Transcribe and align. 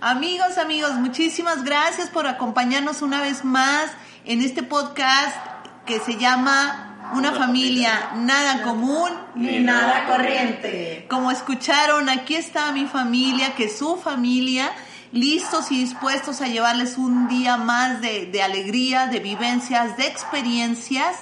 Amigos, 0.00 0.58
amigos, 0.58 0.94
muchísimas 0.94 1.64
gracias 1.64 2.08
por 2.08 2.28
acompañarnos 2.28 3.02
una 3.02 3.20
vez 3.20 3.44
más 3.44 3.90
en 4.24 4.42
este 4.42 4.62
podcast 4.62 5.36
que 5.86 5.98
se 5.98 6.16
llama 6.16 7.10
Una 7.14 7.32
familia, 7.32 8.12
nada 8.14 8.62
común 8.62 9.10
ni 9.34 9.58
nada 9.58 10.06
corriente. 10.06 11.04
Como 11.10 11.32
escucharon, 11.32 12.08
aquí 12.08 12.36
está 12.36 12.70
mi 12.70 12.86
familia, 12.86 13.56
que 13.56 13.64
es 13.64 13.78
su 13.78 13.96
familia, 13.96 14.70
listos 15.10 15.72
y 15.72 15.80
dispuestos 15.80 16.42
a 16.42 16.46
llevarles 16.46 16.96
un 16.96 17.26
día 17.26 17.56
más 17.56 18.00
de, 18.00 18.26
de 18.26 18.40
alegría, 18.40 19.08
de 19.08 19.18
vivencias, 19.18 19.96
de 19.96 20.06
experiencias 20.06 21.16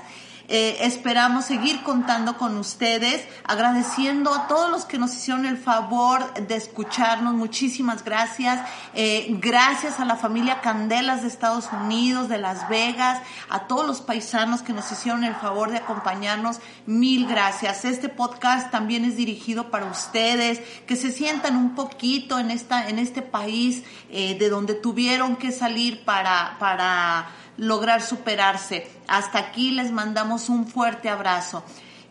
eh, 0.49 0.79
esperamos 0.83 1.45
seguir 1.45 1.83
contando 1.83 2.37
con 2.37 2.57
ustedes, 2.57 3.27
agradeciendo 3.45 4.33
a 4.33 4.47
todos 4.47 4.71
los 4.71 4.85
que 4.85 4.99
nos 4.99 5.15
hicieron 5.15 5.45
el 5.45 5.59
favor 5.59 6.33
de 6.35 6.55
escucharnos. 6.55 7.35
Muchísimas 7.35 8.05
gracias. 8.05 8.61
Eh, 8.95 9.27
gracias 9.41 9.99
a 9.99 10.05
la 10.05 10.17
familia 10.17 10.61
Candelas 10.61 11.23
de 11.23 11.29
Estados 11.29 11.69
Unidos, 11.73 12.29
de 12.29 12.39
Las 12.39 12.69
Vegas, 12.69 13.21
a 13.49 13.67
todos 13.67 13.87
los 13.87 14.01
paisanos 14.01 14.63
que 14.63 14.73
nos 14.73 14.91
hicieron 14.93 15.25
el 15.25 15.35
favor 15.35 15.71
de 15.71 15.79
acompañarnos. 15.79 16.61
Mil 16.87 17.27
gracias. 17.27 17.85
Este 17.85 18.09
podcast 18.09 18.71
también 18.71 19.05
es 19.05 19.17
dirigido 19.17 19.71
para 19.71 19.87
ustedes, 19.87 20.61
que 20.87 20.97
se 20.97 21.11
sientan 21.11 21.57
un 21.57 21.75
poquito 21.75 22.39
en 22.39 22.51
esta, 22.51 22.89
en 22.89 22.99
este 22.99 23.23
país 23.23 23.83
eh, 24.11 24.37
de 24.39 24.49
donde 24.49 24.75
tuvieron 24.75 25.37
que 25.37 25.51
salir 25.51 26.05
para, 26.05 26.57
para 26.59 27.27
lograr 27.57 28.03
superarse. 28.03 28.87
Hasta 29.09 29.39
aquí 29.39 29.71
les 29.71 29.91
mandamos 29.93 30.49
un 30.49 30.67
fuerte 30.67 31.09
abrazo. 31.09 31.65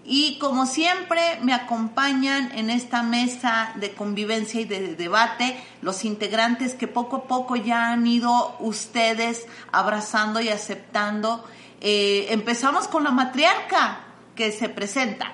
Y 0.08 0.38
como 0.38 0.68
siempre 0.68 1.40
me 1.42 1.54
acompañan 1.54 2.52
en 2.54 2.70
esta 2.70 3.02
mesa 3.02 3.72
de 3.76 3.94
convivencia 3.94 4.62
y 4.62 4.66
de 4.66 4.96
debate 4.96 5.58
los 5.82 6.06
integrantes 6.06 6.76
que 6.76 6.88
poco 6.88 7.16
a 7.16 7.24
poco 7.24 7.56
ya 7.56 7.92
han 7.92 8.06
ido 8.06 8.56
ustedes 8.60 9.48
abrazando 9.72 10.42
y 10.42 10.50
aceptando. 10.50 11.44
Eh, 11.82 12.28
empezamos 12.30 12.88
con 12.88 13.04
la 13.04 13.10
matriarca 13.10 14.02
que 14.36 14.52
se 14.52 14.70
presenta. 14.70 15.32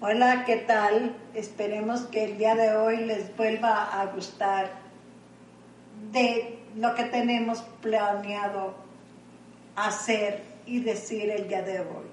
Hola, 0.00 0.44
¿qué 0.46 0.56
tal? 0.56 1.14
Esperemos 1.34 2.00
que 2.00 2.24
el 2.24 2.38
día 2.38 2.54
de 2.54 2.74
hoy 2.74 3.04
les 3.04 3.36
vuelva 3.36 4.00
a 4.00 4.06
gustar 4.06 4.72
de 6.12 6.61
lo 6.76 6.94
que 6.94 7.04
tenemos 7.04 7.62
planeado 7.80 8.74
hacer 9.76 10.42
y 10.66 10.80
decir 10.80 11.30
el 11.30 11.48
día 11.48 11.62
de 11.62 11.80
hoy. 11.80 12.12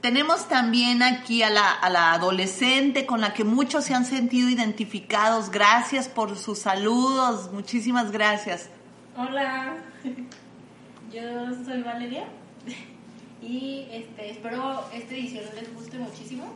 Tenemos 0.00 0.48
también 0.48 1.02
aquí 1.02 1.42
a 1.42 1.50
la, 1.50 1.70
a 1.70 1.90
la, 1.90 2.12
adolescente 2.14 3.04
con 3.04 3.20
la 3.20 3.34
que 3.34 3.44
muchos 3.44 3.84
se 3.84 3.94
han 3.94 4.06
sentido 4.06 4.48
identificados. 4.48 5.50
Gracias 5.50 6.08
por 6.08 6.38
sus 6.38 6.60
saludos. 6.60 7.52
Muchísimas 7.52 8.10
gracias. 8.10 8.70
Hola, 9.16 9.76
yo 11.12 11.64
soy 11.64 11.82
Valeria 11.82 12.24
y 13.42 13.88
este, 13.92 14.30
espero 14.30 14.84
esta 14.94 15.14
edición 15.14 15.44
les 15.54 15.74
guste 15.74 15.98
muchísimo. 15.98 16.54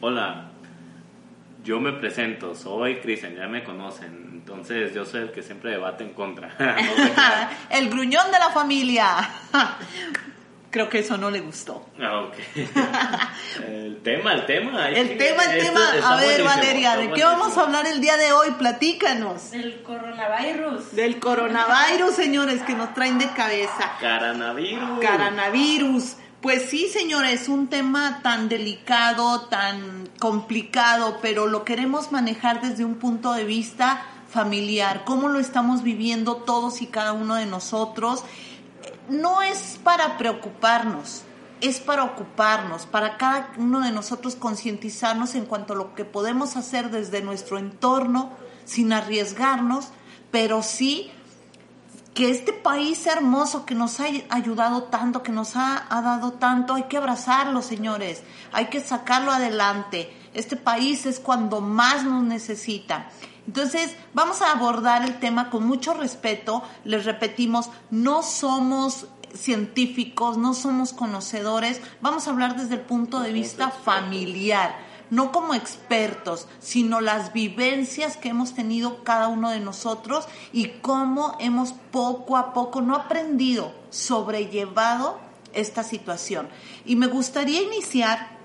Hola, 0.00 0.51
yo 1.62 1.80
me 1.80 1.92
presento, 1.92 2.54
soy 2.54 2.96
Cristian, 2.96 3.36
ya 3.36 3.46
me 3.46 3.62
conocen. 3.62 4.30
Entonces 4.32 4.92
yo 4.94 5.04
soy 5.04 5.22
el 5.22 5.32
que 5.32 5.42
siempre 5.42 5.70
debate 5.70 6.04
en 6.04 6.12
contra. 6.12 6.54
el 7.70 7.88
gruñón 7.88 8.30
de 8.30 8.38
la 8.38 8.50
familia. 8.50 9.30
Creo 10.70 10.88
que 10.88 11.00
eso 11.00 11.18
no 11.18 11.30
le 11.30 11.40
gustó. 11.40 11.86
Ah, 12.00 12.20
ok. 12.20 12.34
el 13.68 14.00
tema, 14.02 14.32
el 14.32 14.46
tema. 14.46 14.88
El 14.88 15.18
tema, 15.18 15.44
el 15.44 15.66
tema. 15.66 15.80
a 16.02 16.16
ver, 16.16 16.42
Valeria, 16.42 16.96
¿de 16.96 17.12
qué 17.12 17.22
vamos 17.22 17.58
a 17.58 17.64
hablar 17.64 17.86
el 17.86 18.00
día 18.00 18.16
de 18.16 18.32
hoy? 18.32 18.52
Platícanos. 18.52 19.50
Del 19.50 19.82
coronavirus. 19.82 20.96
Del 20.96 21.20
coronavirus, 21.20 22.14
señores, 22.14 22.62
que 22.62 22.72
nos 22.72 22.94
traen 22.94 23.18
de 23.18 23.30
cabeza. 23.34 23.92
Caranavirus. 24.00 24.98
Caranavirus. 25.00 26.16
Pues 26.42 26.70
sí, 26.70 26.88
señores, 26.88 27.48
un 27.48 27.68
tema 27.68 28.18
tan 28.24 28.48
delicado, 28.48 29.42
tan 29.42 30.08
complicado, 30.18 31.18
pero 31.22 31.46
lo 31.46 31.64
queremos 31.64 32.10
manejar 32.10 32.60
desde 32.60 32.84
un 32.84 32.96
punto 32.96 33.32
de 33.32 33.44
vista 33.44 34.04
familiar, 34.28 35.04
cómo 35.04 35.28
lo 35.28 35.38
estamos 35.38 35.84
viviendo 35.84 36.38
todos 36.38 36.82
y 36.82 36.88
cada 36.88 37.12
uno 37.12 37.36
de 37.36 37.46
nosotros. 37.46 38.24
No 39.08 39.40
es 39.40 39.78
para 39.84 40.18
preocuparnos, 40.18 41.22
es 41.60 41.78
para 41.78 42.02
ocuparnos, 42.02 42.86
para 42.86 43.18
cada 43.18 43.52
uno 43.56 43.78
de 43.78 43.92
nosotros 43.92 44.34
concientizarnos 44.34 45.36
en 45.36 45.46
cuanto 45.46 45.74
a 45.74 45.76
lo 45.76 45.94
que 45.94 46.04
podemos 46.04 46.56
hacer 46.56 46.90
desde 46.90 47.22
nuestro 47.22 47.56
entorno 47.56 48.32
sin 48.64 48.92
arriesgarnos, 48.92 49.90
pero 50.32 50.64
sí 50.64 51.12
que 52.14 52.30
este 52.30 52.52
país 52.52 53.06
hermoso 53.06 53.64
que 53.64 53.74
nos 53.74 53.98
ha 54.00 54.04
ayudado 54.28 54.84
tanto, 54.84 55.22
que 55.22 55.32
nos 55.32 55.56
ha, 55.56 55.86
dado 55.90 56.32
tanto, 56.32 56.74
hay 56.74 56.84
que 56.84 56.98
abrazarlo, 56.98 57.62
señores, 57.62 58.22
hay 58.52 58.66
que 58.66 58.80
sacarlo 58.80 59.30
adelante. 59.30 60.14
Este 60.34 60.56
país 60.56 61.06
es 61.06 61.20
cuando 61.20 61.60
más 61.60 62.04
nos 62.04 62.22
necesita. 62.22 63.08
Entonces, 63.46 63.96
vamos 64.14 64.42
a 64.42 64.52
abordar 64.52 65.04
el 65.04 65.18
tema 65.18 65.50
con 65.50 65.66
mucho 65.66 65.94
respeto. 65.94 66.62
Les 66.84 67.04
repetimos, 67.04 67.70
no 67.90 68.22
somos 68.22 69.06
científicos, 69.34 70.36
no 70.36 70.52
somos 70.52 70.92
conocedores, 70.92 71.80
vamos 72.02 72.26
a 72.26 72.30
hablar 72.30 72.56
desde 72.56 72.74
el 72.74 72.82
punto 72.82 73.20
de 73.20 73.32
vista 73.32 73.70
familiar 73.70 74.91
no 75.12 75.30
como 75.30 75.52
expertos, 75.52 76.48
sino 76.58 77.02
las 77.02 77.34
vivencias 77.34 78.16
que 78.16 78.30
hemos 78.30 78.54
tenido 78.54 79.04
cada 79.04 79.28
uno 79.28 79.50
de 79.50 79.60
nosotros 79.60 80.26
y 80.54 80.68
cómo 80.80 81.36
hemos 81.38 81.74
poco 81.90 82.38
a 82.38 82.54
poco, 82.54 82.80
no 82.80 82.96
aprendido, 82.96 83.74
sobrellevado 83.90 85.20
esta 85.52 85.82
situación. 85.82 86.48
Y 86.86 86.96
me 86.96 87.08
gustaría 87.08 87.60
iniciar 87.60 88.38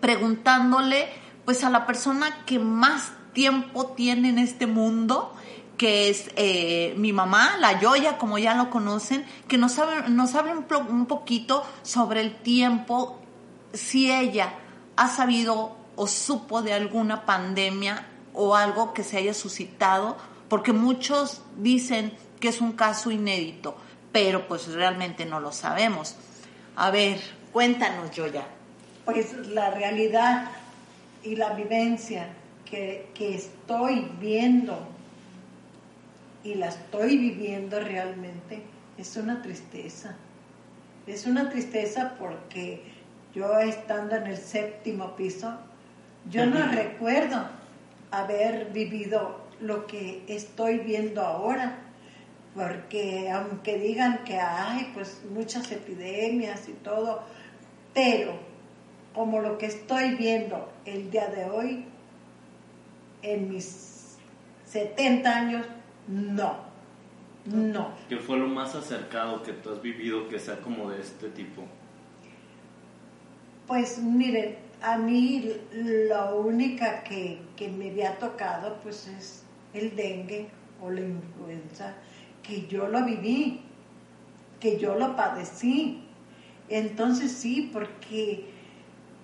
preguntándole 0.00 1.08
pues 1.46 1.64
a 1.64 1.70
la 1.70 1.86
persona 1.86 2.44
que 2.44 2.58
más 2.58 3.12
tiempo 3.32 3.86
tiene 3.86 4.28
en 4.28 4.38
este 4.38 4.66
mundo, 4.66 5.32
que 5.78 6.10
es 6.10 6.30
eh, 6.36 6.92
mi 6.98 7.14
mamá, 7.14 7.56
la 7.58 7.80
Yoya, 7.80 8.18
como 8.18 8.36
ya 8.36 8.54
lo 8.54 8.68
conocen, 8.68 9.24
que 9.48 9.56
nos 9.56 9.78
hable, 9.78 10.52
un 10.90 11.06
poquito 11.06 11.64
sobre 11.82 12.20
el 12.20 12.36
tiempo, 12.36 13.18
si 13.72 14.12
ella 14.12 14.52
ha 14.96 15.08
sabido 15.08 15.85
o 15.96 16.06
supo 16.06 16.62
de 16.62 16.72
alguna 16.72 17.24
pandemia 17.26 18.06
o 18.32 18.54
algo 18.54 18.92
que 18.92 19.02
se 19.02 19.16
haya 19.16 19.34
suscitado, 19.34 20.16
porque 20.48 20.72
muchos 20.72 21.42
dicen 21.56 22.12
que 22.38 22.48
es 22.48 22.60
un 22.60 22.72
caso 22.72 23.10
inédito, 23.10 23.76
pero 24.12 24.46
pues 24.46 24.68
realmente 24.68 25.24
no 25.24 25.40
lo 25.40 25.52
sabemos. 25.52 26.16
A 26.76 26.90
ver, 26.90 27.18
cuéntanos, 27.52 28.10
Yoya. 28.10 28.46
Pues 29.06 29.32
la 29.48 29.70
realidad 29.70 30.50
y 31.22 31.36
la 31.36 31.54
vivencia 31.54 32.28
que, 32.64 33.10
que 33.14 33.34
estoy 33.34 34.10
viendo 34.20 34.78
y 36.44 36.54
la 36.54 36.68
estoy 36.68 37.16
viviendo 37.16 37.80
realmente 37.80 38.62
es 38.98 39.16
una 39.16 39.42
tristeza. 39.42 40.16
Es 41.06 41.26
una 41.26 41.48
tristeza 41.48 42.14
porque 42.18 42.82
yo 43.34 43.58
estando 43.58 44.16
en 44.16 44.26
el 44.26 44.36
séptimo 44.36 45.16
piso 45.16 45.56
yo 46.30 46.46
no 46.46 46.66
recuerdo 46.72 47.46
haber 48.10 48.72
vivido 48.72 49.40
lo 49.60 49.86
que 49.86 50.24
estoy 50.28 50.78
viendo 50.78 51.22
ahora, 51.22 51.78
porque 52.54 53.30
aunque 53.30 53.78
digan 53.78 54.24
que 54.24 54.38
hay 54.38 54.90
pues 54.94 55.22
muchas 55.30 55.70
epidemias 55.70 56.68
y 56.68 56.72
todo, 56.72 57.22
pero 57.94 58.38
como 59.14 59.40
lo 59.40 59.58
que 59.58 59.66
estoy 59.66 60.14
viendo 60.14 60.70
el 60.84 61.10
día 61.10 61.28
de 61.28 61.44
hoy, 61.44 61.84
en 63.22 63.50
mis 63.50 64.16
70 64.66 65.34
años, 65.34 65.66
no, 66.06 66.66
no. 67.46 67.90
¿Qué 68.08 68.18
fue 68.18 68.38
lo 68.38 68.48
más 68.48 68.74
acercado 68.74 69.42
que 69.42 69.52
tú 69.52 69.70
has 69.70 69.80
vivido 69.80 70.28
que 70.28 70.38
sea 70.38 70.60
como 70.60 70.90
de 70.90 71.00
este 71.00 71.28
tipo? 71.30 71.62
Pues 73.66 73.98
miren, 73.98 74.56
a 74.82 74.98
mí 74.98 75.52
la 75.72 76.34
única 76.34 77.02
que, 77.02 77.40
me 77.76 77.90
había 77.90 78.18
tocado 78.18 78.78
pues 78.82 79.06
es 79.08 79.42
el 79.72 79.94
dengue 79.96 80.48
o 80.82 80.90
la 80.90 81.00
influenza, 81.00 81.94
que 82.42 82.66
yo 82.66 82.88
lo 82.88 83.04
viví, 83.04 83.62
que 84.60 84.78
yo 84.78 84.94
lo 84.94 85.16
padecí. 85.16 86.02
Entonces 86.68 87.32
sí, 87.32 87.70
porque 87.72 88.50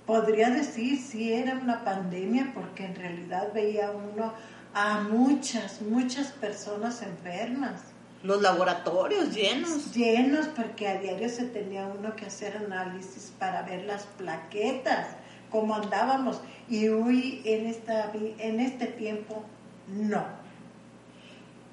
podría 0.06 0.50
decir 0.50 0.98
si 0.98 1.32
era 1.32 1.54
una 1.54 1.84
pandemia, 1.84 2.52
porque 2.54 2.84
en 2.84 2.94
realidad 2.94 3.52
veía 3.52 3.90
uno 3.90 4.32
a 4.74 5.00
muchas, 5.02 5.82
muchas 5.82 6.28
personas 6.28 7.02
enfermas. 7.02 7.82
Los 8.22 8.40
laboratorios 8.40 9.34
llenos. 9.34 9.92
Llenos, 9.94 10.46
porque 10.46 10.88
a 10.88 10.98
diario 10.98 11.28
se 11.28 11.44
tenía 11.46 11.86
uno 11.86 12.14
que 12.14 12.26
hacer 12.26 12.56
análisis 12.56 13.32
para 13.38 13.62
ver 13.62 13.84
las 13.84 14.04
plaquetas 14.04 15.08
cómo 15.52 15.74
andábamos 15.74 16.40
Y 16.68 16.88
hoy 16.88 17.42
en, 17.44 17.66
esta, 17.66 18.10
en 18.38 18.58
este 18.58 18.86
tiempo, 18.86 19.44
no. 19.86 20.24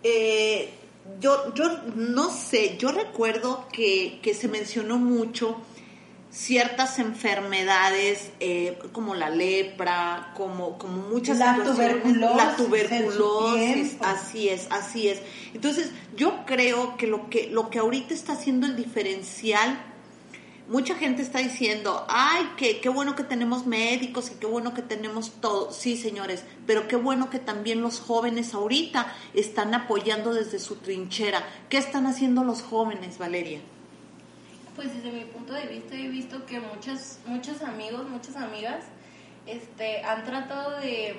Eh, 0.03 0.69
yo, 1.19 1.53
yo 1.55 1.79
no 1.95 2.29
sé, 2.29 2.77
yo 2.77 2.91
recuerdo 2.91 3.67
que, 3.71 4.19
que 4.21 4.33
se 4.33 4.47
mencionó 4.47 4.97
mucho 4.97 5.57
ciertas 6.31 6.99
enfermedades 6.99 8.31
eh, 8.39 8.77
como 8.91 9.15
la 9.15 9.29
lepra, 9.29 10.31
como, 10.35 10.77
como 10.77 11.01
muchas 11.09 11.39
La 11.39 11.63
tuberculosis 11.63 12.37
la 12.37 12.55
tuberculosis, 12.55 13.97
así 14.01 14.49
es, 14.49 14.67
así 14.69 15.07
es. 15.09 15.21
Entonces, 15.53 15.91
yo 16.15 16.45
creo 16.45 16.97
que 16.97 17.07
lo 17.07 17.29
que 17.29 17.49
lo 17.49 17.69
que 17.69 17.79
ahorita 17.79 18.13
está 18.13 18.33
haciendo 18.33 18.67
el 18.67 18.75
diferencial 18.75 19.88
mucha 20.69 20.95
gente 20.95 21.23
está 21.23 21.39
diciendo, 21.39 22.05
ay, 22.07 22.51
qué, 22.55 22.79
qué 22.79 22.89
bueno 22.89 23.15
que 23.15 23.23
tenemos 23.23 23.65
médicos 23.65 24.31
y 24.31 24.35
qué 24.35 24.45
bueno 24.45 24.73
que 24.73 24.83
tenemos 24.83 25.31
todo. 25.41 25.71
Sí, 25.71 25.97
señores, 25.97 26.45
pero 26.67 26.87
qué 26.87 26.95
bueno 26.95 27.29
que 27.29 27.39
también 27.39 27.81
los 27.81 27.99
jóvenes 27.99 28.53
ahorita 28.53 29.11
están 29.33 29.73
apoyando 29.73 30.33
desde 30.33 30.59
su 30.59 30.75
trinchera. 30.75 31.43
¿Qué 31.69 31.77
están 31.77 32.05
haciendo 32.05 32.43
los 32.43 32.61
jóvenes, 32.61 33.17
Valeria? 33.17 33.59
Pues 34.75 34.93
desde 34.93 35.11
mi 35.11 35.25
punto 35.25 35.53
de 35.53 35.65
vista 35.65 35.95
he 35.95 36.07
visto 36.07 36.45
que 36.45 36.59
muchos, 36.59 37.17
muchos 37.25 37.63
amigos, 37.63 38.07
muchas 38.07 38.35
amigas, 38.35 38.85
este, 39.47 40.03
han 40.03 40.23
tratado 40.23 40.79
de, 40.79 41.15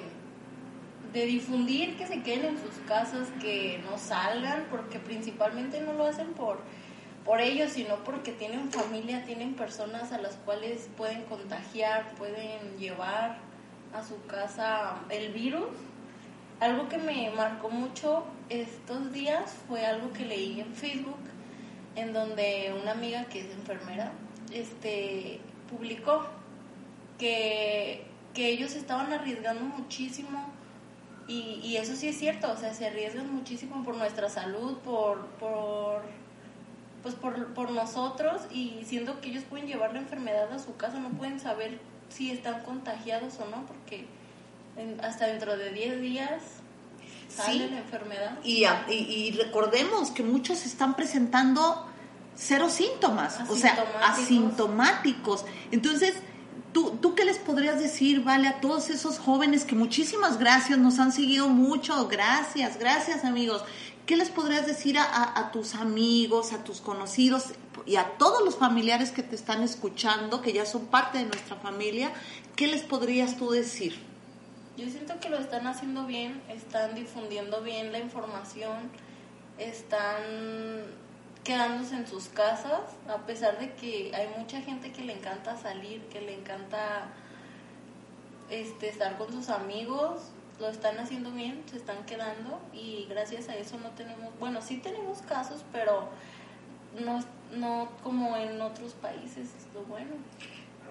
de 1.13 1.27
difundir 1.27 1.97
que 1.97 2.07
se 2.07 2.23
queden 2.23 2.57
en 2.57 2.59
sus 2.59 2.77
casas, 2.87 3.29
que 3.41 3.83
no 3.91 3.99
salgan, 3.99 4.67
porque 4.71 5.01
principalmente 5.01 5.81
no 5.81 5.93
lo 5.95 6.07
hacen 6.07 6.29
por, 6.35 6.61
por 7.31 7.41
ellos, 7.41 7.71
sino 7.71 7.95
porque 8.03 8.33
tienen 8.33 8.73
familia, 8.73 9.25
tienen 9.25 9.55
personas 9.55 10.11
a 10.11 10.19
las 10.19 10.35
cuales 10.35 10.89
pueden 10.97 11.23
contagiar, 11.27 12.13
pueden 12.17 12.77
llevar 12.77 13.39
a 13.95 14.03
su 14.03 14.21
casa 14.27 14.97
el 15.11 15.33
virus. 15.33 15.69
Algo 16.59 16.89
que 16.89 16.99
me 16.99 17.31
marcó 17.31 17.71
mucho 17.71 18.25
estos 18.49 19.13
días 19.13 19.55
fue 19.69 19.87
algo 19.87 20.13
que 20.13 20.25
leí 20.25 20.61
en 20.61 20.75
Facebook, 20.75 21.21
en 21.95 22.13
donde 22.13 22.75
una 22.83 22.91
amiga 22.91 23.27
que 23.27 23.43
es 23.43 23.47
enfermera 23.53 24.11
este, 24.53 25.39
publicó 25.71 26.27
que, 27.17 28.07
que 28.35 28.49
ellos 28.49 28.75
estaban 28.75 29.13
arriesgando 29.13 29.63
muchísimo 29.63 30.49
y, 31.29 31.61
y 31.63 31.77
eso 31.77 31.95
sí 31.95 32.09
es 32.09 32.19
cierto, 32.19 32.51
o 32.51 32.57
sea, 32.57 32.75
se 32.75 32.89
arriesgan 32.89 33.33
muchísimo 33.33 33.85
por 33.85 33.95
nuestra 33.97 34.29
salud, 34.29 34.79
por, 34.79 35.27
por, 35.39 36.03
pues 37.03 37.15
por, 37.15 37.55
por 37.55 37.71
nosotros 37.71 38.43
y 38.53 38.83
siendo 38.87 39.21
que 39.21 39.31
ellos 39.31 39.45
pueden 39.49 39.67
llevar 39.67 39.93
la 39.93 40.01
enfermedad 40.01 40.53
a 40.53 40.59
su 40.59 40.77
casa, 40.77 40.99
no 40.99 41.09
pueden 41.11 41.41
saber 41.41 41.79
si 42.09 42.31
están 42.31 42.63
contagiados 42.63 43.35
o 43.41 43.47
no, 43.49 43.65
porque 43.67 44.07
en- 44.77 45.01
hasta 45.05 45.27
dentro 45.27 45.57
de 45.57 45.73
10 45.73 46.01
días 46.01 46.43
sale 47.29 47.67
Sí. 47.67 47.71
la 47.71 47.79
enfermedad. 47.79 48.39
Y, 48.45 48.65
y- 48.89 48.93
y 48.95 49.31
recordemos 49.33 50.11
que 50.11 50.23
muchos 50.23 50.67
están 50.67 50.95
presentando 50.97 51.87
cero 52.37 52.69
síntomas, 52.71 53.39
o 53.49 53.57
sea, 53.57 53.73
Asintomáticos. 53.73 54.19
asintomáticos. 54.19 55.45
Entonces, 55.71 56.15
¿tú, 56.73 56.99
¿tú 57.01 57.15
qué 57.15 57.25
les 57.25 57.39
podrías 57.39 57.79
decir, 57.79 58.23
vale, 58.25 58.49
a 58.49 58.61
todos 58.61 58.91
esos 58.91 59.19
jóvenes 59.19 59.65
que 59.65 59.75
muchísimas 59.75 60.39
gracias, 60.39 60.79
nos 60.79 60.99
han 60.99 61.13
seguido 61.13 61.49
mucho, 61.49 62.09
gracias, 62.09 62.79
gracias 62.79 63.25
amigos. 63.25 63.63
¿Qué 64.11 64.17
les 64.17 64.29
podrías 64.29 64.67
decir 64.67 64.99
a, 64.99 65.51
tus 65.53 65.77
amigos, 65.77 66.53
a 66.53 66.65
tus 66.65 66.81
conocidos 66.81 67.53
y 67.87 67.95
a 67.95 68.19
todos 68.19 68.45
los 68.45 68.57
familiares 68.57 69.13
que 69.13 69.23
te 69.23 69.37
están 69.37 69.63
escuchando, 69.63 70.43
que 70.43 70.53
ya 70.53 70.67
son 70.67 70.87
parte 70.87 71.19
de 71.19 71.27
nuestra 71.27 71.55
familia? 71.55 72.11
¿Qué 72.57 72.67
les 72.67 72.83
podrías 72.83 73.37
tú 73.37 73.53
decir? 73.53 74.03
Yo 74.77 74.89
siento 74.89 75.21
que 75.21 75.29
lo 75.29 75.39
están 75.39 75.69
haciendo 75.69 76.07
bien, 76.07 76.43
están 76.49 76.97
difundiendo 76.97 77.63
bien 77.63 77.93
la 77.93 78.01
información, 78.01 78.91
están 79.59 80.17
quedándose 81.45 81.95
en 81.95 82.09
sus 82.09 82.25
casas, 82.31 82.81
a 83.09 83.19
pesar 83.27 83.61
de 83.61 83.75
que 83.75 84.11
hay 84.13 84.29
mucha 84.37 84.61
gente 84.61 84.91
que 84.91 85.05
le 85.05 85.13
encanta 85.13 85.57
salir, 85.57 86.03
que 86.07 86.21
le 86.21 86.35
encanta 86.35 87.13
este, 88.51 88.89
estar 88.89 89.17
con 89.19 89.33
sus 89.33 89.51
amigos, 89.51 90.33
lo 90.61 90.69
están 90.69 90.99
haciendo 90.99 91.31
bien, 91.33 91.63
se 91.71 91.79
están 91.79 92.05
quedando 92.05 92.61
y 92.73 93.07
gracias 93.09 93.49
a 93.49 93.57
eso 93.57 93.79
no 93.79 93.91
tenemos, 93.91 94.39
bueno, 94.39 94.61
sí 94.61 94.77
tenemos 94.77 95.23
casos, 95.23 95.65
pero 95.73 96.09
no, 97.03 97.25
no 97.57 97.89
como 98.03 98.37
en 98.37 98.61
otros 98.61 98.93
países, 98.95 99.49
es 99.55 99.75
lo 99.75 99.83
bueno. 99.85 100.11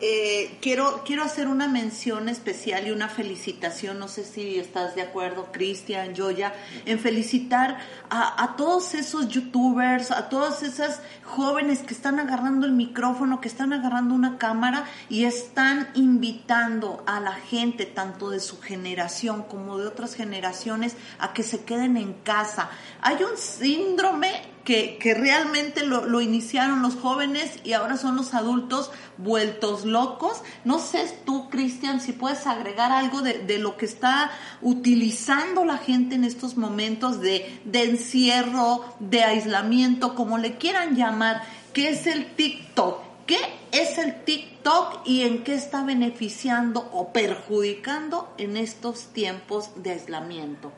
Eh, 0.01 0.57
quiero, 0.61 1.03
quiero 1.05 1.23
hacer 1.23 1.47
una 1.47 1.67
mención 1.67 2.29
especial 2.29 2.87
y 2.87 2.91
una 2.91 3.09
felicitación, 3.09 3.99
no 3.99 4.07
sé 4.07 4.23
si 4.23 4.57
estás 4.57 4.95
de 4.95 5.01
acuerdo, 5.01 5.51
Cristian, 5.51 6.15
Joya, 6.15 6.53
en 6.85 6.99
felicitar 6.99 7.79
a, 8.09 8.41
a 8.41 8.55
todos 8.55 8.93
esos 8.93 9.27
youtubers, 9.27 10.11
a 10.11 10.29
todas 10.29 10.63
esas 10.63 11.01
jóvenes 11.25 11.79
que 11.79 11.93
están 11.93 12.17
agarrando 12.17 12.65
el 12.65 12.71
micrófono, 12.71 13.41
que 13.41 13.49
están 13.49 13.73
agarrando 13.73 14.15
una 14.15 14.37
cámara 14.37 14.85
y 15.09 15.25
están 15.25 15.89
invitando 15.95 17.03
a 17.05 17.19
la 17.19 17.33
gente, 17.33 17.85
tanto 17.85 18.29
de 18.29 18.39
su 18.39 18.61
generación 18.61 19.43
como 19.43 19.77
de 19.77 19.87
otras 19.87 20.15
generaciones, 20.15 20.95
a 21.19 21.33
que 21.33 21.43
se 21.43 21.65
queden 21.65 21.97
en 21.97 22.13
casa. 22.13 22.69
Hay 23.01 23.17
un 23.23 23.37
síndrome 23.37 24.58
que, 24.69 24.99
que 24.99 25.15
realmente 25.15 25.83
lo, 25.83 26.21
iniciaron 26.21 26.83
los 26.83 26.93
jóvenes 26.93 27.57
y 27.63 27.73
ahora 27.73 27.97
son 27.97 28.15
los 28.15 28.35
adultos 28.35 28.91
vueltos 29.17 29.83
locos. 29.83 30.43
No 30.63 30.77
sé 30.77 31.11
tú, 31.25 31.49
Cristian, 31.49 31.99
si 31.99 32.11
puedes 32.11 32.45
agregar 32.45 32.91
algo 32.91 33.23
de, 33.23 33.57
lo 33.57 33.77
que 33.77 33.87
está 33.87 34.29
utilizando 34.61 35.65
la 35.65 35.79
gente 35.79 36.13
en 36.13 36.23
estos 36.23 36.55
momentos 36.55 37.19
de, 37.19 37.59
de 37.65 37.85
encierro, 37.85 38.85
de 38.99 39.23
aislamiento, 39.23 40.13
como 40.13 40.37
le 40.37 40.57
quieran 40.57 40.95
llamar, 40.95 41.41
¿qué 41.73 41.89
es 41.89 42.05
el 42.05 42.35
TikTok? 42.35 43.25
¿Qué 43.25 43.39
es 43.71 43.97
el 43.97 44.23
TikTok 44.23 45.01
y 45.03 45.23
en 45.23 45.43
qué 45.43 45.55
está 45.55 45.83
beneficiando 45.83 46.87
o 46.93 47.11
perjudicando 47.11 48.31
en 48.37 48.55
estos 48.55 49.07
tiempos 49.13 49.71
de 49.81 49.93
aislamiento? 49.93 50.71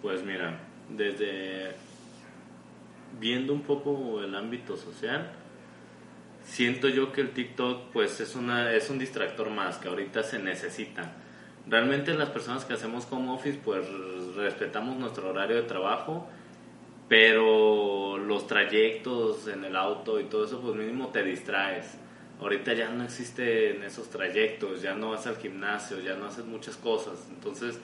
Pues 0.00 0.24
mira, 0.24 0.58
desde 0.88 1.84
viendo 3.18 3.52
un 3.52 3.62
poco 3.62 4.22
el 4.22 4.34
ámbito 4.34 4.76
social, 4.76 5.32
siento 6.44 6.88
yo 6.88 7.12
que 7.12 7.20
el 7.20 7.30
TikTok 7.30 7.92
pues 7.92 8.20
es 8.20 8.34
una 8.34 8.72
es 8.72 8.88
un 8.90 8.98
distractor 8.98 9.50
más 9.50 9.78
que 9.78 9.88
ahorita 9.88 10.22
se 10.22 10.38
necesita. 10.38 11.12
Realmente 11.68 12.14
las 12.14 12.30
personas 12.30 12.64
que 12.64 12.74
hacemos 12.74 13.06
home 13.10 13.30
office 13.30 13.58
pues 13.64 13.86
respetamos 14.36 14.96
nuestro 14.96 15.30
horario 15.30 15.56
de 15.56 15.62
trabajo, 15.62 16.28
pero 17.08 18.18
los 18.18 18.46
trayectos 18.46 19.48
en 19.48 19.64
el 19.64 19.76
auto 19.76 20.20
y 20.20 20.24
todo 20.24 20.44
eso 20.44 20.60
pues 20.60 20.76
mínimo 20.76 21.08
te 21.08 21.22
distraes. 21.22 21.98
Ahorita 22.40 22.74
ya 22.74 22.90
no 22.90 23.02
existen 23.02 23.82
esos 23.82 24.10
trayectos, 24.10 24.82
ya 24.82 24.94
no 24.94 25.10
vas 25.10 25.26
al 25.26 25.38
gimnasio, 25.38 26.00
ya 26.00 26.14
no 26.16 26.26
haces 26.26 26.44
muchas 26.44 26.76
cosas. 26.76 27.26
Entonces, 27.30 27.80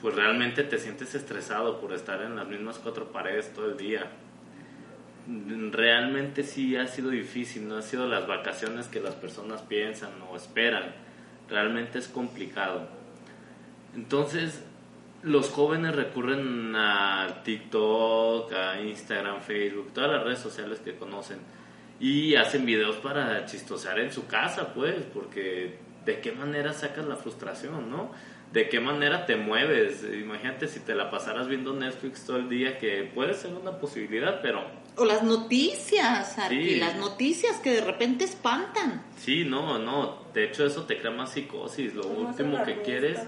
pues 0.00 0.14
realmente 0.14 0.62
te 0.64 0.78
sientes 0.78 1.14
estresado 1.14 1.78
por 1.78 1.92
estar 1.92 2.22
en 2.22 2.34
las 2.36 2.48
mismas 2.48 2.78
cuatro 2.78 3.12
paredes 3.12 3.52
todo 3.52 3.66
el 3.66 3.76
día. 3.76 4.10
Realmente 5.30 6.42
sí 6.42 6.74
ha 6.76 6.86
sido 6.86 7.10
difícil, 7.10 7.68
no 7.68 7.76
ha 7.76 7.82
sido 7.82 8.08
las 8.08 8.26
vacaciones 8.26 8.86
que 8.86 8.98
las 8.98 9.14
personas 9.14 9.60
piensan 9.60 10.10
o 10.30 10.36
esperan. 10.36 10.94
Realmente 11.50 11.98
es 11.98 12.08
complicado. 12.08 12.88
Entonces, 13.94 14.64
los 15.22 15.50
jóvenes 15.50 15.94
recurren 15.94 16.74
a 16.74 17.42
TikTok, 17.44 18.52
a 18.54 18.80
Instagram, 18.80 19.42
Facebook, 19.42 19.92
todas 19.92 20.12
las 20.12 20.24
redes 20.24 20.38
sociales 20.38 20.80
que 20.80 20.94
conocen 20.94 21.38
y 22.00 22.36
hacen 22.36 22.64
videos 22.64 22.96
para 22.96 23.44
chistosear 23.44 23.98
en 23.98 24.12
su 24.12 24.26
casa, 24.26 24.72
pues, 24.72 25.04
porque 25.12 25.76
de 26.06 26.20
qué 26.20 26.32
manera 26.32 26.72
sacas 26.72 27.04
la 27.06 27.16
frustración, 27.16 27.90
¿no? 27.90 28.12
De 28.52 28.70
qué 28.70 28.80
manera 28.80 29.26
te 29.26 29.36
mueves. 29.36 30.04
Imagínate 30.04 30.68
si 30.68 30.80
te 30.80 30.94
la 30.94 31.10
pasaras 31.10 31.48
viendo 31.48 31.74
Netflix 31.74 32.24
todo 32.24 32.38
el 32.38 32.48
día, 32.48 32.78
que 32.78 33.10
puede 33.14 33.34
ser 33.34 33.52
una 33.52 33.72
posibilidad, 33.72 34.40
pero 34.40 34.87
O 34.98 35.04
las 35.04 35.22
noticias, 35.22 36.38
Arqui, 36.38 36.74
Sí. 36.74 36.76
las 36.76 36.96
noticias 36.96 37.56
que 37.58 37.70
de 37.72 37.80
repente 37.80 38.24
espantan. 38.24 39.02
sí, 39.16 39.44
no, 39.44 39.78
no. 39.78 40.18
De 40.34 40.44
hecho, 40.44 40.64
eso 40.66 40.84
te 40.84 40.98
crea 40.98 41.10
más 41.10 41.32
psicosis. 41.32 41.94
Lo 41.94 42.06
último 42.06 42.62
que 42.64 42.82
quieres 42.82 43.18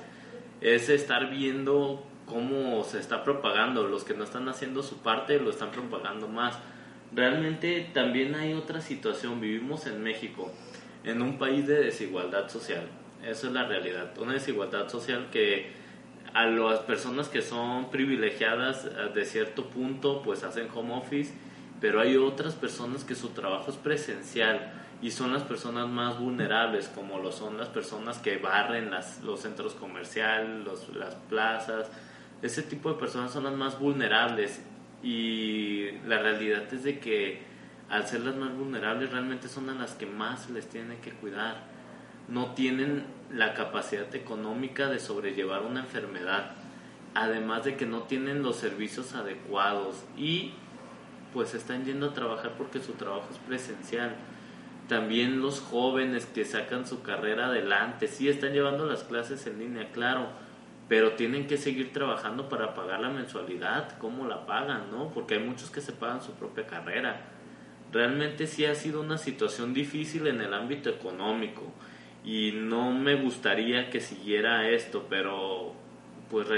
es 0.61 0.89
estar 0.89 1.31
viendo 1.31 2.05
cómo 2.27 2.85
se 2.85 2.99
está 3.01 3.25
propagando. 3.25 3.87
Los 3.89 4.05
que 4.05 4.15
no 4.15 4.25
están 4.25 4.49
haciendo 4.49 4.83
su 4.83 4.99
parte 4.99 5.39
lo 5.41 5.51
están 5.51 5.71
propagando 5.71 6.29
más. 6.29 6.59
Realmente 7.13 7.91
también 7.93 8.35
hay 8.35 8.53
otra 8.53 8.81
situación. 8.81 9.41
Vivimos 9.41 9.87
en 9.87 10.03
México, 10.03 10.53
en 11.05 11.23
un 11.23 11.39
país 11.39 11.67
de 11.67 11.81
desigualdad 11.83 12.49
social. 12.49 12.87
Eso 13.27 13.49
es 13.49 13.53
la 13.53 13.67
realidad. 13.67 14.17
Una 14.19 14.35
desigualdad 14.35 14.89
social 14.89 15.29
que 15.33 15.73
a 16.33 16.47
las 16.47 16.79
personas 16.81 17.29
que 17.29 17.43
son 17.43 17.91
privilegiadas 17.91 18.85
eh, 18.85 19.11
de 19.13 19.25
cierto 19.25 19.67
punto 19.69 20.23
pues 20.23 20.45
hacen 20.45 20.69
home 20.73 20.95
office, 20.95 21.35
pero 21.81 22.01
hay 22.01 22.17
otras 22.17 22.55
personas 22.55 23.05
que 23.05 23.15
su 23.15 23.31
trabajo 23.31 23.71
es 23.71 23.77
presencial 23.77 24.73
y 25.03 25.11
son 25.13 25.33
las 25.33 25.43
personas 25.43 25.89
más 25.89 26.19
vulnerables, 26.19 26.89
como 26.89 27.19
lo 27.19 27.33
son 27.33 27.57
las 27.57 27.69
personas 27.69 28.19
que 28.19 28.37
barren 28.37 28.91
las, 28.91 29.23
los 29.23 29.41
centros 29.41 29.75
comerciales, 29.75 30.65
los, 30.65 30.95
las 30.95 31.15
plazas. 31.15 31.91
Ese 32.43 32.63
tipo 32.63 32.93
de 32.93 32.99
personas 32.99 33.33
son 33.33 33.45
las 33.45 33.55
más 33.55 33.79
vulnerables 33.79 34.63
y 35.03 35.91
la 36.07 36.19
realidad 36.19 36.73
es 36.73 36.85
de 36.85 36.99
que 36.99 37.43
al 37.89 38.07
ser 38.07 38.21
las 38.21 38.37
más 38.37 38.55
vulnerables 38.55 39.11
realmente 39.11 39.49
son 39.49 39.71
a 39.71 39.75
las 39.75 39.95
que 39.95 40.07
más 40.07 40.51
les 40.51 40.69
tienen 40.69 41.01
que 41.01 41.13
cuidar. 41.13 41.65
No 42.29 42.53
tienen 42.53 43.05
la 43.33 43.55
capacidad 43.55 44.15
económica 44.15 44.89
de 44.89 44.99
sobrellevar 44.99 45.63
una 45.63 45.81
enfermedad, 45.81 46.53
además 47.15 47.65
de 47.65 47.77
que 47.77 47.87
no 47.87 48.03
tienen 48.03 48.43
los 48.43 48.57
servicios 48.57 49.15
adecuados 49.15 50.05
y 50.17 50.53
pues 51.33 51.55
están 51.55 51.85
yendo 51.85 52.07
a 52.07 52.15
trabajar 52.15 52.53
porque 52.57 52.81
su 52.81 52.93
trabajo 52.93 53.29
es 53.31 53.39
presencial 53.39 54.17
también 54.91 55.41
los 55.41 55.61
jóvenes 55.61 56.27
que 56.27 56.45
sacan 56.45 56.85
su 56.85 57.01
carrera 57.03 57.47
adelante, 57.47 58.09
sí 58.09 58.29
están 58.29 58.53
llevando 58.53 58.87
las 58.87 59.05
clases 59.05 59.47
en 59.47 59.61
línea, 59.61 59.93
claro, 59.93 60.27
pero 60.89 61.13
tienen 61.13 61.47
que 61.47 61.59
seguir 61.59 61.93
trabajando 61.93 62.49
para 62.49 62.75
pagar 62.75 62.99
la 62.99 63.09
mensualidad, 63.09 63.97
¿cómo 63.99 64.27
la 64.27 64.47
pagan, 64.47 64.91
no? 64.91 65.11
Porque 65.11 65.35
hay 65.35 65.45
muchos 65.45 65.71
que 65.71 65.81
se 65.81 65.93
pagan 65.93 66.21
su 66.21 66.33
propia 66.33 66.67
carrera. 66.67 67.21
Realmente 67.93 68.49
sí 68.49 68.65
ha 68.65 68.75
sido 68.75 69.01
una 69.01 69.17
situación 69.17 69.75
difícil 69.75 70.27
en 70.27 70.41
el 70.41 70.53
ámbito 70.53 70.91
económico 70.91 71.73
y 72.25 72.51
no 72.57 72.91
me 72.91 73.15
gustaría 73.15 73.91
que 73.91 74.01
siguiera 74.01 74.69
esto, 74.71 75.07
pero 75.09 75.73
pues 76.33 76.49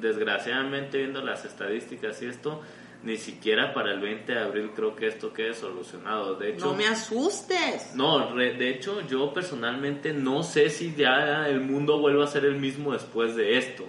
desgraciadamente 0.00 0.98
viendo 0.98 1.22
las 1.22 1.44
estadísticas 1.44 2.22
y 2.22 2.26
esto, 2.26 2.62
ni 3.02 3.16
siquiera 3.16 3.72
para 3.72 3.92
el 3.92 4.00
20 4.00 4.32
de 4.32 4.38
abril 4.38 4.70
creo 4.74 4.94
que 4.94 5.06
esto 5.06 5.32
quede 5.32 5.54
solucionado. 5.54 6.34
De 6.34 6.50
hecho, 6.50 6.66
no 6.66 6.74
me 6.74 6.86
asustes. 6.86 7.94
No, 7.94 8.34
de 8.34 8.70
hecho 8.70 9.00
yo 9.06 9.32
personalmente 9.32 10.12
no 10.12 10.42
sé 10.42 10.68
si 10.68 10.94
ya 10.94 11.48
el 11.48 11.60
mundo 11.60 11.98
vuelva 11.98 12.24
a 12.24 12.26
ser 12.26 12.44
el 12.44 12.56
mismo 12.56 12.92
después 12.92 13.36
de 13.36 13.56
esto, 13.58 13.84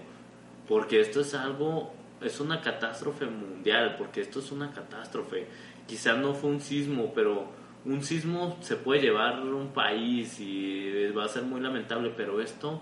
porque 0.67 1.01
esto 1.01 1.21
es 1.21 1.33
algo, 1.33 1.93
es 2.21 2.39
una 2.39 2.61
catástrofe 2.61 3.25
mundial, 3.25 3.95
porque 3.97 4.21
esto 4.21 4.39
es 4.39 4.51
una 4.51 4.71
catástrofe. 4.71 5.47
Quizás 5.87 6.17
no 6.17 6.33
fue 6.33 6.49
un 6.49 6.61
sismo, 6.61 7.11
pero 7.13 7.49
un 7.83 8.03
sismo 8.03 8.57
se 8.61 8.77
puede 8.77 9.01
llevar 9.01 9.41
un 9.41 9.69
país 9.69 10.39
y 10.39 11.07
va 11.11 11.25
a 11.25 11.27
ser 11.27 11.43
muy 11.43 11.59
lamentable, 11.59 12.13
pero 12.15 12.41
esto, 12.41 12.81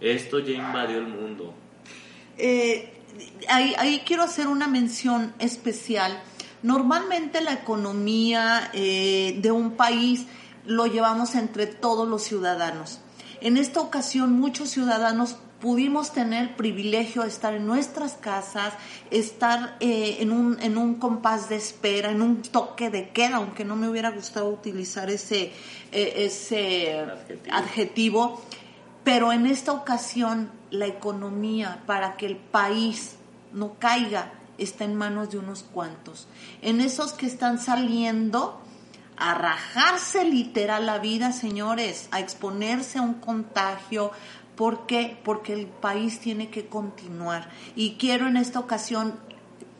esto 0.00 0.38
ya 0.38 0.52
invadió 0.52 0.98
el 0.98 1.08
mundo. 1.08 1.52
Eh, 2.38 2.95
ahí, 3.48 4.02
quiero 4.06 4.22
hacer 4.22 4.48
una 4.48 4.66
mención 4.66 5.34
especial. 5.38 6.20
Normalmente 6.62 7.40
la 7.40 7.52
economía 7.52 8.70
eh, 8.72 9.38
de 9.40 9.50
un 9.50 9.72
país 9.72 10.26
lo 10.64 10.86
llevamos 10.86 11.34
entre 11.34 11.66
todos 11.66 12.08
los 12.08 12.22
ciudadanos. 12.22 13.00
En 13.40 13.56
esta 13.56 13.80
ocasión 13.80 14.32
muchos 14.32 14.70
ciudadanos 14.70 15.36
pudimos 15.60 16.12
tener 16.12 16.42
el 16.42 16.54
privilegio 16.54 17.22
de 17.22 17.28
estar 17.28 17.54
en 17.54 17.66
nuestras 17.66 18.14
casas, 18.14 18.74
estar 19.10 19.76
eh, 19.80 20.18
en, 20.20 20.32
un, 20.32 20.60
en 20.60 20.76
un 20.76 20.96
compás 20.96 21.48
de 21.48 21.56
espera, 21.56 22.10
en 22.10 22.22
un 22.22 22.42
toque 22.42 22.90
de 22.90 23.10
queda, 23.10 23.36
aunque 23.36 23.64
no 23.64 23.76
me 23.76 23.88
hubiera 23.88 24.10
gustado 24.10 24.48
utilizar 24.48 25.10
ese, 25.10 25.52
eh, 25.92 26.12
ese 26.16 27.04
adjetivo. 27.50 28.42
Pero 29.06 29.30
en 29.30 29.46
esta 29.46 29.70
ocasión 29.70 30.50
la 30.72 30.86
economía 30.86 31.80
para 31.86 32.16
que 32.16 32.26
el 32.26 32.36
país 32.36 33.14
no 33.52 33.74
caiga 33.78 34.32
está 34.58 34.82
en 34.82 34.96
manos 34.96 35.30
de 35.30 35.38
unos 35.38 35.62
cuantos. 35.62 36.26
En 36.60 36.80
esos 36.80 37.12
que 37.12 37.26
están 37.26 37.60
saliendo 37.60 38.60
a 39.16 39.34
rajarse 39.34 40.24
literal 40.24 40.86
la 40.86 40.98
vida, 40.98 41.30
señores, 41.30 42.08
a 42.10 42.18
exponerse 42.18 42.98
a 42.98 43.02
un 43.02 43.14
contagio. 43.14 44.10
¿Por 44.56 44.86
qué? 44.86 45.16
Porque 45.22 45.52
el 45.52 45.68
país 45.68 46.18
tiene 46.18 46.50
que 46.50 46.66
continuar. 46.66 47.48
Y 47.76 47.92
quiero 47.98 48.26
en 48.26 48.36
esta 48.36 48.58
ocasión 48.58 49.20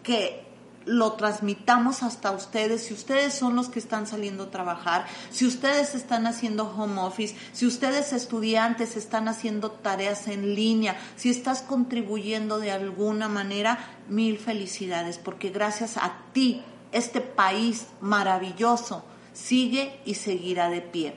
que 0.04 0.45
lo 0.86 1.12
transmitamos 1.14 2.02
hasta 2.02 2.30
ustedes, 2.30 2.84
si 2.84 2.94
ustedes 2.94 3.34
son 3.34 3.56
los 3.56 3.68
que 3.68 3.80
están 3.80 4.06
saliendo 4.06 4.44
a 4.44 4.50
trabajar, 4.50 5.04
si 5.30 5.44
ustedes 5.44 5.94
están 5.94 6.26
haciendo 6.26 6.64
home 6.64 7.00
office, 7.00 7.36
si 7.52 7.66
ustedes 7.66 8.12
estudiantes 8.12 8.96
están 8.96 9.28
haciendo 9.28 9.72
tareas 9.72 10.28
en 10.28 10.54
línea, 10.54 10.96
si 11.16 11.28
estás 11.28 11.62
contribuyendo 11.62 12.58
de 12.58 12.70
alguna 12.70 13.28
manera, 13.28 13.78
mil 14.08 14.38
felicidades, 14.38 15.18
porque 15.18 15.50
gracias 15.50 15.96
a 15.96 16.18
ti 16.32 16.62
este 16.92 17.20
país 17.20 17.86
maravilloso 18.00 19.04
sigue 19.32 20.00
y 20.04 20.14
seguirá 20.14 20.70
de 20.70 20.80
pie. 20.80 21.14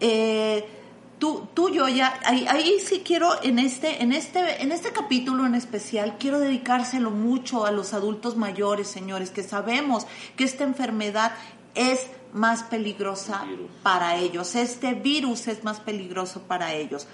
Eh, 0.00 0.77
tú, 1.18 1.48
tú 1.54 1.68
yo 1.68 1.88
ya, 1.88 2.18
ahí, 2.24 2.46
ahí, 2.48 2.78
sí 2.80 3.02
quiero, 3.04 3.42
en 3.42 3.58
este, 3.58 4.02
en, 4.02 4.12
este, 4.12 4.62
en 4.62 4.72
este 4.72 4.92
capítulo 4.92 5.46
en 5.46 5.54
especial, 5.54 6.16
quiero 6.18 6.38
dedicárselo 6.38 7.10
mucho 7.10 7.66
a 7.66 7.72
los 7.72 7.92
adultos 7.94 8.36
mayores, 8.36 8.88
señores, 8.88 9.30
que 9.30 9.42
sabemos 9.42 10.06
que 10.36 10.44
esta 10.44 10.64
enfermedad 10.64 11.32
es 11.74 12.06
más 12.32 12.62
peligrosa 12.62 13.44
para 13.82 14.16
ellos, 14.16 14.54
este 14.54 14.94
virus 14.94 15.48
es 15.48 15.64
más 15.64 15.80
peligroso 15.80 16.42
para 16.42 16.74
ellos. 16.74 17.06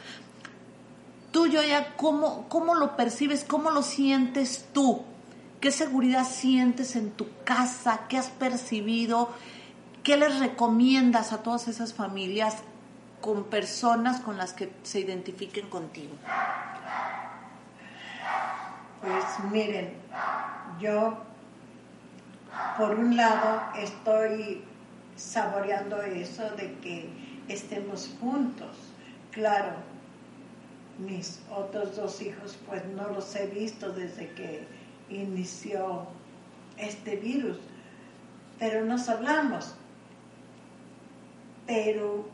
Tú, 1.30 1.48
yo 1.48 1.62
ya, 1.62 1.96
¿cómo, 1.96 2.48
¿cómo 2.48 2.76
lo 2.76 2.96
percibes? 2.96 3.44
¿Cómo 3.44 3.70
lo 3.70 3.82
sientes 3.82 4.66
tú? 4.72 5.02
¿Qué 5.60 5.72
seguridad 5.72 6.28
sientes 6.28 6.94
en 6.94 7.10
tu 7.10 7.26
casa? 7.42 8.02
¿Qué 8.08 8.18
has 8.18 8.28
percibido? 8.28 9.30
¿Qué 10.04 10.16
les 10.16 10.38
recomiendas 10.38 11.32
a 11.32 11.42
todas 11.42 11.66
esas 11.66 11.92
familias 11.92 12.58
con 13.24 13.44
personas 13.44 14.20
con 14.20 14.36
las 14.36 14.52
que 14.52 14.70
se 14.82 15.00
identifiquen 15.00 15.70
contigo? 15.70 16.14
Pues 19.00 19.24
miren, 19.50 19.94
yo 20.78 21.16
por 22.76 22.90
un 22.90 23.16
lado 23.16 23.62
estoy 23.78 24.62
saboreando 25.16 26.02
eso 26.02 26.50
de 26.50 26.74
que 26.80 27.08
estemos 27.48 28.14
juntos. 28.20 28.76
Claro, 29.30 29.72
mis 30.98 31.40
otros 31.50 31.96
dos 31.96 32.20
hijos 32.20 32.58
pues 32.66 32.84
no 32.88 33.08
los 33.08 33.34
he 33.36 33.46
visto 33.46 33.90
desde 33.90 34.34
que 34.34 34.68
inició 35.08 36.08
este 36.76 37.16
virus, 37.16 37.56
pero 38.58 38.84
nos 38.84 39.08
hablamos. 39.08 39.76
Pero 41.66 42.33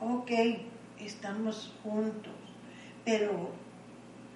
ok, 0.00 0.30
estamos 0.98 1.74
juntos, 1.82 2.34
pero 3.04 3.50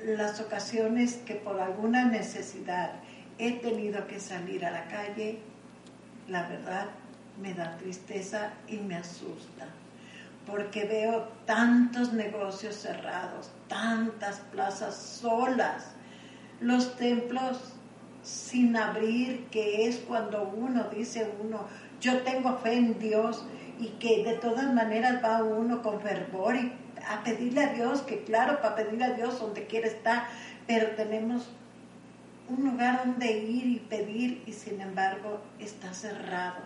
las 0.04 0.40
ocasiones 0.40 1.14
que 1.26 1.34
por 1.34 1.60
alguna 1.60 2.06
necesidad 2.06 2.92
he 3.38 3.52
tenido 3.52 4.06
que 4.06 4.20
salir 4.20 4.64
a 4.64 4.70
la 4.70 4.86
calle, 4.88 5.40
la 6.28 6.48
verdad 6.48 6.86
me 7.40 7.54
da 7.54 7.76
tristeza 7.76 8.52
y 8.68 8.78
me 8.78 8.96
asusta, 8.96 9.66
porque 10.46 10.84
veo 10.84 11.28
tantos 11.44 12.12
negocios 12.12 12.76
cerrados, 12.76 13.50
tantas 13.68 14.40
plazas 14.52 14.94
solas, 14.94 15.92
los 16.60 16.96
templos 16.96 17.74
sin 18.22 18.76
abrir, 18.76 19.46
que 19.46 19.86
es 19.86 19.96
cuando 19.96 20.42
uno 20.44 20.84
dice 20.84 21.30
uno, 21.42 21.66
yo 22.00 22.22
tengo 22.22 22.58
fe 22.58 22.74
en 22.74 22.98
Dios 22.98 23.44
y 23.80 23.88
que 23.98 24.22
de 24.22 24.34
todas 24.34 24.72
maneras 24.72 25.24
va 25.24 25.42
uno 25.42 25.82
con 25.82 26.00
fervor 26.00 26.54
y 26.54 26.72
a 27.08 27.24
pedirle 27.24 27.64
a 27.64 27.72
Dios, 27.72 28.02
que 28.02 28.22
claro, 28.24 28.60
para 28.60 28.76
pedirle 28.76 29.04
a 29.04 29.14
Dios 29.14 29.40
donde 29.40 29.66
quiera 29.66 29.88
estar, 29.88 30.28
pero 30.66 30.94
tenemos 30.96 31.48
un 32.48 32.64
lugar 32.64 33.04
donde 33.06 33.38
ir 33.38 33.66
y 33.66 33.78
pedir 33.78 34.42
y 34.46 34.52
sin 34.52 34.80
embargo 34.80 35.40
está 35.58 35.94
cerrado. 35.94 36.60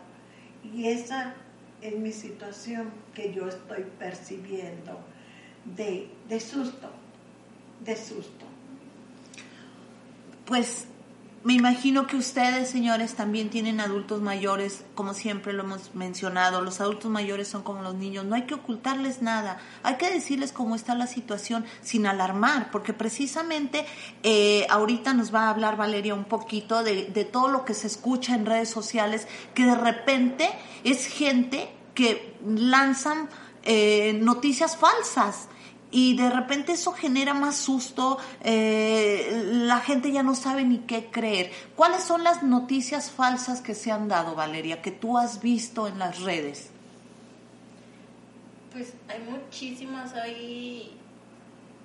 Y 0.64 0.88
esa 0.88 1.34
es 1.80 1.96
mi 1.96 2.10
situación 2.10 2.90
que 3.14 3.32
yo 3.32 3.46
estoy 3.48 3.84
percibiendo 3.98 4.98
de, 5.76 6.10
de 6.28 6.40
susto, 6.40 6.90
de 7.84 7.96
susto. 7.96 8.46
Pues 10.46 10.88
me 11.44 11.52
imagino 11.52 12.06
que 12.06 12.16
ustedes, 12.16 12.70
señores, 12.70 13.14
también 13.14 13.50
tienen 13.50 13.78
adultos 13.78 14.22
mayores, 14.22 14.82
como 14.94 15.12
siempre 15.12 15.52
lo 15.52 15.62
hemos 15.62 15.94
mencionado, 15.94 16.62
los 16.62 16.80
adultos 16.80 17.10
mayores 17.10 17.48
son 17.48 17.62
como 17.62 17.82
los 17.82 17.94
niños, 17.94 18.24
no 18.24 18.34
hay 18.34 18.44
que 18.44 18.54
ocultarles 18.54 19.20
nada, 19.20 19.58
hay 19.82 19.96
que 19.96 20.10
decirles 20.10 20.52
cómo 20.52 20.74
está 20.74 20.94
la 20.94 21.06
situación 21.06 21.66
sin 21.82 22.06
alarmar, 22.06 22.70
porque 22.70 22.94
precisamente 22.94 23.84
eh, 24.22 24.66
ahorita 24.70 25.12
nos 25.12 25.34
va 25.34 25.42
a 25.42 25.50
hablar 25.50 25.76
Valeria 25.76 26.14
un 26.14 26.24
poquito 26.24 26.82
de, 26.82 27.04
de 27.06 27.24
todo 27.26 27.48
lo 27.48 27.66
que 27.66 27.74
se 27.74 27.88
escucha 27.88 28.34
en 28.34 28.46
redes 28.46 28.70
sociales, 28.70 29.28
que 29.52 29.66
de 29.66 29.74
repente 29.74 30.48
es 30.82 31.06
gente 31.06 31.68
que 31.94 32.38
lanzan 32.42 33.28
eh, 33.64 34.14
noticias 34.14 34.78
falsas 34.78 35.48
y 35.94 36.16
de 36.16 36.28
repente 36.28 36.72
eso 36.72 36.90
genera 36.90 37.34
más 37.34 37.54
susto, 37.54 38.18
eh, 38.42 39.44
la 39.46 39.78
gente 39.78 40.10
ya 40.10 40.24
no 40.24 40.34
sabe 40.34 40.64
ni 40.64 40.78
qué 40.78 41.08
creer. 41.08 41.52
¿Cuáles 41.76 42.02
son 42.02 42.24
las 42.24 42.42
noticias 42.42 43.12
falsas 43.12 43.60
que 43.60 43.76
se 43.76 43.92
han 43.92 44.08
dado, 44.08 44.34
Valeria, 44.34 44.82
que 44.82 44.90
tú 44.90 45.16
has 45.16 45.40
visto 45.40 45.86
en 45.86 46.00
las 46.00 46.20
redes? 46.22 46.70
Pues 48.72 48.94
hay 49.06 49.20
muchísimas, 49.20 50.14
hay 50.14 50.98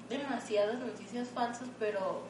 demasiadas 0.10 0.80
noticias 0.80 1.28
falsas, 1.28 1.68
pero 1.78 2.24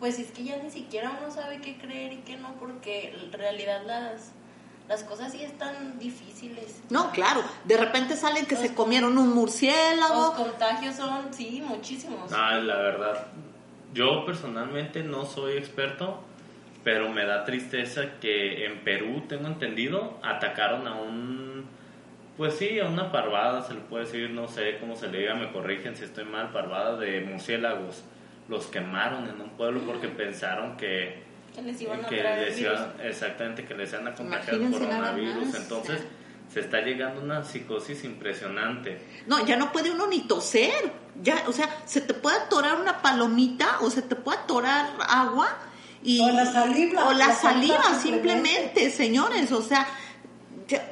pues 0.00 0.18
es 0.18 0.30
que 0.30 0.44
ya 0.44 0.56
ni 0.56 0.70
siquiera 0.70 1.18
uno 1.20 1.30
sabe 1.30 1.60
qué 1.60 1.76
creer 1.76 2.14
y 2.14 2.22
qué 2.22 2.38
no, 2.38 2.54
porque 2.54 3.14
en 3.14 3.30
realidad 3.30 3.82
las, 3.84 4.30
las 4.88 5.04
cosas 5.04 5.32
sí 5.32 5.42
están 5.42 5.98
difíciles. 5.98 6.82
No, 6.90 7.10
claro, 7.12 7.42
de 7.64 7.76
repente 7.76 8.16
salen 8.16 8.46
que 8.46 8.54
Los- 8.56 8.62
se 8.64 8.74
comieron 8.74 9.16
un 9.18 9.26
Los 9.26 9.34
murciélago. 9.34 10.34
contagios 10.34 10.96
son, 10.96 11.32
sí, 11.32 11.62
muchísimos. 11.66 12.32
Ah, 12.32 12.58
la 12.58 12.76
verdad, 12.76 13.26
yo 13.94 14.24
personalmente 14.26 15.02
no 15.02 15.24
soy 15.24 15.56
experto, 15.56 16.20
pero 16.84 17.08
me 17.10 17.24
da 17.24 17.44
tristeza 17.44 18.18
que 18.20 18.66
en 18.66 18.80
Perú, 18.84 19.22
tengo 19.28 19.46
entendido, 19.46 20.18
atacaron 20.22 20.86
a 20.88 20.94
un, 20.96 21.64
pues 22.36 22.54
sí, 22.54 22.80
a 22.80 22.86
una 22.86 23.12
parvada, 23.12 23.62
se 23.62 23.74
le 23.74 23.80
puede 23.80 24.04
decir, 24.04 24.30
no 24.30 24.48
sé 24.48 24.78
cómo 24.80 24.96
se 24.96 25.06
le 25.08 25.18
diga, 25.18 25.34
me 25.34 25.52
corrigen 25.52 25.94
si 25.96 26.04
estoy 26.04 26.24
mal, 26.24 26.50
parvada 26.50 26.96
de 26.96 27.20
murciélagos. 27.20 28.02
Los 28.48 28.66
quemaron 28.66 29.28
en 29.28 29.40
un 29.40 29.50
pueblo 29.50 29.80
porque 29.86 30.08
pensaron 30.08 30.76
que, 30.76 31.22
que 31.54 31.62
les 31.62 31.80
iban 31.80 32.04
a 32.04 32.08
que 32.08 32.18
traer 32.18 32.38
el 32.38 32.44
les 32.46 32.56
virus. 32.56 32.80
exactamente, 33.02 33.64
que 33.64 33.74
les 33.74 33.92
iban 33.92 34.08
a 34.08 34.14
contagiar 34.14 34.56
Imagínense 34.56 34.86
coronavirus. 34.86 35.46
más. 35.46 35.54
Entonces, 35.56 36.00
se 36.52 36.60
está 36.60 36.80
llegando 36.80 37.20
a 37.20 37.24
una 37.24 37.44
psicosis 37.44 38.04
impresionante. 38.04 39.00
No, 39.26 39.44
ya 39.46 39.56
no 39.56 39.72
puede 39.72 39.90
uno 39.90 40.06
ni 40.06 40.20
toser. 40.26 40.92
Ya, 41.22 41.44
o 41.46 41.52
sea, 41.52 41.68
se 41.86 42.00
te 42.00 42.14
puede 42.14 42.36
atorar 42.36 42.80
una 42.80 43.02
palomita 43.02 43.78
o 43.80 43.90
se 43.90 44.02
te 44.02 44.16
puede 44.16 44.38
atorar 44.38 44.90
agua 45.08 45.48
y 46.02 46.20
O 46.20 46.30
la 46.32 46.46
saliva, 46.46 47.06
o 47.08 47.12
la 47.12 47.28
la 47.28 47.34
saliva 47.34 47.82
saliva 47.82 48.00
simplemente, 48.00 48.90
simplemente. 48.90 48.90
señores, 48.90 49.52
o 49.52 49.62
sea, 49.62 49.86
ya, 50.68 50.82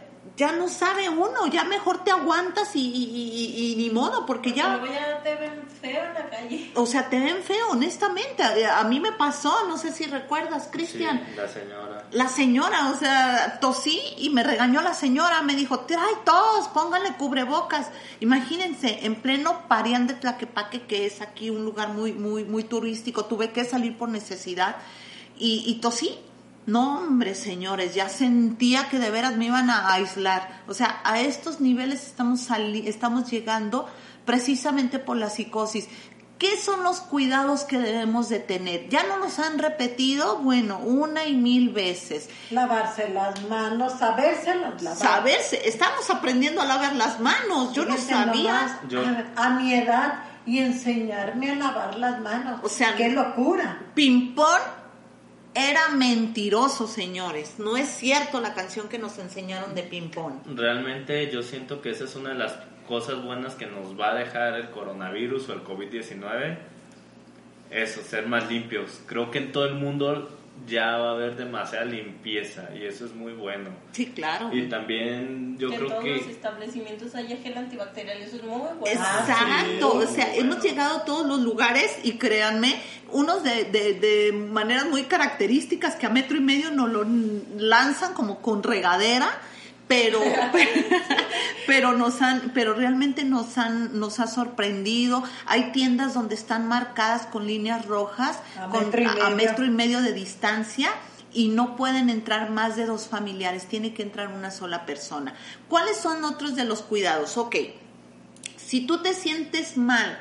ya 0.41 0.53
no 0.53 0.69
sabe 0.69 1.09
uno, 1.11 1.47
ya 1.57 1.65
mejor 1.65 2.03
te 2.03 2.11
aguantas 2.11 2.75
y, 2.75 2.81
y- 2.81 3.31
y- 3.43 3.73
y 3.73 3.77
ni 3.77 3.91
modo, 3.91 4.25
porque 4.25 4.53
ya 4.53 4.77
Luego 4.77 4.87
ya 4.93 5.23
te 5.23 5.35
ven 5.35 5.63
feo 5.83 6.03
en 6.09 6.15
la 6.15 6.31
calle. 6.31 6.73
o 6.75 6.87
sea, 6.87 7.09
te 7.11 7.19
ven 7.21 7.43
feo, 7.43 7.65
honestamente. 7.71 8.43
A, 8.43 8.81
a 8.81 8.85
mí 8.85 9.01
me 9.01 9.13
pasó, 9.13 9.53
no 9.69 9.77
sé 9.77 9.93
si 9.93 10.05
recuerdas, 10.07 10.69
Cristian. 10.73 11.23
Sí, 11.29 11.37
la 11.37 11.49
señora. 11.49 12.07
La 12.13 12.29
señora, 12.29 12.91
o 12.91 12.99
sea, 12.99 13.59
tosí 13.61 14.01
y 14.19 14.31
me 14.31 14.43
regañó 14.43 14.81
la 14.83 14.95
señora, 14.95 15.43
me 15.43 15.55
dijo, 15.55 15.81
trae 15.81 16.15
todos, 16.25 16.69
pónganle 16.69 17.15
cubrebocas. 17.19 17.89
Imagínense, 18.21 19.01
en 19.05 19.17
pleno 19.21 19.69
Parián 19.69 20.07
de 20.07 20.15
Tlaquepaque, 20.15 20.87
que 20.87 21.05
es 21.07 21.21
aquí 21.21 21.51
un 21.51 21.65
lugar 21.65 21.89
muy, 21.91 22.13
muy, 22.13 22.45
muy 22.45 22.65
turístico, 22.65 23.27
tuve 23.27 23.51
que 23.53 23.65
salir 23.65 23.99
por 23.99 24.09
necesidad 24.09 24.77
y, 25.39 25.65
y 25.67 25.81
tosí. 25.81 26.19
No, 26.67 26.99
hombre, 26.99 27.35
señores, 27.35 27.95
ya 27.95 28.09
sentía 28.09 28.89
que 28.89 28.99
de 28.99 29.11
veras 29.11 29.37
me 29.37 29.47
iban 29.47 29.71
a 29.71 29.93
aislar. 29.93 30.63
O 30.69 30.75
sea, 30.75 31.01
a 31.05 31.21
estos 31.21 31.61
niveles 31.61 32.07
estamos, 32.07 32.41
sali- 32.43 32.87
estamos 32.87 33.31
llegando 33.31 33.89
precisamente 34.25 34.99
por 34.99 35.17
la 35.17 35.31
psicosis. 35.31 35.89
¿Qué 36.39 36.57
son 36.57 36.83
los 36.85 37.01
cuidados 37.01 37.65
que 37.65 37.79
debemos 37.79 38.31
de 38.31 38.39
tener? 38.39 38.89
Ya 38.89 39.03
no 39.03 39.19
nos 39.19 39.39
han 39.39 39.59
repetido, 39.59 40.39
bueno, 40.39 40.79
una 40.79 41.27
y 41.27 41.35
mil 41.37 41.69
veces. 41.71 42.31
Lavarse 42.51 43.11
las 43.11 43.43
manos, 43.49 43.95
sabérselas 43.99 44.81
lavar. 44.81 44.99
Saberse, 44.99 45.69
estamos 45.69 46.09
aprendiendo 46.09 46.63
a 46.63 46.65
lavar 46.67 46.95
las 46.97 47.21
manos, 47.21 47.75
yo 47.75 47.85
no 47.85 47.97
sabía. 47.99 48.53
nomás, 48.55 48.73
Yo- 48.89 49.03
A, 49.37 49.47
a 49.47 49.51
mi 49.51 49.75
edad 49.75 50.23
y 50.47 50.61
enseñarme 50.61 51.51
a 51.51 51.55
lavar 51.57 51.99
las 51.99 52.21
manos. 52.23 52.61
O 52.63 52.69
sea, 52.71 52.97
qué 52.97 53.11
locura. 53.11 53.83
Pimpón 53.95 54.61
era 55.55 55.89
mentiroso, 55.91 56.87
señores. 56.87 57.55
No 57.59 57.77
es 57.77 57.89
cierto 57.89 58.41
la 58.41 58.55
canción 58.55 58.89
que 58.89 58.99
nos 58.99 59.19
enseñaron 59.19 59.75
de 59.75 59.83
Pimpón. 59.83 60.41
Realmente 60.57 61.31
yo 61.31 61.43
siento 61.43 61.81
que 61.83 61.91
esa 61.91 62.05
es 62.05 62.15
una 62.17 62.31
de 62.31 62.37
las 62.37 62.55
cosas 62.89 63.23
buenas 63.23 63.55
que 63.55 63.67
nos 63.67 63.99
va 63.99 64.13
a 64.13 64.15
dejar 64.15 64.55
el 64.55 64.71
coronavirus 64.71 65.49
o 65.49 65.53
el 65.53 65.65
COVID-19. 65.65 66.59
Eso, 67.71 68.03
ser 68.03 68.27
más 68.27 68.51
limpios. 68.51 69.01
Creo 69.07 69.31
que 69.31 69.39
en 69.39 69.53
todo 69.53 69.65
el 69.67 69.75
mundo 69.75 70.40
ya 70.67 70.99
va 70.99 71.11
a 71.11 71.13
haber 71.13 71.37
demasiada 71.37 71.85
limpieza 71.85 72.69
y 72.75 72.85
eso 72.85 73.07
es 73.07 73.15
muy 73.15 73.33
bueno. 73.33 73.71
Sí, 73.93 74.07
claro. 74.07 74.51
Y 74.53 74.69
también 74.69 75.57
yo 75.59 75.69
que 75.69 75.75
en 75.75 75.81
creo 75.81 75.99
todos 75.99 76.09
los 76.09 76.27
establecimientos 76.29 77.15
haya 77.15 77.37
gel 77.37 77.57
antibacterial, 77.57 78.19
eso 78.19 78.37
es 78.37 78.43
muy 78.45 78.61
bueno. 78.61 78.87
Exacto, 78.87 80.01
sí, 80.01 80.07
o 80.07 80.07
sea, 80.07 80.35
hemos 80.35 80.63
llegado 80.63 80.99
a 80.99 81.05
todos 81.05 81.27
los 81.27 81.41
lugares 81.41 81.99
y 82.03 82.19
créanme, 82.19 82.81
unos 83.11 83.43
de, 83.43 83.65
de, 83.65 83.95
de 83.95 84.33
maneras 84.33 84.87
muy 84.87 85.05
características 85.05 85.97
que 85.97 86.07
a 86.07 86.11
metro 86.11 86.37
y 86.37 86.41
medio 86.41 86.71
nos 86.71 86.91
lo 86.91 87.05
lanzan 87.57 88.15
como 88.15 88.41
con 88.41 88.63
regadera, 88.63 89.31
pero, 89.89 90.21
pero 90.53 90.71
nos 91.97 92.23
han, 92.23 92.53
pero 92.55 92.75
realmente 92.75 93.25
nos 93.25 93.59
han, 93.59 93.99
nos 93.99 94.21
ha 94.21 94.27
sorprendido. 94.27 95.23
Hay 95.47 95.73
tiendas 95.73 96.15
donde 96.15 96.35
están 96.35 96.69
marcadas 96.69 97.27
con 97.27 97.47
líneas 97.47 97.87
rojas, 97.87 98.39
A 98.59 98.67
con, 98.69 98.85
metro 98.85 99.03
y 99.03 99.07
a- 99.21 99.31
metro 99.31 99.65
y 99.65 99.71
medio 99.71 100.01
de 100.03 100.13
distancia 100.13 100.91
y 101.33 101.49
no 101.49 101.77
pueden 101.77 102.11
entrar 102.11 102.51
más 102.51 102.77
de 102.77 102.87
dos 102.87 103.07
familiares, 103.09 103.67
tiene 103.67 103.95
que 103.95 104.03
entrar 104.03 104.29
una 104.29 104.51
sola 104.51 104.85
persona. 104.87 105.35
¿Cuáles 105.69 105.97
son 105.97 106.25
otros 106.25 106.57
de 106.57 106.65
los 106.65 106.83
cuidados? 106.83 107.37
Ok, 107.37 107.57
si 108.57 108.81
tú 108.87 109.03
te 109.03 109.15
sientes 109.15 109.77
mal, 109.77 110.19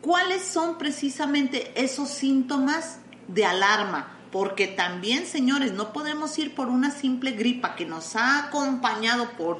¿cuáles 0.00 0.42
son 0.44 0.78
precisamente 0.78 1.72
esos 1.82 2.08
síntomas 2.08 2.98
de 3.28 3.44
alarma? 3.44 4.14
Porque 4.32 4.66
también, 4.66 5.26
señores, 5.26 5.72
no 5.72 5.92
podemos 5.92 6.38
ir 6.38 6.54
por 6.54 6.68
una 6.68 6.90
simple 6.90 7.32
gripa 7.32 7.74
que 7.76 7.86
nos 7.86 8.14
ha 8.14 8.44
acompañado 8.46 9.30
por 9.38 9.58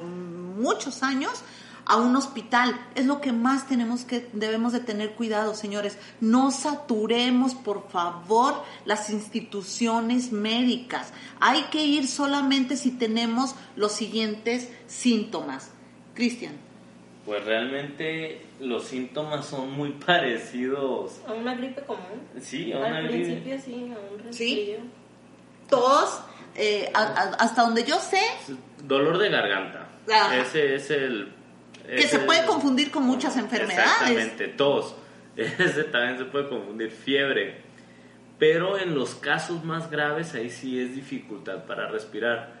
muchos 0.59 1.01
años 1.03 1.41
a 1.85 1.95
un 1.97 2.15
hospital. 2.15 2.79
Es 2.93 3.05
lo 3.07 3.19
que 3.21 3.31
más 3.31 3.67
tenemos 3.67 4.05
que 4.05 4.27
debemos 4.33 4.73
de 4.73 4.79
tener 4.81 5.13
cuidado, 5.13 5.55
señores. 5.55 5.97
No 6.21 6.51
saturemos, 6.51 7.55
por 7.55 7.89
favor, 7.89 8.63
las 8.85 9.09
instituciones 9.09 10.31
médicas. 10.31 11.13
Hay 11.39 11.63
que 11.71 11.83
ir 11.85 12.07
solamente 12.07 12.77
si 12.77 12.91
tenemos 12.91 13.55
los 13.75 13.91
siguientes 13.93 14.69
síntomas. 14.87 15.71
Cristian. 16.13 16.53
Pues 17.25 17.43
realmente 17.45 18.45
los 18.59 18.85
síntomas 18.85 19.45
son 19.45 19.71
muy 19.71 19.91
parecidos. 20.05 21.19
A 21.27 21.33
una 21.33 21.55
gripe 21.55 21.81
común. 21.81 22.21
Sí, 22.41 22.71
a 22.73 22.77
una 22.79 22.97
Al 22.97 23.07
gripe. 23.07 23.23
principio 23.25 23.59
sí, 23.63 23.73
a 23.93 24.25
un 24.25 24.33
Sí. 24.33 24.55
resfrío. 24.55 24.99
tos, 25.69 26.19
eh, 26.55 26.89
a- 26.95 27.01
a- 27.03 27.35
hasta 27.35 27.61
donde 27.61 27.83
yo 27.83 27.99
sé, 27.99 28.21
Dolor 28.83 29.19
de 29.19 29.29
garganta. 29.29 29.87
Ajá. 30.11 30.37
Ese 30.37 30.75
es 30.75 30.89
el... 30.91 31.33
que 31.87 32.03
se 32.03 32.19
puede 32.19 32.45
confundir 32.45 32.91
con 32.91 33.03
muchas 33.03 33.37
enfermedades. 33.37 33.89
Exactamente, 33.89 34.47
tos. 34.49 34.95
Ese 35.35 35.85
también 35.85 36.17
se 36.17 36.25
puede 36.25 36.49
confundir, 36.49 36.91
fiebre. 36.91 37.61
Pero 38.37 38.77
en 38.77 38.95
los 38.95 39.15
casos 39.15 39.63
más 39.63 39.89
graves 39.89 40.33
ahí 40.33 40.49
sí 40.49 40.79
es 40.79 40.95
dificultad 40.95 41.65
para 41.65 41.87
respirar. 41.87 42.53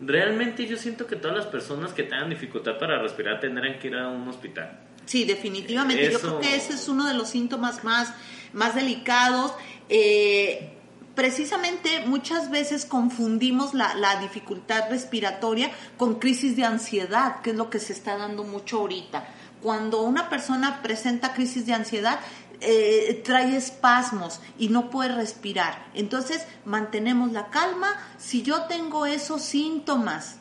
Realmente 0.00 0.66
yo 0.66 0.76
siento 0.76 1.06
que 1.06 1.16
todas 1.16 1.36
las 1.36 1.46
personas 1.46 1.92
que 1.92 2.02
tengan 2.02 2.28
dificultad 2.28 2.78
para 2.78 3.00
respirar 3.00 3.38
tendrán 3.38 3.78
que 3.78 3.88
ir 3.88 3.94
a 3.94 4.08
un 4.08 4.26
hospital. 4.28 4.80
Sí, 5.04 5.24
definitivamente. 5.24 6.10
Yo 6.10 6.20
creo 6.20 6.40
que 6.40 6.56
ese 6.56 6.74
es 6.74 6.88
uno 6.88 7.06
de 7.06 7.14
los 7.14 7.28
síntomas 7.28 7.84
más, 7.84 8.12
más 8.52 8.74
delicados. 8.74 9.52
Eh, 9.88 10.72
precisamente 11.14 12.04
muchas 12.06 12.50
veces 12.50 12.84
confundimos 12.84 13.74
la, 13.74 13.94
la 13.94 14.20
dificultad 14.20 14.90
respiratoria 14.90 15.70
con 15.96 16.18
crisis 16.18 16.56
de 16.56 16.64
ansiedad, 16.64 17.40
que 17.42 17.50
es 17.50 17.56
lo 17.56 17.70
que 17.70 17.78
se 17.78 17.92
está 17.92 18.16
dando 18.16 18.44
mucho 18.44 18.80
ahorita. 18.80 19.26
Cuando 19.62 20.02
una 20.02 20.28
persona 20.28 20.82
presenta 20.82 21.34
crisis 21.34 21.66
de 21.66 21.74
ansiedad, 21.74 22.18
eh, 22.64 23.20
trae 23.24 23.56
espasmos 23.56 24.40
y 24.56 24.68
no 24.68 24.88
puede 24.88 25.12
respirar. 25.14 25.86
Entonces, 25.94 26.46
mantenemos 26.64 27.32
la 27.32 27.48
calma. 27.48 27.88
Si 28.18 28.42
yo 28.42 28.66
tengo 28.66 29.04
esos 29.04 29.42
síntomas 29.42 30.36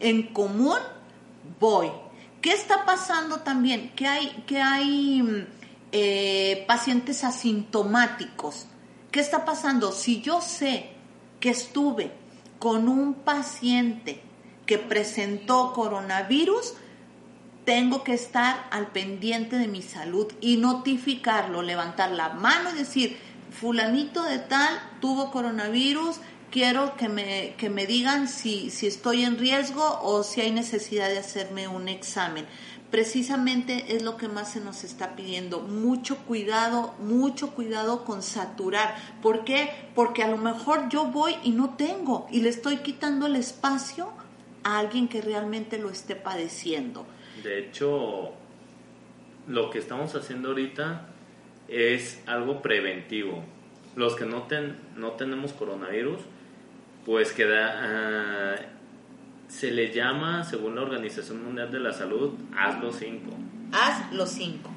en 0.00 0.32
común, 0.32 0.78
voy. 1.60 1.90
¿Qué 2.40 2.52
está 2.52 2.86
pasando 2.86 3.40
también? 3.40 3.90
Que 3.94 4.06
hay, 4.06 4.44
que 4.46 4.62
hay 4.62 5.22
mm, 5.22 5.46
eh, 5.92 6.64
pacientes 6.66 7.22
asintomáticos. 7.22 8.66
¿Qué 9.12 9.20
está 9.20 9.44
pasando? 9.44 9.92
Si 9.92 10.22
yo 10.22 10.40
sé 10.40 10.88
que 11.38 11.50
estuve 11.50 12.10
con 12.58 12.88
un 12.88 13.12
paciente 13.12 14.22
que 14.64 14.78
presentó 14.78 15.74
coronavirus, 15.74 16.72
tengo 17.66 18.04
que 18.04 18.14
estar 18.14 18.66
al 18.70 18.88
pendiente 18.88 19.58
de 19.58 19.68
mi 19.68 19.82
salud 19.82 20.32
y 20.40 20.56
notificarlo, 20.56 21.60
levantar 21.60 22.10
la 22.12 22.30
mano 22.30 22.70
y 22.70 22.78
decir, 22.78 23.18
fulanito 23.50 24.22
de 24.22 24.38
tal 24.38 24.80
tuvo 25.00 25.30
coronavirus, 25.30 26.16
quiero 26.50 26.96
que 26.96 27.08
me, 27.08 27.54
que 27.58 27.68
me 27.68 27.86
digan 27.86 28.28
si, 28.28 28.70
si 28.70 28.86
estoy 28.86 29.24
en 29.24 29.38
riesgo 29.38 30.00
o 30.02 30.22
si 30.22 30.40
hay 30.40 30.52
necesidad 30.52 31.08
de 31.08 31.18
hacerme 31.18 31.68
un 31.68 31.88
examen. 31.88 32.46
Precisamente 32.92 33.96
es 33.96 34.02
lo 34.02 34.18
que 34.18 34.28
más 34.28 34.52
se 34.52 34.60
nos 34.60 34.84
está 34.84 35.16
pidiendo. 35.16 35.60
Mucho 35.60 36.18
cuidado, 36.18 36.94
mucho 36.98 37.52
cuidado 37.52 38.04
con 38.04 38.22
saturar. 38.22 38.94
¿Por 39.22 39.44
qué? 39.44 39.70
Porque 39.94 40.22
a 40.22 40.28
lo 40.28 40.36
mejor 40.36 40.90
yo 40.90 41.06
voy 41.06 41.34
y 41.42 41.52
no 41.52 41.74
tengo 41.74 42.28
y 42.30 42.42
le 42.42 42.50
estoy 42.50 42.76
quitando 42.76 43.24
el 43.26 43.36
espacio 43.36 44.12
a 44.62 44.78
alguien 44.78 45.08
que 45.08 45.22
realmente 45.22 45.78
lo 45.78 45.88
esté 45.88 46.16
padeciendo. 46.16 47.06
De 47.42 47.60
hecho, 47.60 48.32
lo 49.48 49.70
que 49.70 49.78
estamos 49.78 50.14
haciendo 50.14 50.50
ahorita 50.50 51.08
es 51.68 52.22
algo 52.26 52.60
preventivo. 52.60 53.42
Los 53.96 54.16
que 54.16 54.26
no, 54.26 54.42
ten, 54.42 54.76
no 54.96 55.12
tenemos 55.12 55.54
coronavirus, 55.54 56.20
pues 57.06 57.32
queda, 57.32 57.72
ah, 57.74 58.56
se 59.52 59.70
le 59.70 59.92
llama, 59.92 60.44
según 60.44 60.76
la 60.76 60.80
Organización 60.80 61.44
Mundial 61.44 61.70
de 61.70 61.78
la 61.78 61.92
Salud, 61.92 62.32
haz 62.56 62.82
los 62.82 62.96
cinco. 62.96 63.36
Haz 63.70 64.10
los 64.12 64.30
cinco. 64.30 64.70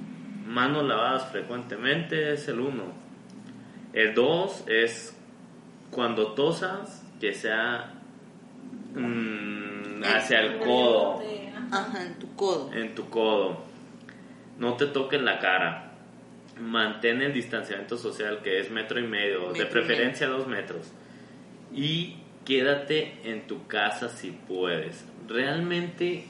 Manos 0.46 0.86
lavadas 0.86 1.32
frecuentemente 1.32 2.34
es 2.34 2.50
el 2.50 2.60
uno. 2.60 2.84
El 3.94 4.14
dos 4.14 4.66
es 4.68 5.18
cuando 5.92 6.34
tosas, 6.34 7.06
que 7.22 7.34
sea 7.34 7.94
mm, 8.96 10.04
hacia 10.04 10.42
el 10.42 10.60
codo, 10.60 11.22
Ajá, 11.72 12.06
en 12.06 12.20
tu 12.20 12.36
codo. 12.36 12.74
en 12.74 12.94
tu 12.96 13.10
codo. 13.10 13.64
No 14.60 14.74
te 14.74 14.88
toques 14.88 15.22
la 15.22 15.40
cara. 15.40 15.94
Mantén 16.60 17.22
el 17.22 17.32
distanciamiento 17.34 17.98
social 17.98 18.42
que 18.44 18.60
es 18.60 18.70
metro 18.72 19.00
y 19.00 19.08
medio, 19.08 19.48
Metro 19.48 19.54
de 19.54 19.66
preferencia 19.68 20.28
dos 20.28 20.48
metros. 20.48 20.92
Y 21.74 22.18
quédate 22.46 23.20
en 23.24 23.48
tu 23.48 23.68
casa 23.68 24.10
si 24.10 24.32
puedes. 24.32 25.04
Realmente 25.28 26.26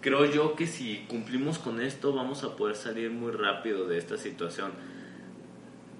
creo 0.00 0.24
yo 0.26 0.54
que 0.56 0.66
si 0.66 1.04
cumplimos 1.08 1.58
con 1.58 1.80
esto 1.80 2.12
vamos 2.12 2.42
a 2.44 2.56
poder 2.56 2.74
salir 2.74 3.10
muy 3.10 3.32
rápido 3.32 3.86
de 3.86 3.98
esta 3.98 4.16
situación. 4.16 4.72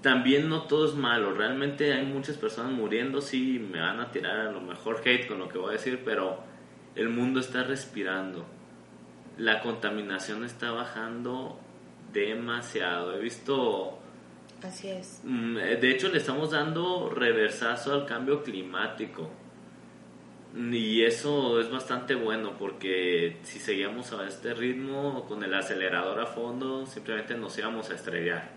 También 0.02 0.48
no 0.50 0.64
todo 0.64 0.86
es 0.86 0.94
malo, 0.94 1.32
realmente 1.32 1.94
hay 1.94 2.04
muchas 2.04 2.36
personas 2.36 2.72
muriendo, 2.72 3.22
sí, 3.22 3.58
me 3.58 3.80
van 3.80 4.00
a 4.00 4.10
tirar 4.10 4.40
a 4.40 4.52
lo 4.52 4.60
mejor 4.60 5.00
hate 5.02 5.26
con 5.26 5.38
lo 5.38 5.48
que 5.48 5.56
voy 5.56 5.70
a 5.70 5.72
decir, 5.72 6.02
pero 6.04 6.40
el 6.94 7.08
mundo 7.08 7.40
está 7.40 7.62
respirando. 7.64 8.44
La 9.38 9.60
contaminación 9.60 10.44
está 10.44 10.70
bajando 10.70 11.58
demasiado. 12.12 13.16
He 13.16 13.20
visto 13.20 13.98
Así 14.64 14.88
es. 14.88 15.20
Mm, 15.24 15.56
De 15.56 15.90
hecho, 15.90 16.08
le 16.08 16.18
estamos 16.18 16.52
dando 16.52 17.10
reversazo 17.10 17.92
al 17.92 18.06
cambio 18.06 18.42
climático. 18.42 19.28
Y 20.56 21.02
eso 21.02 21.60
es 21.60 21.70
bastante 21.70 22.14
bueno 22.14 22.52
porque 22.58 23.38
si 23.42 23.58
seguíamos 23.58 24.12
a 24.12 24.26
este 24.26 24.54
ritmo 24.54 25.26
con 25.26 25.42
el 25.42 25.52
acelerador 25.52 26.20
a 26.20 26.26
fondo, 26.26 26.86
simplemente 26.86 27.34
nos 27.34 27.58
íbamos 27.58 27.90
a 27.90 27.94
estrellar. 27.94 28.50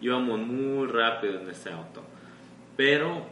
Íbamos 0.00 0.40
muy 0.40 0.88
rápido 0.88 1.40
en 1.40 1.50
este 1.50 1.70
auto. 1.70 2.02
Pero 2.76 3.26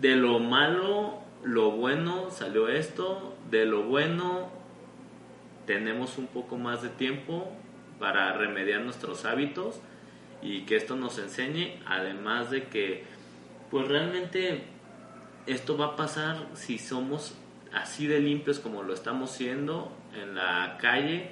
de 0.00 0.16
lo 0.16 0.38
malo, 0.38 1.20
lo 1.44 1.70
bueno 1.72 2.30
salió 2.30 2.68
esto. 2.68 3.36
De 3.50 3.66
lo 3.66 3.82
bueno, 3.84 4.48
tenemos 5.66 6.18
un 6.18 6.26
poco 6.26 6.56
más 6.56 6.82
de 6.82 6.88
tiempo 6.88 7.52
para 8.00 8.32
remediar 8.32 8.80
nuestros 8.80 9.24
hábitos 9.26 9.80
y 10.42 10.62
que 10.62 10.76
esto 10.76 10.96
nos 10.96 11.18
enseñe, 11.18 11.80
además 11.86 12.50
de 12.50 12.64
que 12.64 13.04
pues 13.70 13.88
realmente 13.88 14.62
esto 15.46 15.76
va 15.76 15.86
a 15.86 15.96
pasar 15.96 16.46
si 16.54 16.78
somos 16.78 17.34
así 17.72 18.06
de 18.06 18.20
limpios 18.20 18.58
como 18.58 18.82
lo 18.82 18.94
estamos 18.94 19.30
siendo 19.30 19.92
en 20.14 20.34
la 20.34 20.78
calle, 20.80 21.30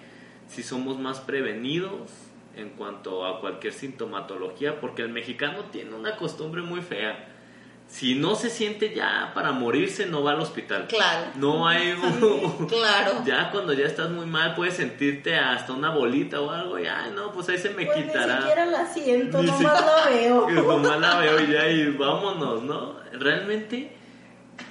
si 0.49 0.62
somos 0.62 0.99
más 0.99 1.21
prevenidos 1.21 2.11
en 2.57 2.71
cuanto 2.71 3.27
a 3.27 3.40
cualquier 3.40 3.73
sintomatología, 3.73 4.81
porque 4.81 5.03
el 5.03 5.11
mexicano 5.11 5.64
tiene 5.66 5.95
una 5.95 6.16
costumbre 6.16 6.62
muy 6.62 6.81
fea. 6.81 7.36
Si 7.88 8.14
no 8.16 8.35
se 8.35 8.51
siente 8.51 8.92
ya 8.94 9.31
para 9.33 9.53
morirse, 9.53 10.07
no 10.07 10.22
va 10.22 10.33
al 10.33 10.40
hospital. 10.40 10.87
Claro. 10.88 11.31
No 11.37 11.66
hay... 11.68 11.94
Claro. 12.68 13.12
Ya 13.25 13.51
cuando 13.53 13.72
ya 13.72 13.87
estás 13.87 14.11
muy 14.11 14.27
mal, 14.27 14.55
puedes 14.55 14.75
sentirte 14.75 15.37
hasta 15.37 15.72
una 15.72 15.90
bolita 15.90 16.40
o 16.40 16.51
algo, 16.51 16.79
y 16.79 16.87
ay, 16.87 17.12
no, 17.14 17.33
pues 17.33 17.49
ahí 17.49 17.59
se 17.59 17.70
me 17.70 17.87
Pues 17.87 17.96
ni 17.99 18.03
quitará. 18.05 18.38
siquiera 18.40 18.66
la 18.66 18.87
siento, 18.87 19.38
Ni 19.40 19.46
nomás 19.46 19.79
si- 19.79 19.85
la 19.87 20.11
veo. 20.11 20.51
Nomás 20.51 21.01
la 21.01 21.16
veo 21.18 21.40
y 21.40 21.53
ya 21.53 21.68
y 21.68 21.90
vámonos, 21.92 22.62
¿no? 22.64 22.96
Realmente 23.12 23.92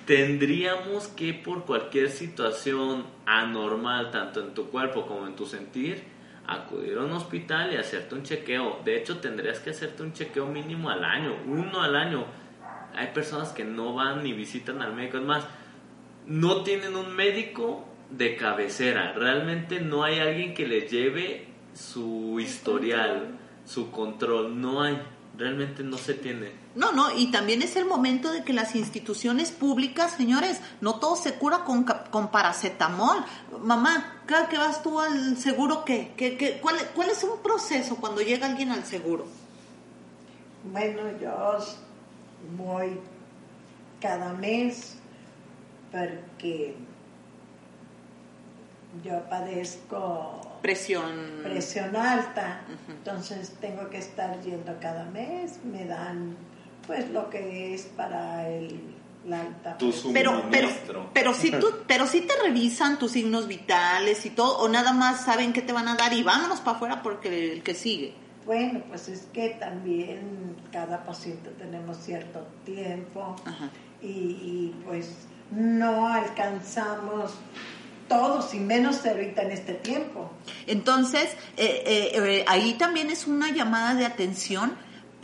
tendríamos 0.06 1.08
que 1.10 1.34
por 1.34 1.66
cualquier 1.66 2.10
situación 2.10 3.06
anormal, 3.26 4.12
tanto 4.12 4.40
en 4.42 4.54
tu 4.54 4.70
cuerpo 4.70 5.06
como 5.08 5.26
en 5.26 5.36
tu 5.36 5.46
sentir, 5.46 6.04
acudir 6.48 6.98
a 6.98 7.02
un 7.02 7.12
hospital 7.14 7.74
y 7.74 7.78
hacerte 7.78 8.14
un 8.16 8.24
chequeo. 8.24 8.82
De 8.86 8.98
hecho, 8.98 9.18
tendrías 9.18 9.60
que 9.60 9.72
hacerte 9.72 10.04
un 10.04 10.14
chequeo 10.14 10.46
mínimo 10.46 10.90
al 10.90 11.04
año, 11.04 11.36
uno 11.48 11.82
al 11.82 11.96
año. 11.96 12.26
Hay 12.98 13.08
personas 13.14 13.50
que 13.50 13.64
no 13.66 13.94
van 13.94 14.24
ni 14.24 14.34
visitan 14.34 14.82
al 14.82 14.94
médico. 14.94 15.18
Es 15.18 15.24
más, 15.24 15.44
no 16.28 16.64
tienen 16.64 16.96
un 16.96 17.16
médico 17.16 17.86
de 18.10 18.36
cabecera. 18.36 19.14
Realmente 19.14 19.80
no 19.82 20.04
hay 20.04 20.20
alguien 20.20 20.54
que 20.54 20.68
les 20.68 20.92
lleve 20.92 21.48
su 21.74 22.40
historial, 22.40 23.38
su 23.66 23.92
control. 23.92 24.60
No 24.60 24.82
hay. 24.82 25.02
Realmente 25.38 25.84
no 25.84 25.98
se 25.98 26.14
tiene. 26.14 26.52
No, 26.76 26.94
no, 26.94 27.12
y 27.18 27.30
también 27.30 27.62
es 27.62 27.76
el 27.76 27.84
momento 27.86 28.32
de 28.32 28.44
que 28.46 28.54
las 28.54 28.74
instituciones 28.76 29.52
públicas, 29.52 30.14
señores, 30.14 30.62
no 30.80 30.96
todo 31.00 31.18
se 31.18 31.34
cura 31.36 31.66
con, 31.66 31.84
con 31.84 32.32
paracetamol. 32.32 33.18
Mamá, 33.62 34.22
cada 34.26 34.48
que 34.48 34.58
vas 34.58 34.82
tú 34.82 35.00
al 35.02 35.36
seguro, 35.36 35.84
¿qué? 35.84 36.14
¿Qué, 36.16 36.38
qué- 36.38 36.60
cuál, 36.62 36.78
¿Cuál 36.96 37.10
es 37.10 37.22
un 37.26 37.42
proceso 37.44 37.98
cuando 37.98 38.22
llega 38.22 38.48
alguien 38.48 38.72
al 38.72 38.86
seguro? 38.86 39.26
Bueno, 40.72 41.02
yo 41.22 41.58
voy 42.58 43.00
cada 44.02 44.34
mes 44.34 44.98
porque 45.92 46.76
yo 49.04 49.22
padezco 49.30 50.42
Presión. 50.62 51.42
presión 51.44 51.96
alta, 51.96 52.62
entonces 52.90 53.56
tengo 53.62 53.90
que 53.90 53.98
estar 53.98 54.42
yendo 54.42 54.80
cada 54.80 55.06
mes, 55.06 55.60
me 55.64 55.86
dan 55.86 56.36
pues 56.88 57.10
lo 57.12 57.30
que 57.30 57.74
es 57.74 57.84
para 57.84 58.50
el, 58.50 58.80
la 59.26 59.42
alta 59.42 59.78
presión. 59.78 60.14
Pero, 60.14 60.44
pero, 60.50 60.70
pero 61.14 61.34
si 61.34 61.52
tú, 61.52 61.68
pero 61.88 62.08
si 62.08 62.22
te 62.22 62.34
revisan 62.44 62.98
tus 62.98 63.12
signos 63.12 63.48
vitales 63.48 64.26
y 64.26 64.32
todo, 64.32 64.58
o 64.60 64.70
nada 64.70 64.92
más 64.92 65.26
saben 65.26 65.54
qué 65.54 65.62
te 65.62 65.74
van 65.74 65.88
a 65.88 65.96
dar 65.96 66.14
y 66.14 66.24
vámonos 66.24 66.62
para 66.62 66.78
afuera 66.78 67.04
porque 67.04 67.54
el 67.54 67.64
que 67.64 67.76
sigue. 67.76 68.25
Bueno, 68.46 68.84
pues 68.88 69.10
es 69.10 69.28
que 69.34 69.50
también 69.60 70.56
cada 70.72 71.04
paciente 71.04 71.50
tenemos 71.58 71.98
cierto 71.98 72.46
tiempo 72.64 73.36
y, 74.02 74.72
pues 74.86 75.28
no 75.52 76.08
alcanzamos 76.08 77.34
todos 78.08 78.54
y 78.54 78.60
menos 78.60 79.06
ahorita 79.06 79.44
en 79.44 79.52
este 79.52 79.74
tiempo. 79.74 80.32
Entonces, 80.68 81.30
eh, 81.58 81.84
eh, 81.86 82.12
eh, 82.14 82.46
ahí 82.48 82.74
también 82.74 83.10
es 83.10 83.26
una 83.26 83.52
llamada 83.52 83.96
de 83.96 84.06
atención 84.06 84.76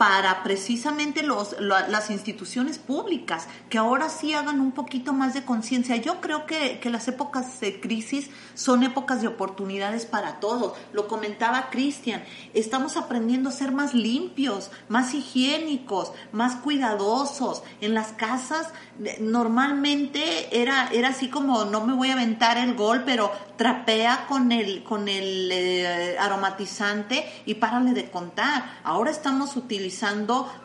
para 0.02 0.42
precisamente 0.42 1.22
los, 1.22 1.54
la- 1.60 1.86
las 1.86 2.10
instituciones 2.10 2.76
públicas, 2.76 3.46
que 3.70 3.78
ahora 3.78 4.08
sí 4.08 4.34
hagan 4.34 4.60
un 4.60 4.72
poquito 4.72 5.12
más 5.12 5.32
de 5.32 5.44
conciencia. 5.44 5.94
Yo 5.94 6.20
creo 6.20 6.44
que, 6.44 6.80
que 6.80 6.90
las 6.90 7.06
épocas 7.06 7.60
de 7.60 7.80
crisis 7.80 8.28
son 8.54 8.82
épocas 8.82 9.22
de 9.22 9.28
oportunidades 9.28 10.04
para 10.04 10.40
todos. 10.40 10.76
Lo 10.92 11.06
comentaba 11.06 11.70
Cristian, 11.70 12.24
estamos 12.52 12.96
aprendiendo 12.96 13.48
a 13.50 13.52
ser 13.52 13.70
más 13.70 13.94
limpios, 13.94 14.72
más 14.88 15.14
higiénicos, 15.14 16.10
más 16.32 16.56
cuidadosos. 16.56 17.62
En 17.80 17.94
las 17.94 18.08
casas 18.08 18.70
eh, 19.04 19.18
normalmente 19.20 20.60
era, 20.60 20.88
era 20.92 21.10
así 21.10 21.28
como 21.28 21.64
no 21.66 21.86
me 21.86 21.94
voy 21.94 22.10
a 22.10 22.14
aventar 22.14 22.58
el 22.58 22.74
gol, 22.74 23.04
pero 23.06 23.30
trapea 23.56 24.26
con 24.28 24.50
el, 24.50 24.82
con 24.82 25.08
el 25.08 25.48
eh, 25.52 26.16
aromatizante 26.18 27.24
y 27.46 27.54
párale 27.54 27.92
de 27.92 28.10
contar. 28.10 28.80
Ahora 28.82 29.12
estamos 29.12 29.54
utilizando 29.54 29.91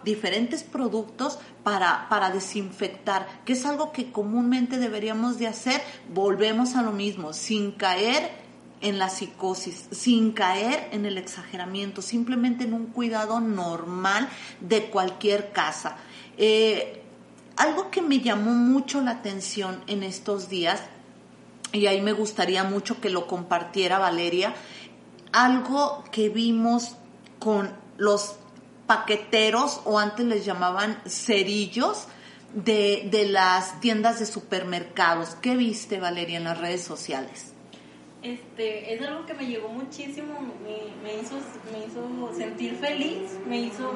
diferentes 0.04 0.64
productos 0.64 1.40
para, 1.64 2.08
para 2.10 2.30
desinfectar, 2.30 3.28
que 3.46 3.54
es 3.54 3.66
algo 3.66 3.92
que 3.92 4.12
comúnmente 4.12 4.78
deberíamos 4.78 5.38
de 5.38 5.48
hacer. 5.48 5.82
Volvemos 6.14 6.76
a 6.76 6.82
lo 6.82 6.92
mismo, 6.92 7.34
sin 7.34 7.72
caer 7.72 8.32
en 8.82 9.00
la 9.00 9.10
psicosis, 9.10 9.88
sin 9.92 10.32
caer 10.32 10.90
en 10.92 11.06
el 11.06 11.18
exageramiento, 11.18 12.02
simplemente 12.02 12.64
en 12.64 12.74
un 12.74 12.88
cuidado 12.88 13.40
normal 13.40 14.30
de 14.62 14.90
cualquier 14.90 15.52
casa. 15.52 15.98
Eh, 16.38 17.02
algo 17.56 17.90
que 17.90 18.02
me 18.02 18.20
llamó 18.20 18.52
mucho 18.52 19.02
la 19.02 19.12
atención 19.12 19.84
en 19.88 20.04
estos 20.04 20.48
días, 20.48 20.82
y 21.72 21.88
ahí 21.88 22.02
me 22.02 22.14
gustaría 22.14 22.64
mucho 22.64 23.02
que 23.02 23.10
lo 23.10 23.28
compartiera 23.28 23.98
Valeria, 23.98 24.54
algo 25.32 26.04
que 26.12 26.30
vimos 26.30 26.96
con 27.40 27.72
los 27.98 28.38
paqueteros 28.88 29.82
o 29.86 30.00
antes 30.00 30.26
les 30.26 30.46
llamaban 30.46 31.00
cerillos 31.06 32.08
de, 32.54 33.08
de 33.12 33.28
las 33.28 33.80
tiendas 33.82 34.20
de 34.20 34.26
supermercados. 34.26 35.36
¿Qué 35.42 35.56
viste 35.56 36.00
Valeria 36.00 36.38
en 36.38 36.46
las 36.46 36.58
redes 36.58 36.84
sociales? 36.84 37.54
Este, 38.24 38.94
es 38.94 39.02
algo 39.06 39.26
que 39.26 39.34
me 39.36 39.46
llegó 39.46 39.70
muchísimo, 39.70 40.40
me, 40.64 40.80
me 41.04 41.22
hizo, 41.22 41.36
me 41.72 41.86
hizo 41.86 42.34
sentir 42.36 42.76
feliz, 42.76 43.38
me 43.48 43.60
hizo 43.60 43.92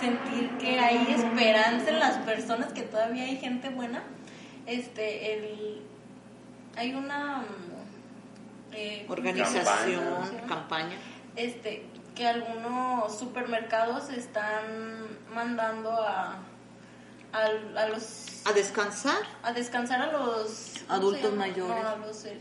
sentir 0.00 0.50
que 0.58 0.78
hay 0.78 1.06
esperanza 1.14 1.90
en 1.90 2.00
las 2.00 2.16
personas, 2.18 2.72
que 2.72 2.82
todavía 2.82 3.24
hay 3.24 3.36
gente 3.36 3.68
buena. 3.68 4.02
Este, 4.66 5.34
el, 5.34 5.82
hay 6.76 6.94
una, 6.94 7.44
eh, 8.72 9.06
Organización, 9.08 10.02
campaña. 10.04 10.46
campaña. 10.48 10.96
este 11.36 11.84
que 12.14 12.26
algunos 12.26 13.18
supermercados 13.18 14.10
están 14.10 14.62
mandando 15.34 15.90
a 15.90 16.38
a, 17.32 17.46
a 17.80 17.88
los 17.88 18.42
A 18.44 18.52
descansar. 18.52 19.16
a 19.42 19.52
descansar 19.52 20.02
a 20.02 20.12
los 20.12 20.74
¿cómo 20.86 20.92
Adultos 20.94 21.34
mayores. 21.34 21.82
No, 21.82 21.88
a 21.88 21.96
los, 21.96 22.24
eh, 22.24 22.38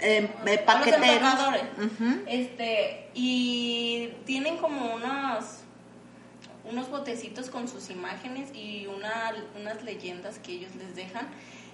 Eh, 0.00 0.30
a 0.46 0.50
eh, 0.50 1.20
los 1.20 2.24
este 2.26 3.10
y 3.14 4.14
tienen 4.24 4.56
como 4.56 4.94
unos 4.94 5.44
unos 6.64 6.88
botecitos 6.88 7.50
con 7.50 7.68
sus 7.68 7.90
imágenes 7.90 8.54
y 8.54 8.86
una, 8.86 9.34
unas 9.60 9.82
leyendas 9.82 10.38
que 10.38 10.52
ellos 10.52 10.74
les 10.76 10.94
dejan. 10.94 11.28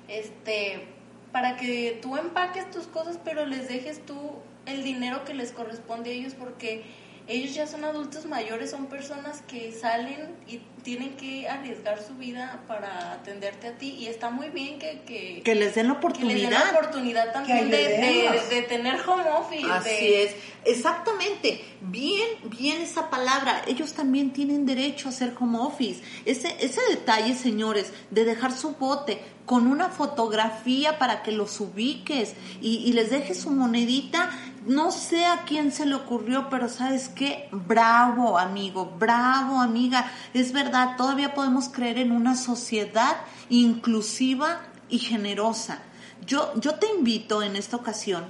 Este 0.08 0.88
para 1.32 1.56
que 1.56 1.98
tú 2.02 2.16
empaques 2.16 2.70
tus 2.70 2.86
cosas 2.86 3.18
pero 3.24 3.46
les 3.46 3.68
dejes 3.68 4.04
tú 4.06 4.32
el 4.64 4.82
dinero 4.82 5.24
que 5.24 5.34
les 5.34 5.52
corresponde 5.52 6.10
a 6.10 6.14
ellos 6.14 6.34
porque 6.34 6.84
ellos 7.28 7.54
ya 7.54 7.66
son 7.66 7.84
adultos 7.84 8.24
mayores, 8.26 8.70
son 8.70 8.86
personas 8.86 9.42
que 9.48 9.72
salen 9.72 10.36
y 10.46 10.60
tienen 10.82 11.16
que 11.16 11.48
arriesgar 11.48 12.00
su 12.00 12.14
vida 12.14 12.62
para 12.68 13.12
atenderte 13.14 13.66
a 13.68 13.72
ti 13.78 13.90
y 13.98 14.06
está 14.06 14.30
muy 14.30 14.50
bien 14.50 14.78
que, 14.78 15.02
que, 15.04 15.42
Que 15.44 15.54
les 15.56 15.74
den 15.74 15.88
la 15.88 16.00
que 16.00 16.08
les 16.24 16.40
den 16.42 16.50
la 16.50 16.58
oportunidad. 16.60 16.74
oportunidad 16.80 17.32
también 17.32 17.70
de, 17.70 18.40
de, 18.50 18.62
tener 18.62 18.96
home 19.06 19.24
office. 19.30 19.66
Así 19.70 19.88
de- 19.90 20.22
es, 20.24 20.34
exactamente. 20.64 21.64
Bien, 21.80 22.28
bien 22.44 22.80
esa 22.80 23.10
palabra. 23.10 23.62
Ellos 23.66 23.92
también 23.94 24.32
tienen 24.32 24.64
derecho 24.66 25.08
a 25.08 25.10
hacer 25.10 25.34
home 25.38 25.58
office. 25.58 26.02
Ese, 26.24 26.56
ese 26.60 26.80
detalle, 26.90 27.34
señores, 27.34 27.92
de 28.10 28.24
dejar 28.24 28.52
su 28.56 28.72
bote 28.76 29.20
con 29.44 29.66
una 29.66 29.88
fotografía 29.88 30.98
para 30.98 31.22
que 31.22 31.32
los 31.32 31.60
ubiques 31.60 32.34
y, 32.60 32.78
y 32.78 32.92
les 32.92 33.10
dejes 33.10 33.40
su 33.40 33.50
monedita. 33.50 34.30
No 34.66 34.90
sé 34.90 35.24
a 35.26 35.44
quién 35.44 35.70
se 35.70 35.86
le 35.86 35.94
ocurrió, 35.94 36.48
pero 36.50 36.68
sabes 36.68 37.08
qué, 37.08 37.48
bravo 37.52 38.36
amigo, 38.36 38.96
bravo 38.98 39.60
amiga. 39.60 40.10
Es 40.34 40.52
verdad, 40.52 40.96
todavía 40.96 41.34
podemos 41.34 41.68
creer 41.68 41.98
en 41.98 42.10
una 42.10 42.34
sociedad 42.34 43.16
inclusiva 43.48 44.62
y 44.88 44.98
generosa. 44.98 45.82
Yo, 46.26 46.52
yo 46.60 46.74
te 46.74 46.88
invito 46.98 47.44
en 47.44 47.54
esta 47.54 47.76
ocasión 47.76 48.24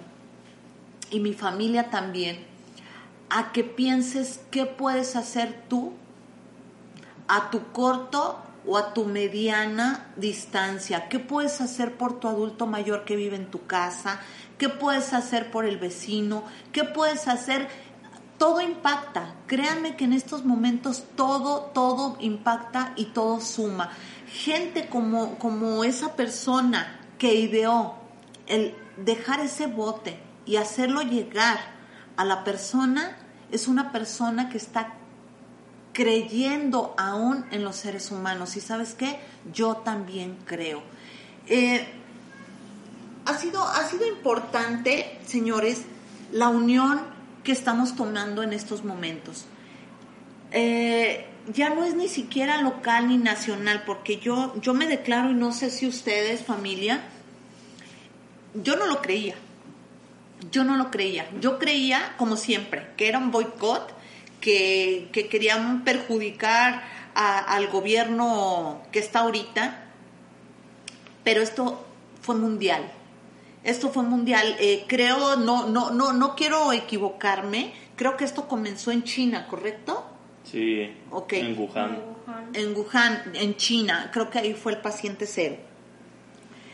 y 1.11 1.20
mi 1.20 1.33
familia 1.33 1.88
también, 1.88 2.44
a 3.31 3.53
que 3.53 3.64
pienses 3.64 4.40
qué 4.51 4.66
puedes 4.66 5.16
hacer 5.16 5.64
tú 5.68 5.94
a 7.29 7.51
tu 7.51 7.72
corto 7.72 8.38
o 8.66 8.76
a 8.76 8.92
tu 8.92 9.05
mediana 9.05 10.12
distancia, 10.16 11.09
qué 11.09 11.18
puedes 11.18 11.61
hacer 11.61 11.96
por 11.96 12.18
tu 12.18 12.29
adulto 12.29 12.66
mayor 12.66 13.05
que 13.05 13.16
vive 13.16 13.37
en 13.37 13.50
tu 13.50 13.66
casa, 13.66 14.20
qué 14.59 14.68
puedes 14.68 15.12
hacer 15.12 15.50
por 15.50 15.64
el 15.64 15.79
vecino, 15.79 16.44
qué 16.72 16.85
puedes 16.85 17.29
hacer, 17.29 17.68
todo 18.38 18.61
impacta, 18.61 19.35
créanme 19.46 19.96
que 19.96 20.05
en 20.05 20.12
estos 20.12 20.44
momentos 20.44 21.05
todo, 21.14 21.70
todo 21.72 22.16
impacta 22.20 22.92
y 22.96 23.07
todo 23.07 23.40
suma. 23.40 23.90
Gente 24.26 24.88
como, 24.88 25.38
como 25.38 25.85
esa 25.85 26.16
persona 26.16 27.00
que 27.18 27.35
ideó 27.35 27.94
el 28.46 28.74
dejar 28.96 29.40
ese 29.40 29.66
bote 29.66 30.18
y 30.44 30.57
hacerlo 30.57 31.02
llegar 31.02 31.59
a 32.16 32.24
la 32.24 32.44
persona 32.44 33.16
es 33.50 33.68
una 33.68 33.92
persona 33.92 34.48
que 34.48 34.59
está 34.59 34.94
creyendo 35.97 36.95
aún 36.99 37.47
en 37.53 37.65
los 37.65 37.77
seres 37.77 38.11
humanos. 38.11 38.55
Y 38.59 38.61
sabes 38.61 38.93
qué, 38.93 39.19
yo 39.51 39.79
también 39.79 40.37
creo. 40.45 40.83
Eh, 41.47 41.87
ha, 43.25 43.39
sido, 43.39 43.63
ha 43.63 43.83
sido 43.89 44.07
importante, 44.07 45.19
señores, 45.25 45.87
la 46.33 46.49
unión 46.49 47.01
que 47.43 47.53
estamos 47.53 47.97
tomando 47.97 48.43
en 48.43 48.53
estos 48.53 48.85
momentos. 48.85 49.47
Eh, 50.51 51.27
ya 51.55 51.71
no 51.71 51.83
es 51.83 51.95
ni 51.95 52.09
siquiera 52.09 52.61
local 52.61 53.09
ni 53.09 53.17
nacional, 53.17 53.85
porque 53.87 54.19
yo, 54.19 54.53
yo 54.61 54.75
me 54.75 54.87
declaro, 54.87 55.31
y 55.31 55.35
no 55.35 55.51
sé 55.51 55.71
si 55.71 55.87
ustedes, 55.87 56.45
familia, 56.45 57.05
yo 58.53 58.77
no 58.77 58.85
lo 58.85 59.01
creía. 59.01 59.37
Yo 60.51 60.63
no 60.63 60.77
lo 60.77 60.91
creía. 60.91 61.27
Yo 61.41 61.59
creía, 61.59 62.15
como 62.19 62.37
siempre, 62.37 62.89
que 62.99 63.09
era 63.09 63.17
un 63.17 63.31
boicot, 63.31 63.96
que, 64.40 65.09
que 65.12 65.29
querían 65.29 65.85
perjudicar 65.85 66.83
a- 67.14 67.38
al 67.55 67.68
gobierno 67.68 68.83
que 68.92 68.99
está 68.99 69.20
ahorita, 69.20 69.83
pero 71.25 71.40
esto 71.42 71.85
fue 72.22 72.35
mundial. 72.37 72.90
Esto 73.64 73.88
fue 73.90 74.03
mundial. 74.05 74.57
Eh, 74.61 74.85
creo, 74.87 75.37
no, 75.37 75.66
no, 75.68 75.90
no, 75.90 76.12
no 76.12 76.37
quiero 76.37 76.72
equivocarme. 76.72 77.72
Creo 77.96 78.16
que 78.16 78.25
esto 78.25 78.46
comenzó 78.46 78.92
en 78.92 79.03
China, 79.03 79.46
¿correcto? 79.49 80.05
Sí, 80.44 80.94
Ok. 81.11 81.33
en 81.33 81.59
Wuhan. 81.59 81.99
Wuhan. 82.27 82.51
en 82.55 82.77
Wuhan, 82.77 83.22
en 83.35 83.57
China. 83.57 84.11
Creo 84.12 84.31
que 84.31 84.38
ahí 84.38 84.55
fue 84.55 84.72
el 84.72 84.79
paciente 84.79 85.27
cero. 85.27 85.57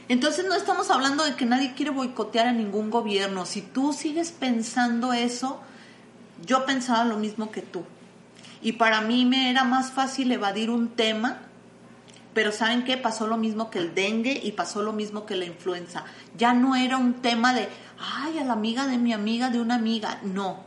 Entonces 0.08 0.44
no 0.46 0.54
estamos 0.54 0.90
hablando 0.90 1.24
de 1.24 1.36
que 1.36 1.46
nadie 1.46 1.72
quiere 1.74 1.90
boicotear 1.92 2.48
a 2.48 2.52
ningún 2.52 2.90
gobierno. 2.90 3.46
Si 3.46 3.62
tú 3.62 3.94
sigues 3.94 4.30
pensando 4.32 5.14
eso, 5.14 5.62
yo 6.44 6.64
pensaba 6.66 7.04
lo 7.04 7.16
mismo 7.16 7.50
que 7.50 7.62
tú. 7.62 7.84
Y 8.60 8.72
para 8.72 9.00
mí 9.00 9.24
me 9.24 9.50
era 9.50 9.64
más 9.64 9.90
fácil 9.90 10.30
evadir 10.30 10.70
un 10.70 10.90
tema, 10.90 11.40
pero 12.34 12.52
¿saben 12.52 12.84
qué? 12.84 12.96
Pasó 12.96 13.26
lo 13.26 13.36
mismo 13.36 13.70
que 13.70 13.78
el 13.78 13.94
dengue 13.94 14.40
y 14.42 14.52
pasó 14.52 14.82
lo 14.82 14.92
mismo 14.92 15.26
que 15.26 15.36
la 15.36 15.44
influenza. 15.44 16.04
Ya 16.36 16.54
no 16.54 16.76
era 16.76 16.96
un 16.96 17.14
tema 17.14 17.52
de, 17.54 17.68
ay, 17.98 18.38
a 18.38 18.44
la 18.44 18.52
amiga 18.52 18.86
de 18.86 18.98
mi 18.98 19.12
amiga, 19.12 19.50
de 19.50 19.60
una 19.60 19.74
amiga. 19.74 20.20
No. 20.22 20.60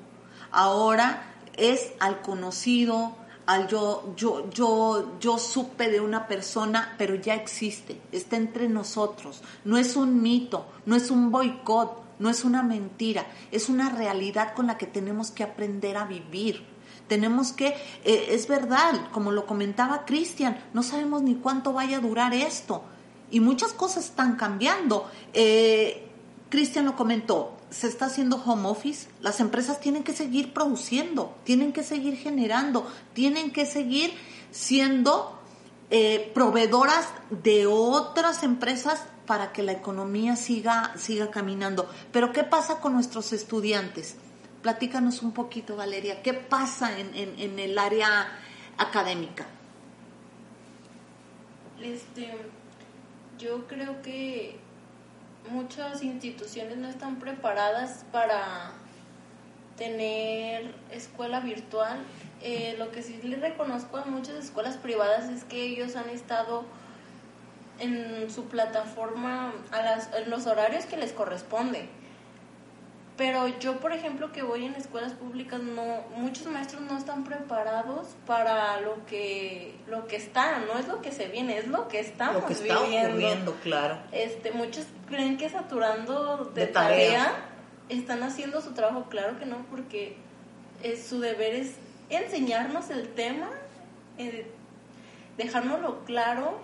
Ahora 0.51 1.23
es 1.57 1.93
al 1.99 2.21
conocido, 2.21 3.15
al 3.45 3.67
yo, 3.67 4.13
yo, 4.15 4.49
yo, 4.49 5.17
yo 5.19 5.37
supe 5.37 5.89
de 5.89 6.01
una 6.01 6.27
persona, 6.27 6.95
pero 6.97 7.15
ya 7.15 7.35
existe, 7.35 7.99
está 8.11 8.35
entre 8.37 8.67
nosotros. 8.67 9.41
No 9.63 9.77
es 9.77 9.95
un 9.95 10.21
mito, 10.21 10.67
no 10.85 10.95
es 10.95 11.11
un 11.11 11.31
boicot, 11.31 12.04
no 12.19 12.29
es 12.29 12.43
una 12.43 12.63
mentira, 12.63 13.25
es 13.51 13.69
una 13.69 13.89
realidad 13.89 14.53
con 14.53 14.67
la 14.67 14.77
que 14.77 14.87
tenemos 14.87 15.31
que 15.31 15.43
aprender 15.43 15.97
a 15.97 16.05
vivir. 16.05 16.63
Tenemos 17.07 17.51
que, 17.51 17.67
eh, 18.03 18.27
es 18.31 18.47
verdad, 18.47 19.09
como 19.11 19.31
lo 19.31 19.45
comentaba 19.45 20.05
Cristian, 20.05 20.57
no 20.73 20.81
sabemos 20.81 21.21
ni 21.21 21.35
cuánto 21.35 21.73
vaya 21.73 21.97
a 21.97 22.01
durar 22.01 22.33
esto. 22.33 22.83
Y 23.29 23.39
muchas 23.39 23.73
cosas 23.73 24.05
están 24.05 24.35
cambiando. 24.35 25.09
Eh, 25.33 26.07
Cristian 26.49 26.85
lo 26.85 26.95
comentó, 26.95 27.57
se 27.69 27.87
está 27.87 28.05
haciendo 28.05 28.37
home 28.37 28.67
office, 28.67 29.07
las 29.21 29.39
empresas 29.39 29.79
tienen 29.79 30.03
que 30.03 30.13
seguir 30.13 30.53
produciendo, 30.53 31.35
tienen 31.43 31.73
que 31.73 31.83
seguir 31.83 32.15
generando, 32.15 32.87
tienen 33.13 33.51
que 33.51 33.65
seguir 33.65 34.13
siendo 34.51 35.37
eh, 35.89 36.31
proveedoras 36.33 37.07
de 37.29 37.67
otras 37.67 38.43
empresas 38.43 39.01
para 39.25 39.51
que 39.51 39.63
la 39.63 39.71
economía 39.71 40.35
siga, 40.35 40.93
siga 40.97 41.31
caminando. 41.31 41.89
Pero 42.11 42.31
¿qué 42.31 42.43
pasa 42.43 42.79
con 42.79 42.93
nuestros 42.93 43.33
estudiantes? 43.33 44.15
Platícanos 44.61 45.21
un 45.21 45.31
poquito, 45.31 45.75
Valeria, 45.75 46.21
¿qué 46.23 46.33
pasa 46.33 46.99
en, 46.99 47.13
en- 47.15 47.59
el 47.59 47.77
área 47.77 48.27
académica? 48.77 49.45
Este, 51.81 52.31
yo 53.37 53.67
creo 53.67 54.01
que 54.01 54.57
muchas 55.49 56.01
instituciones 56.03 56.77
no 56.77 56.87
están 56.87 57.17
preparadas 57.19 58.05
para 58.11 58.71
tener 59.77 60.73
escuela 60.91 61.41
virtual. 61.41 61.99
Eh, 62.41 62.75
lo 62.79 62.91
que 62.91 63.03
sí 63.03 63.19
le 63.23 63.35
reconozco 63.37 63.97
a 63.97 64.05
muchas 64.05 64.35
escuelas 64.43 64.77
privadas 64.77 65.29
es 65.29 65.43
que 65.43 65.63
ellos 65.63 65.95
han 65.95 66.09
estado 66.09 66.65
en 67.79 68.29
su 68.31 68.45
plataforma 68.45 69.53
a 69.71 69.81
las, 69.81 70.09
en 70.13 70.29
los 70.29 70.47
horarios 70.47 70.85
que 70.85 70.97
les 70.97 71.11
corresponde. 71.11 71.87
Pero 73.17 73.47
yo, 73.59 73.79
por 73.79 73.93
ejemplo, 73.93 74.33
que 74.33 74.43
voy 74.43 74.65
en 74.65 74.75
escuelas 74.75 75.13
públicas, 75.13 75.61
no, 75.61 76.01
muchos 76.17 76.47
maestros 76.47 76.81
no 76.81 76.97
están 76.97 77.23
preparados 77.23 78.07
para 78.27 78.81
lo 78.81 79.05
que, 79.05 79.73
lo 79.87 80.05
que 80.05 80.17
está, 80.17 80.59
no 80.59 80.77
es 80.77 80.87
lo 80.89 81.01
que 81.01 81.13
se 81.13 81.29
viene, 81.29 81.57
es 81.57 81.67
lo 81.67 81.87
que 81.87 82.01
estamos 82.01 82.41
Lo 82.41 82.47
que 82.47 82.53
está 82.53 82.81
viviendo. 82.81 83.09
ocurriendo, 83.11 83.55
claro. 83.63 83.99
Este, 84.11 84.51
muchos 84.51 84.85
creen 85.07 85.37
que 85.37 85.49
saturando 85.49 86.51
de, 86.53 86.65
De 86.65 86.67
tareas. 86.67 87.23
tarea 87.23 87.35
están 87.87 88.21
haciendo 88.21 88.59
su 88.59 88.73
trabajo, 88.73 89.05
claro 89.09 89.39
que 89.39 89.45
no, 89.45 89.59
porque 89.69 90.17
es, 90.83 91.07
su 91.07 91.21
deber 91.21 91.55
es 91.55 91.75
enseñarnos 92.09 92.89
el 92.89 93.07
tema, 93.13 93.49
eh, 94.17 94.51
dejárnoslo 95.37 96.03
claro, 96.03 96.59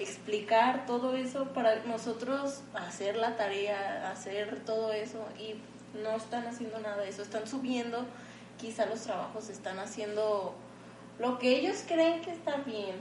explicar 0.00 0.86
todo 0.86 1.14
eso 1.14 1.46
para 1.48 1.84
nosotros 1.84 2.60
hacer 2.74 3.16
la 3.16 3.36
tarea, 3.36 4.10
hacer 4.10 4.60
todo 4.64 4.92
eso 4.92 5.26
y 5.38 5.54
no 5.98 6.16
están 6.16 6.46
haciendo 6.46 6.78
nada 6.78 7.02
de 7.02 7.08
eso, 7.08 7.22
están 7.22 7.46
subiendo, 7.46 8.06
quizá 8.58 8.86
los 8.86 9.00
trabajos 9.00 9.48
están 9.48 9.78
haciendo 9.78 10.54
lo 11.18 11.38
que 11.38 11.56
ellos 11.56 11.84
creen 11.86 12.22
que 12.22 12.32
está 12.32 12.56
bien. 12.58 12.96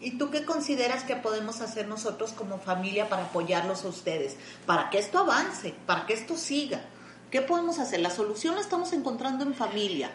¿Y 0.00 0.18
tú 0.18 0.30
qué 0.30 0.44
consideras 0.44 1.04
que 1.04 1.16
podemos 1.16 1.60
hacer 1.62 1.88
nosotros 1.88 2.32
como 2.32 2.58
familia 2.58 3.08
para 3.08 3.24
apoyarlos 3.24 3.84
a 3.84 3.88
ustedes? 3.88 4.36
Para 4.66 4.90
que 4.90 4.98
esto 4.98 5.18
avance, 5.18 5.74
para 5.86 6.06
que 6.06 6.12
esto 6.12 6.36
siga. 6.36 6.82
¿Qué 7.30 7.36
¿Qué 7.36 7.42
podemos 7.42 7.78
hacer? 7.80 8.00
La 8.00 8.10
solución 8.10 8.54
la 8.54 8.60
estamos 8.60 8.92
encontrando 8.92 9.44
en 9.44 9.52
familia. 9.52 10.10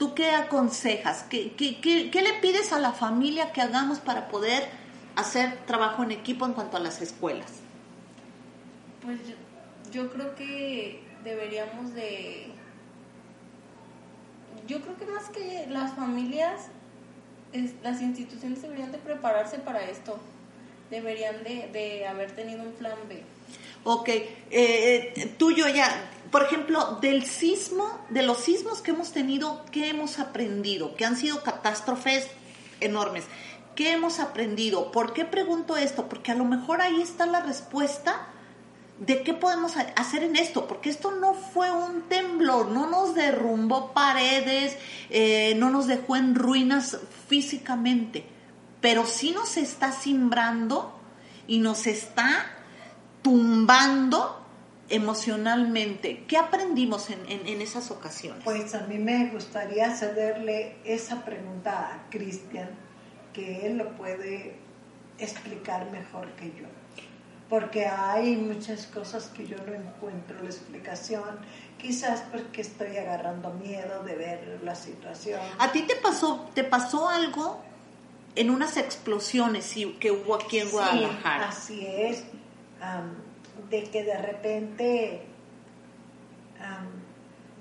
¿Tú 0.00 0.14
qué 0.14 0.30
aconsejas? 0.30 1.24
¿Qué, 1.28 1.52
qué, 1.52 1.78
qué, 1.78 2.10
qué 2.10 2.22
le 2.22 2.32
pides 2.40 2.72
a 2.72 2.78
la 2.78 2.92
familia 2.92 3.52
que 3.52 3.60
hagamos 3.60 3.98
para 4.00 4.28
poder 4.28 4.66
hacer 5.14 5.58
trabajo 5.66 6.02
en 6.02 6.10
equipo 6.10 6.46
en 6.46 6.54
cuanto 6.54 6.78
a 6.78 6.80
las 6.80 7.02
escuelas? 7.02 7.50
Pues 9.04 9.18
yo, 9.28 9.34
yo 9.92 10.10
creo 10.10 10.34
que 10.36 11.02
deberíamos 11.22 11.92
de... 11.94 12.46
Yo 14.66 14.80
creo 14.80 14.96
que 14.96 15.04
más 15.04 15.28
que 15.28 15.66
las 15.68 15.92
familias, 15.92 16.68
es- 17.52 17.74
las 17.82 18.00
instituciones 18.00 18.62
deberían 18.62 18.92
de 18.92 18.98
prepararse 18.98 19.58
para 19.58 19.82
esto. 19.84 20.18
Deberían 20.90 21.44
de, 21.44 21.68
de 21.72 22.06
haber 22.06 22.30
tenido 22.34 22.62
un 22.62 22.72
plan 22.72 22.96
B. 23.06 23.22
Ok, 23.84 24.08
eh, 24.50 25.34
tuyo 25.38 25.68
ya, 25.68 25.88
por 26.30 26.42
ejemplo, 26.44 26.98
del 27.00 27.24
sismo, 27.26 27.98
de 28.08 28.22
los 28.22 28.38
sismos 28.38 28.80
que 28.82 28.92
hemos 28.92 29.12
tenido, 29.12 29.64
¿qué 29.72 29.88
hemos 29.88 30.18
aprendido? 30.18 30.94
Que 30.94 31.04
han 31.04 31.16
sido 31.16 31.42
catástrofes 31.42 32.28
enormes. 32.80 33.24
¿Qué 33.74 33.92
hemos 33.92 34.20
aprendido? 34.20 34.92
¿Por 34.92 35.12
qué 35.12 35.24
pregunto 35.24 35.76
esto? 35.76 36.08
Porque 36.08 36.32
a 36.32 36.34
lo 36.34 36.44
mejor 36.44 36.82
ahí 36.82 37.00
está 37.00 37.26
la 37.26 37.40
respuesta 37.40 38.26
de 38.98 39.22
qué 39.22 39.32
podemos 39.32 39.76
ha- 39.76 39.92
hacer 39.96 40.22
en 40.22 40.36
esto, 40.36 40.66
porque 40.68 40.90
esto 40.90 41.10
no 41.12 41.32
fue 41.34 41.70
un 41.70 42.02
temblor, 42.02 42.68
no 42.68 42.86
nos 42.88 43.14
derrumbó 43.14 43.92
paredes, 43.92 44.76
eh, 45.08 45.54
no 45.56 45.70
nos 45.70 45.86
dejó 45.86 46.16
en 46.16 46.34
ruinas 46.34 46.98
físicamente, 47.26 48.26
pero 48.82 49.06
sí 49.06 49.30
nos 49.32 49.56
está 49.56 49.92
simbrando 49.92 50.92
y 51.46 51.58
nos 51.60 51.86
está 51.86 52.44
tumbando 53.22 54.39
emocionalmente. 54.90 56.24
¿Qué 56.26 56.36
aprendimos 56.36 57.10
en, 57.10 57.20
en- 57.28 57.46
en 57.46 57.60
esas 57.62 57.90
ocasiones? 57.90 58.42
Pues 58.44 58.74
a 58.74 58.80
mí 58.86 58.98
me 58.98 59.26
gustaría 59.30 59.94
cederle 59.94 60.76
esa 60.84 61.24
pregunta 61.24 61.94
a 61.94 62.10
Cristian, 62.10 62.68
que 63.32 63.66
él 63.66 63.78
lo 63.78 63.90
puede 63.96 64.56
explicar 65.18 65.90
mejor 65.90 66.28
que 66.32 66.48
yo. 66.48 66.66
Porque 67.48 67.86
hay 67.86 68.36
muchas 68.36 68.86
cosas 68.86 69.24
que 69.26 69.46
yo 69.46 69.56
no 69.66 69.74
encuentro 69.74 70.40
la 70.40 70.48
explicación, 70.50 71.24
quizás 71.78 72.22
porque 72.30 72.60
estoy 72.60 72.96
agarrando 72.96 73.50
miedo 73.54 74.04
de 74.04 74.14
ver 74.14 74.60
la 74.62 74.74
situación. 74.76 75.40
¿A 75.58 75.72
ti 75.72 75.82
te 75.82 75.96
pasó, 75.96 76.48
te 76.54 76.62
pasó 76.62 77.08
algo 77.08 77.60
en 78.36 78.50
unas 78.50 78.76
explosiones 78.76 79.64
sí, 79.64 79.96
que 79.98 80.12
hubo 80.12 80.36
aquí 80.36 80.58
en 80.60 80.66
Sí, 80.66 80.72
Guadalajara? 80.72 81.48
así 81.48 81.84
es, 81.84 82.22
de 83.70 83.84
que 83.84 84.04
de 84.04 84.18
repente 84.18 85.22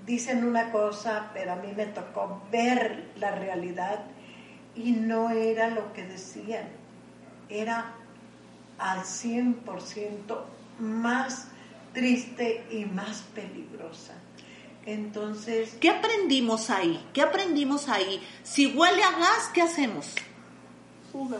dicen 0.05 0.43
una 0.43 0.71
cosa, 0.71 1.29
pero 1.33 1.53
a 1.53 1.55
mí 1.57 1.71
me 1.75 1.85
tocó 1.85 2.41
ver 2.51 3.11
la 3.17 3.31
realidad 3.31 4.05
y 4.75 4.91
no 4.91 5.29
era 5.29 5.69
lo 5.69 5.93
que 5.93 6.03
decían, 6.03 6.67
era 7.47 7.93
al 8.79 9.01
100% 9.01 10.43
más 10.79 11.49
triste 11.93 12.65
y 12.71 12.85
más 12.85 13.21
peligrosa. 13.35 14.15
Entonces, 14.85 15.77
¿Qué 15.79 15.89
aprendimos 15.89 16.71
ahí? 16.71 17.05
¿Qué 17.13 17.21
aprendimos 17.21 17.87
ahí? 17.89 18.25
Si 18.41 18.67
huele 18.67 19.03
a 19.03 19.11
gas, 19.11 19.51
¿qué 19.53 19.61
hacemos? 19.61 20.15
Fuga. 21.11 21.37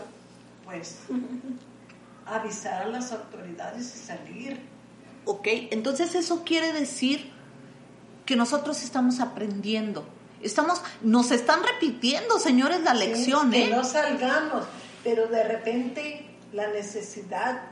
pues, 0.64 1.00
avisar 2.36 2.82
a 2.82 2.86
las 2.86 3.12
autoridades 3.12 3.94
y 3.94 3.98
salir. 3.98 4.60
¿Ok? 5.24 5.46
Entonces 5.70 6.14
eso 6.14 6.44
quiere 6.44 6.72
decir 6.72 7.30
que 8.26 8.36
nosotros 8.36 8.82
estamos 8.82 9.20
aprendiendo. 9.20 10.06
Estamos, 10.42 10.80
nos 11.02 11.30
están 11.32 11.60
repitiendo, 11.62 12.38
señores, 12.38 12.80
la 12.82 12.94
lección, 12.94 13.52
Sí, 13.52 13.58
¿eh? 13.58 13.64
Que 13.68 13.74
no 13.74 13.84
salgamos, 13.84 14.64
pero 15.04 15.26
de 15.26 15.44
repente 15.44 16.26
la 16.52 16.68
necesidad. 16.68 17.62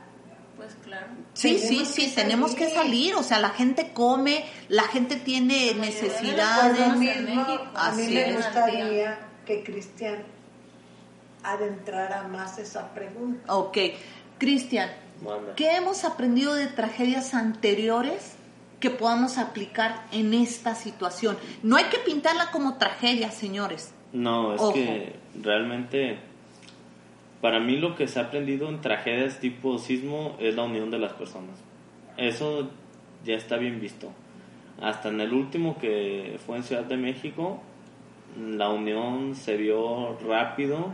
Pues 0.55 0.75
claro. 0.83 1.07
Sí, 1.33 1.57
sí, 1.57 1.85
sí, 1.85 2.11
tenemos 2.13 2.53
que 2.53 2.69
salir. 2.69 3.15
O 3.15 3.23
sea, 3.23 3.39
la 3.39 3.49
gente 3.49 3.91
come, 3.93 4.45
la 4.67 4.83
gente 4.83 5.15
tiene 5.15 5.73
La 5.73 5.85
necesidades. 5.85 6.95
mismo, 6.97 7.41
a 7.73 7.91
mí 7.93 8.03
así 8.03 8.13
me 8.13 8.33
gustaría 8.33 9.19
que 9.45 9.63
Cristian 9.63 10.21
adentrara 11.43 12.27
más 12.27 12.57
esa 12.59 12.93
pregunta. 12.93 13.53
Ok, 13.53 13.77
Cristian. 14.39 14.89
¿qué 15.55 15.75
hemos 15.75 16.05
aprendido 16.05 16.55
de 16.55 16.67
tragedias 16.67 17.33
anteriores 17.33 18.37
que 18.79 18.89
podamos 18.89 19.37
aplicar 19.37 20.05
en 20.11 20.33
esta 20.33 20.75
situación? 20.75 21.37
No 21.61 21.75
hay 21.75 21.85
que 21.85 21.97
pintarla 21.99 22.49
como 22.51 22.77
tragedia, 22.77 23.29
señores. 23.31 23.93
No, 24.13 24.55
es 24.55 24.61
Ojo. 24.61 24.73
que 24.73 25.15
realmente 25.41 26.17
para 27.41 27.59
mí 27.59 27.77
lo 27.77 27.95
que 27.95 28.07
se 28.07 28.19
ha 28.19 28.23
aprendido 28.23 28.69
en 28.69 28.81
tragedias 28.81 29.39
tipo 29.39 29.77
sismo 29.77 30.35
es 30.39 30.55
la 30.55 30.63
unión 30.63 30.89
de 30.89 30.99
las 30.99 31.13
personas. 31.13 31.57
Eso 32.17 32.69
ya 33.25 33.35
está 33.35 33.57
bien 33.57 33.79
visto. 33.79 34.11
Hasta 34.81 35.09
en 35.09 35.21
el 35.21 35.33
último 35.33 35.77
que 35.77 36.39
fue 36.45 36.57
en 36.57 36.63
Ciudad 36.63 36.85
de 36.85 36.97
México, 36.97 37.61
la 38.37 38.69
unión 38.69 39.35
se 39.35 39.57
vio 39.57 40.17
rápido 40.19 40.93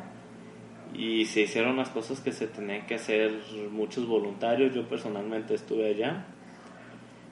y 0.98 1.26
se 1.26 1.42
hicieron 1.42 1.78
las 1.78 1.90
cosas 1.90 2.20
que 2.20 2.32
se 2.32 2.48
tenían 2.48 2.86
que 2.86 2.96
hacer 2.96 3.32
muchos 3.72 4.08
voluntarios. 4.08 4.74
Yo 4.74 4.88
personalmente 4.88 5.54
estuve 5.54 5.90
allá 5.90 6.26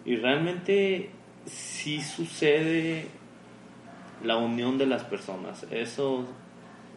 y 0.06 0.18
realmente 0.18 1.10
sí 1.46 2.02
sucede 2.02 3.06
la 4.24 4.38
unión 4.38 4.78
de 4.78 4.86
las 4.86 5.04
personas. 5.04 5.66
Eso, 5.72 6.26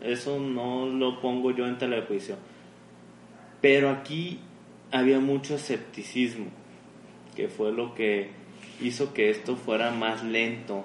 eso 0.02 0.40
no 0.40 0.86
lo 0.86 1.20
pongo 1.20 1.50
yo 1.52 1.66
en 1.66 1.78
telejuicio. 1.78 2.36
Pero 3.60 3.90
aquí 3.90 4.40
había 4.90 5.20
mucho 5.20 5.54
escepticismo, 5.54 6.46
que 7.34 7.48
fue 7.48 7.72
lo 7.72 7.94
que 7.94 8.30
hizo 8.80 9.12
que 9.12 9.30
esto 9.30 9.56
fuera 9.56 9.90
más 9.90 10.24
lento. 10.24 10.84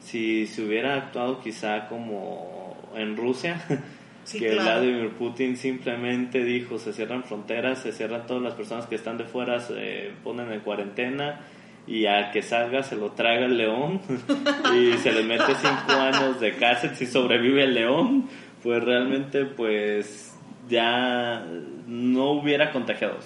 Si 0.00 0.46
se 0.46 0.62
hubiera 0.64 0.96
actuado 0.96 1.40
quizá 1.40 1.88
como 1.88 2.76
en 2.94 3.16
Rusia, 3.16 3.64
Sí, 4.24 4.38
que 4.38 4.50
claro. 4.50 4.80
Vladimir 4.80 5.10
Putin 5.10 5.56
simplemente 5.56 6.44
dijo 6.44 6.78
se 6.78 6.92
cierran 6.92 7.24
fronteras, 7.24 7.80
se 7.80 7.92
cierran 7.92 8.26
todas 8.26 8.42
las 8.42 8.54
personas 8.54 8.86
que 8.86 8.94
están 8.94 9.18
de 9.18 9.24
fuera, 9.24 9.60
se 9.60 10.12
ponen 10.22 10.52
en 10.52 10.60
cuarentena 10.60 11.40
y 11.86 12.06
al 12.06 12.30
que 12.30 12.42
salga 12.42 12.82
se 12.82 12.96
lo 12.96 13.12
traga 13.12 13.46
el 13.46 13.56
león 13.56 14.00
y 14.74 14.96
se 14.98 15.12
le 15.12 15.24
mete 15.24 15.54
cinco 15.60 15.92
años 16.00 16.40
de 16.40 16.54
cárcel 16.54 16.94
si 16.96 17.06
sobrevive 17.06 17.64
el 17.64 17.74
león, 17.74 18.28
pues 18.62 18.82
realmente 18.84 19.44
pues 19.44 20.32
ya 20.68 21.44
no 21.86 22.30
hubiera 22.32 22.72
contagiados. 22.72 23.24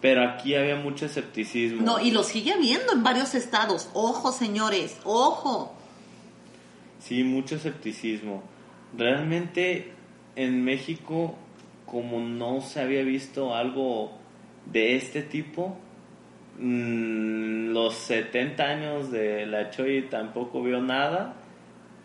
Pero 0.00 0.22
aquí 0.22 0.54
había 0.54 0.76
mucho 0.76 1.06
escepticismo. 1.06 1.82
No, 1.82 2.00
y 2.00 2.12
lo 2.12 2.22
sigue 2.22 2.52
habiendo 2.52 2.92
en 2.92 3.02
varios 3.02 3.34
estados. 3.34 3.90
Ojo, 3.94 4.30
señores, 4.30 4.96
ojo. 5.02 5.74
Sí, 7.00 7.24
mucho 7.24 7.56
escepticismo. 7.56 8.44
Realmente 8.96 9.92
en 10.38 10.64
México, 10.64 11.34
como 11.84 12.20
no 12.20 12.60
se 12.60 12.80
había 12.80 13.02
visto 13.02 13.56
algo 13.56 14.12
de 14.66 14.94
este 14.94 15.22
tipo, 15.22 15.76
mm, 16.60 17.72
los 17.72 17.94
70 17.94 18.62
años 18.64 19.10
de 19.10 19.46
la 19.46 19.70
Choi 19.70 20.02
tampoco 20.02 20.62
vio 20.62 20.80
nada. 20.80 21.34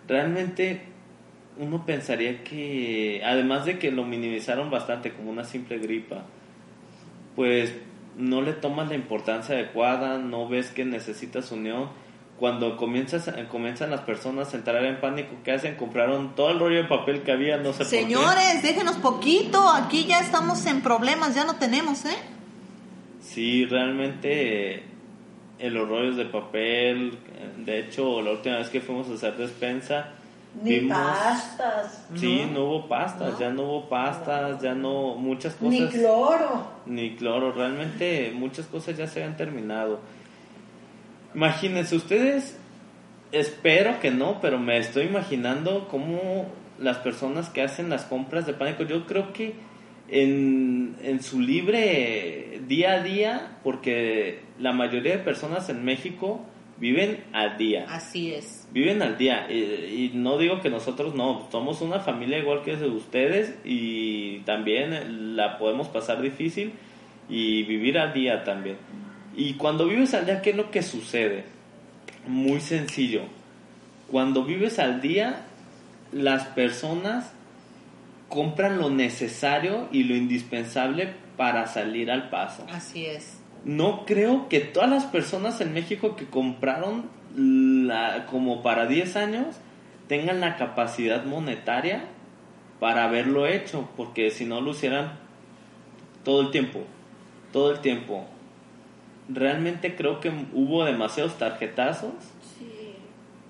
Realmente 0.07 0.81
uno 1.59 1.85
pensaría 1.85 2.43
que, 2.43 3.21
además 3.23 3.65
de 3.65 3.77
que 3.77 3.91
lo 3.91 4.03
minimizaron 4.03 4.71
bastante 4.71 5.11
como 5.11 5.29
una 5.29 5.43
simple 5.43 5.77
gripa, 5.77 6.25
pues 7.35 7.75
no 8.17 8.41
le 8.41 8.53
tomas 8.53 8.89
la 8.89 8.95
importancia 8.95 9.53
adecuada, 9.53 10.17
no 10.17 10.49
ves 10.49 10.71
que 10.71 10.85
necesitas 10.85 11.51
unión. 11.51 11.89
Cuando 12.43 12.75
comienzas, 12.75 13.33
comienzan 13.49 13.89
las 13.89 14.01
personas 14.01 14.53
a 14.53 14.57
entrar 14.57 14.83
en 14.83 14.99
pánico, 14.99 15.29
¿qué 15.45 15.53
hacen? 15.53 15.75
Compraron 15.75 16.35
todo 16.35 16.49
el 16.49 16.59
rollo 16.59 16.75
de 16.75 16.89
papel 16.89 17.21
que 17.21 17.31
había, 17.31 17.55
no 17.55 17.71
sé 17.71 17.85
por 17.85 17.87
qué. 17.87 18.01
Señores, 18.01 18.61
déjenos 18.61 18.97
poquito. 18.97 19.69
Aquí 19.69 20.03
ya 20.03 20.19
estamos 20.19 20.65
en 20.65 20.81
problemas, 20.81 21.35
ya 21.35 21.45
no 21.45 21.55
tenemos, 21.55 22.03
¿eh? 22.03 22.17
Sí, 23.21 23.63
realmente 23.63 24.73
eh, 24.75 24.83
en 25.57 25.73
los 25.73 25.87
rollos 25.87 26.17
de 26.17 26.25
papel, 26.25 27.17
eh, 27.33 27.53
de 27.63 27.79
hecho, 27.79 28.21
la 28.21 28.31
última 28.31 28.57
vez 28.57 28.67
que 28.67 28.81
fuimos 28.81 29.07
a 29.09 29.13
hacer 29.13 29.37
despensa, 29.37 30.09
Ni 30.61 30.81
vimos- 30.81 30.97
pastas, 30.97 32.05
Sí, 32.13 32.41
No. 32.47 32.51
no 32.59 32.65
hubo 32.65 32.87
pastas, 32.89 33.31
No. 33.35 33.39
ya 33.39 33.49
no 33.51 33.61
hubo 33.63 33.87
pastas, 33.87 34.61
ya 34.61 34.73
no, 34.73 35.15
muchas 35.15 35.53
cosas. 35.53 35.69
ni 35.79 35.87
cloro. 35.87 36.67
Ni 36.87 37.15
cloro, 37.15 37.53
realmente 37.53 38.33
muchas 38.35 38.65
cosas 38.65 38.97
ya 38.97 39.07
se 39.07 39.23
han 39.23 39.37
terminado. 39.37 40.01
Imagínense 41.35 41.95
ustedes, 41.95 42.57
espero 43.31 43.99
que 43.99 44.11
no, 44.11 44.39
pero 44.41 44.59
me 44.59 44.77
estoy 44.77 45.05
imaginando 45.05 45.87
cómo 45.89 46.45
las 46.79 46.97
personas 46.97 47.49
que 47.49 47.61
hacen 47.61 47.89
las 47.89 48.05
compras 48.05 48.45
de 48.45 48.53
pánico, 48.53 48.83
yo 48.83 49.05
creo 49.05 49.33
que 49.33 49.53
en, 50.09 50.95
en 51.01 51.21
su 51.23 51.39
libre 51.39 52.61
día 52.67 52.93
a 52.93 53.03
día, 53.03 53.57
porque 53.63 54.41
la 54.59 54.73
mayoría 54.73 55.17
de 55.17 55.23
personas 55.23 55.69
en 55.69 55.83
México 55.83 56.45
viven 56.77 57.23
al 57.33 57.57
día. 57.57 57.85
Así 57.89 58.33
es. 58.33 58.67
Viven 58.71 59.01
al 59.01 59.17
día. 59.17 59.47
Y, 59.49 59.53
y 59.53 60.11
no 60.13 60.37
digo 60.37 60.61
que 60.61 60.69
nosotros 60.69 61.15
no, 61.15 61.47
somos 61.51 61.81
una 61.81 61.99
familia 61.99 62.37
igual 62.37 62.61
que 62.61 62.73
ustedes 62.73 63.55
y 63.63 64.39
también 64.39 65.35
la 65.35 65.57
podemos 65.57 65.87
pasar 65.87 66.21
difícil 66.21 66.73
y 67.29 67.63
vivir 67.63 67.97
al 67.97 68.13
día 68.13 68.43
también. 68.43 68.77
Y 69.35 69.55
cuando 69.55 69.87
vives 69.87 70.13
al 70.13 70.25
día, 70.25 70.41
¿qué 70.41 70.51
es 70.51 70.55
lo 70.55 70.71
que 70.71 70.83
sucede? 70.83 71.45
Muy 72.27 72.59
sencillo. 72.59 73.21
Cuando 74.11 74.43
vives 74.43 74.79
al 74.79 75.01
día, 75.01 75.45
las 76.11 76.45
personas 76.45 77.31
compran 78.29 78.77
lo 78.77 78.89
necesario 78.89 79.87
y 79.91 80.03
lo 80.03 80.15
indispensable 80.15 81.13
para 81.37 81.67
salir 81.67 82.11
al 82.11 82.29
paso. 82.29 82.65
Así 82.71 83.05
es. 83.05 83.37
No 83.65 84.05
creo 84.05 84.49
que 84.49 84.59
todas 84.59 84.89
las 84.89 85.05
personas 85.05 85.61
en 85.61 85.73
México 85.73 86.15
que 86.15 86.25
compraron 86.25 87.09
la, 87.35 88.25
como 88.25 88.61
para 88.61 88.85
10 88.85 89.15
años 89.15 89.55
tengan 90.07 90.41
la 90.41 90.57
capacidad 90.57 91.25
monetaria 91.25 92.05
para 92.79 93.05
haberlo 93.05 93.47
hecho, 93.47 93.87
porque 93.95 94.29
si 94.29 94.45
no 94.45 94.61
lo 94.61 94.71
hicieran 94.71 95.13
todo 96.23 96.41
el 96.41 96.51
tiempo, 96.51 96.81
todo 97.51 97.71
el 97.71 97.79
tiempo. 97.79 98.27
Realmente 99.29 99.95
creo 99.95 100.19
que 100.19 100.29
hubo 100.53 100.83
demasiados 100.83 101.37
tarjetazos 101.37 102.11
Sí. 102.57 102.95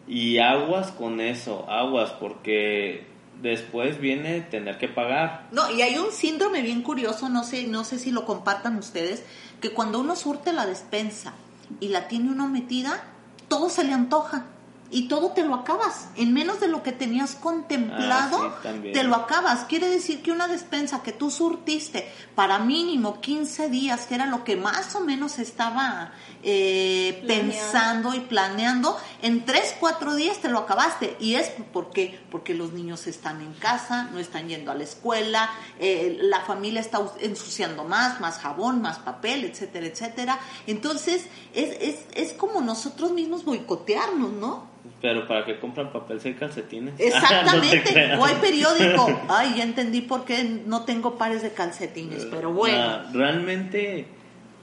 y 0.07 0.37
aguas 0.37 0.91
con 0.91 1.19
eso, 1.19 1.69
aguas, 1.69 2.11
porque 2.11 3.05
después 3.41 3.99
viene 3.99 4.41
tener 4.41 4.77
que 4.77 4.87
pagar. 4.87 5.47
No, 5.51 5.69
y 5.71 5.81
hay 5.81 5.97
un 5.97 6.11
síndrome 6.11 6.61
bien 6.61 6.81
curioso, 6.83 7.27
no 7.29 7.43
sé, 7.43 7.67
no 7.67 7.83
sé 7.83 7.97
si 7.99 8.11
lo 8.11 8.25
compartan 8.25 8.77
ustedes, 8.77 9.25
que 9.61 9.71
cuando 9.71 9.99
uno 9.99 10.15
surte 10.15 10.53
la 10.53 10.65
despensa 10.65 11.33
y 11.79 11.89
la 11.89 12.07
tiene 12.07 12.29
uno 12.29 12.47
metida, 12.47 13.03
todo 13.47 13.69
se 13.69 13.83
le 13.83 13.93
antoja 13.93 14.45
y 14.93 15.07
todo 15.07 15.31
te 15.31 15.43
lo 15.43 15.55
acabas. 15.55 16.07
En 16.15 16.33
menos 16.33 16.59
de 16.59 16.67
lo 16.67 16.83
que 16.83 16.91
tenías 16.91 17.35
contemplado, 17.35 18.37
Ah, 18.43 18.59
sí, 18.61 18.91
te 18.91 19.03
lo 19.03 19.15
acabas. 19.15 19.65
Quiere 19.65 19.89
decir 19.89 20.21
que 20.21 20.31
una 20.31 20.47
despensa 20.47 21.01
que 21.01 21.11
tú 21.11 21.31
surtiste 21.31 22.07
para 22.35 22.59
mínimo 22.59 23.19
15 23.19 23.69
días, 23.69 24.05
que 24.05 24.15
era 24.15 24.27
lo 24.27 24.43
que 24.43 24.55
más 24.55 24.95
o 24.95 24.99
menos 24.99 25.39
estaba 25.39 26.13
eh, 26.43 27.23
pensando 27.27 28.13
y 28.13 28.19
planeando, 28.19 28.95
en 29.21 29.45
3, 29.45 29.77
4 29.79 30.15
días 30.15 30.37
te 30.37 30.49
lo 30.49 30.59
acabaste. 30.59 31.17
Y 31.19 31.35
es 31.35 31.51
porque, 31.71 32.19
porque 32.29 32.53
los 32.53 32.73
niños 32.73 33.07
están 33.07 33.41
en 33.41 33.53
casa, 33.53 34.09
no 34.13 34.19
están 34.19 34.47
yendo 34.47 34.71
a 34.71 34.75
la 34.75 34.83
escuela, 34.83 35.49
eh, 35.79 36.17
la 36.21 36.41
familia 36.41 36.81
está 36.81 37.01
ensuciando 37.19 37.83
más, 37.83 38.21
más 38.21 38.37
jabón, 38.37 38.81
más 38.81 38.99
papel, 38.99 39.45
etcétera, 39.45 39.87
etcétera. 39.87 40.39
Entonces, 40.67 41.25
es, 41.53 41.77
es, 41.81 41.99
es 42.13 42.33
como 42.33 42.61
nosotros 42.61 43.11
mismos 43.11 43.43
boicotearnos, 43.43 44.31
¿no? 44.33 44.73
Pero 45.01 45.27
para 45.27 45.45
que 45.45 45.59
compran 45.59 45.91
papel 45.91 46.19
y 46.23 46.33
calcetines. 46.33 46.95
Te 46.97 47.07
Exactamente. 47.07 48.15
o 48.17 48.25
hay 48.25 48.35
periódico. 48.35 49.21
Ay, 49.29 49.55
ya 49.57 49.63
entendí 49.63 50.01
por 50.01 50.25
qué 50.25 50.61
no 50.65 50.83
tengo 50.83 51.17
pares 51.17 51.41
de 51.41 51.51
calcetines, 51.53 52.25
pero 52.25 52.51
bueno. 52.51 52.77
Ah, 52.77 53.05
realmente, 53.13 54.07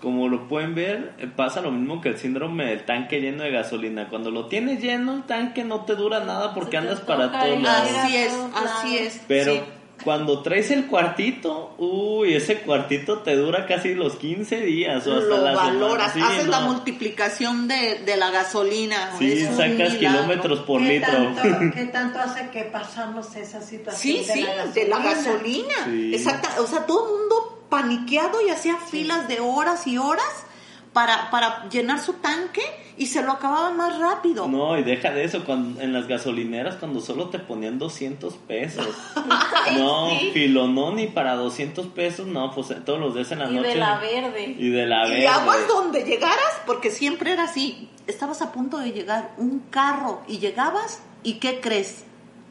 como 0.01 0.29
lo 0.29 0.49
pueden 0.49 0.75
ver, 0.75 1.12
eh, 1.18 1.27
pasa 1.27 1.61
lo 1.61 1.71
mismo 1.71 2.01
que 2.01 2.11
el 2.11 2.18
síndrome 2.18 2.66
del 2.66 2.85
tanque 2.85 3.21
lleno 3.21 3.43
de 3.43 3.51
gasolina. 3.51 4.09
Cuando 4.09 4.31
lo 4.31 4.47
tienes 4.47 4.83
lleno, 4.83 5.14
el 5.14 5.23
tanque 5.25 5.64
no 5.64 5.85
te 5.85 5.95
dura 5.95 6.21
nada 6.21 6.55
porque 6.55 6.77
andas 6.77 7.01
para 7.01 7.31
todos 7.31 7.61
lados. 7.61 7.91
Así 7.97 8.16
es, 8.16 8.33
así 8.55 8.99
es. 8.99 9.25
Pero 9.27 9.53
sí. 9.55 9.61
Cuando 10.05 10.43
traes 10.43 10.71
el 10.71 10.87
cuartito, 10.87 11.75
uy, 11.79 12.35
ese 12.35 12.61
cuartito 12.61 13.19
te 13.19 13.37
dura 13.37 13.67
casi 13.67 13.95
los 13.95 14.17
15 14.17 14.61
días 14.61 15.07
o 15.07 15.15
hasta 15.15 15.27
lo 15.27 15.43
la 15.43 15.53
valoras, 15.53 16.13
Sí, 16.13 16.21
haces 16.21 16.49
la 16.49 16.61
multiplicación 16.61 17.69
de, 17.69 18.01
de 18.05 18.17
la 18.17 18.31
gasolina. 18.31 19.13
Sí, 19.19 19.45
sacas 19.45 19.95
kilómetros 19.95 20.61
por 20.61 20.81
¿Qué 20.81 20.89
litro. 20.89 21.13
Tanto, 21.13 21.43
¿Qué 21.75 21.85
tanto 21.87 22.19
hace 22.19 22.49
que 22.51 22.65
pasamos 22.65 23.35
esa 23.37 23.61
situación 23.61 24.01
Sí, 24.01 24.25
de, 24.27 24.33
sí, 24.33 24.43
la 24.43 24.67
de 24.67 24.89
la 24.89 24.99
gasolina. 24.99 25.75
Sí. 25.85 26.15
Exacta, 26.15 26.61
o 26.61 26.67
sea, 26.67 26.87
todo 26.87 27.07
el 27.07 27.21
mundo 27.21 27.67
paniqueado 27.69 28.45
y 28.47 28.51
hacía 28.51 28.77
filas 28.77 29.29
de 29.29 29.41
horas 29.41 29.87
y 29.87 29.99
horas 29.99 30.45
para, 30.93 31.30
para 31.30 31.68
llenar 31.68 32.01
su 32.01 32.14
tanque 32.14 32.62
y 32.97 33.07
se 33.07 33.22
lo 33.22 33.32
acababa 33.32 33.70
más 33.70 33.99
rápido. 33.99 34.49
No, 34.49 34.76
y 34.76 34.82
deja 34.82 35.11
de 35.11 35.24
eso, 35.24 35.45
cuando, 35.45 35.80
en 35.80 35.93
las 35.93 36.07
gasolineras 36.09 36.76
cuando 36.76 37.01
solo 37.01 37.28
te 37.28 37.38
ponían 37.38 37.78
200 37.78 38.34
pesos. 38.47 38.86
No, 39.76 40.11
sí. 40.18 40.30
filonón 40.32 40.99
y 40.99 41.07
para 41.07 41.34
200 41.36 41.86
pesos, 41.88 42.26
no, 42.26 42.51
pues 42.53 42.68
todos 42.84 42.99
los 42.99 43.14
días 43.14 43.30
en 43.30 43.38
la 43.41 43.51
Y 43.51 43.55
noche. 43.55 43.68
de 43.68 43.74
la 43.76 43.99
verde. 43.99 44.55
Y 44.59 44.70
de 44.70 44.86
la 44.86 45.07
Y 45.07 45.11
verde. 45.12 45.28
aguas 45.28 45.68
donde 45.68 46.03
llegaras, 46.03 46.61
porque 46.66 46.91
siempre 46.91 47.32
era 47.32 47.45
así. 47.45 47.88
Estabas 48.07 48.43
a 48.43 48.51
punto 48.53 48.78
de 48.78 48.91
llegar 48.91 49.32
un 49.36 49.61
carro 49.70 50.22
y 50.26 50.38
llegabas 50.38 51.03
y 51.22 51.34
¿qué 51.34 51.61
crees? 51.61 52.05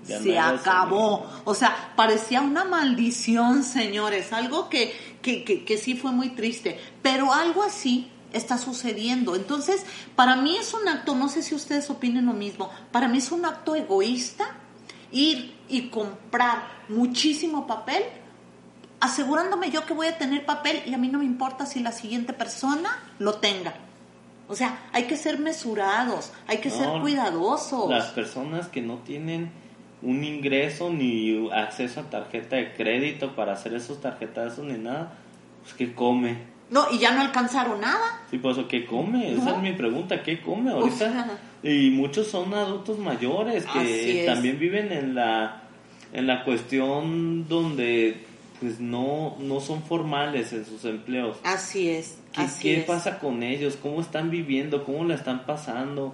Ya 0.07 0.19
Se 0.19 0.39
acabó. 0.39 1.25
O 1.43 1.53
sea, 1.53 1.91
parecía 1.97 2.41
una 2.41 2.63
maldición, 2.63 3.63
señores. 3.63 4.31
Algo 4.31 4.69
que, 4.69 4.93
que, 5.21 5.43
que, 5.43 5.65
que 5.65 5.77
sí 5.77 5.95
fue 5.95 6.11
muy 6.11 6.29
triste. 6.29 6.79
Pero 7.01 7.33
algo 7.33 7.63
así 7.63 8.09
está 8.33 8.57
sucediendo. 8.57 9.35
Entonces, 9.35 9.85
para 10.15 10.35
mí 10.35 10.57
es 10.57 10.73
un 10.73 10.87
acto, 10.87 11.15
no 11.15 11.29
sé 11.29 11.43
si 11.43 11.55
ustedes 11.55 11.89
opinen 11.89 12.25
lo 12.25 12.33
mismo, 12.33 12.69
para 12.91 13.07
mí 13.07 13.17
es 13.17 13.31
un 13.31 13.45
acto 13.45 13.75
egoísta 13.75 14.55
ir 15.11 15.55
y 15.67 15.89
comprar 15.89 16.63
muchísimo 16.87 17.65
papel 17.65 18.03
asegurándome 18.99 19.71
yo 19.71 19.85
que 19.85 19.93
voy 19.93 20.07
a 20.07 20.17
tener 20.17 20.45
papel 20.45 20.81
y 20.85 20.93
a 20.93 20.97
mí 20.97 21.07
no 21.07 21.19
me 21.19 21.25
importa 21.25 21.65
si 21.65 21.79
la 21.79 21.91
siguiente 21.91 22.33
persona 22.33 22.89
lo 23.17 23.35
tenga. 23.35 23.73
O 24.47 24.55
sea, 24.55 24.89
hay 24.93 25.03
que 25.03 25.15
ser 25.15 25.39
mesurados, 25.39 26.31
hay 26.47 26.57
que 26.57 26.71
ser 26.71 26.89
cuidadosos. 27.01 27.89
Las 27.89 28.07
personas 28.07 28.67
que 28.67 28.81
no 28.81 28.97
tienen 28.97 29.51
un 30.01 30.23
ingreso 30.23 30.89
ni 30.89 31.49
acceso 31.51 31.99
a 31.99 32.09
tarjeta 32.09 32.55
de 32.55 32.73
crédito 32.73 33.35
para 33.35 33.53
hacer 33.53 33.73
esos 33.75 34.01
tarjetazos 34.01 34.65
ni 34.65 34.77
nada, 34.77 35.13
pues 35.61 35.75
¿qué 35.75 35.93
come? 35.93 36.37
No, 36.69 36.85
y 36.91 36.99
ya 36.99 37.11
no 37.13 37.21
alcanzaron 37.21 37.81
nada. 37.81 38.21
Sí, 38.29 38.37
pues 38.37 38.57
¿qué 38.69 38.85
come? 38.85 39.33
Esa 39.33 39.55
es 39.55 39.61
mi 39.61 39.73
pregunta, 39.73 40.21
¿qué 40.21 40.39
come 40.39 40.71
ahorita? 40.71 40.97
sea. 40.97 41.39
Y 41.63 41.89
muchos 41.89 42.27
son 42.27 42.53
adultos 42.53 42.99
mayores 42.99 43.65
que 43.65 44.23
también 44.25 44.59
viven 44.59 44.91
en 44.91 45.15
la 45.15 45.63
en 46.13 46.25
la 46.25 46.43
cuestión 46.43 47.47
donde 47.47 48.25
pues 48.59 48.79
no 48.79 49.35
no 49.39 49.59
son 49.59 49.83
formales 49.83 50.53
en 50.53 50.65
sus 50.65 50.85
empleos. 50.85 51.37
Así 51.43 51.89
es. 51.89 52.17
¿Qué, 52.33 52.41
así 52.41 52.61
qué 52.61 52.79
es. 52.79 52.85
pasa 52.85 53.19
con 53.19 53.41
ellos? 53.43 53.77
¿Cómo 53.81 53.99
están 54.01 54.29
viviendo? 54.29 54.83
¿Cómo 54.83 55.05
la 55.05 55.15
están 55.15 55.45
pasando? 55.45 56.13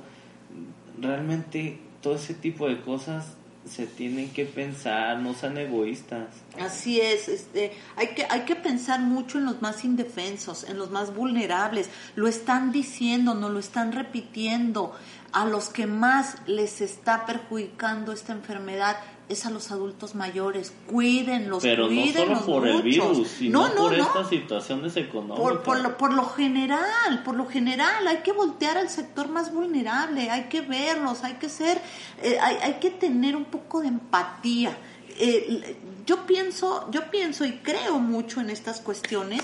Realmente 1.00 1.80
todo 2.02 2.16
ese 2.16 2.34
tipo 2.34 2.68
de 2.68 2.80
cosas 2.80 3.36
se 3.70 3.88
tienen 3.88 4.30
que 4.30 4.46
pensar, 4.46 5.18
no 5.20 5.34
sean 5.34 5.58
egoístas. 5.58 6.28
Así 6.60 7.02
es, 7.02 7.28
este, 7.28 7.74
hay 7.96 8.08
que, 8.10 8.26
hay 8.30 8.42
que 8.42 8.56
pensar 8.56 9.00
mucho 9.00 9.40
en 9.40 9.46
los 9.46 9.62
más 9.62 9.84
indefensos, 9.84 10.64
en 10.64 10.78
los 10.78 10.92
más 10.92 11.16
vulnerables. 11.16 11.90
Lo 12.16 12.28
están 12.28 12.72
diciendo, 12.72 13.34
no 13.34 13.50
lo 13.50 13.60
están 13.60 13.92
repitiendo. 13.92 14.96
A 15.32 15.46
los 15.46 15.68
que 15.68 15.86
más 15.86 16.38
les 16.48 16.80
está 16.80 17.26
perjudicando 17.26 18.14
esta 18.14 18.32
enfermedad 18.32 18.96
es 19.28 19.46
a 19.46 19.50
los 19.50 19.72
adultos 19.72 20.16
mayores. 20.16 20.74
Cuídenlos, 20.88 21.64
Pero 21.64 21.84
no 21.84 21.90
cuídenlos 21.90 22.40
solo 22.40 22.52
por 22.52 22.68
el 22.68 22.74
mucho. 22.76 22.84
virus, 22.86 23.28
sino 23.28 23.68
no, 23.68 23.74
no, 23.74 23.82
por 23.82 23.98
no. 23.98 24.04
estas 24.04 24.30
situaciones 24.30 24.96
económicas. 24.98 25.40
Por, 25.40 25.64
por, 25.64 25.80
lo, 25.80 25.98
por 25.98 26.14
lo 26.14 26.26
general, 26.30 27.24
por 27.24 27.36
lo 27.36 27.48
general, 27.48 28.08
hay 28.08 28.18
que 28.18 28.32
voltear 28.32 28.78
al 28.78 28.90
sector 28.90 29.30
más 29.30 29.54
vulnerable, 29.54 30.30
hay 30.30 30.44
que 30.44 30.62
verlos, 30.62 31.24
hay 31.24 31.34
que 31.36 31.50
ser, 31.50 31.82
eh, 32.22 32.38
hay, 32.40 32.58
hay 32.62 32.74
que 32.76 32.92
tener 32.92 33.36
un 33.36 33.46
poco 33.46 33.82
de 33.82 33.88
empatía. 33.88 34.78
Eh, 35.18 35.78
yo 36.06 36.26
pienso, 36.26 36.90
yo 36.92 37.10
pienso 37.10 37.46
y 37.46 37.54
creo 37.54 38.00
mucho 38.00 38.42
en 38.42 38.50
estas 38.50 38.82
cuestiones 38.82 39.42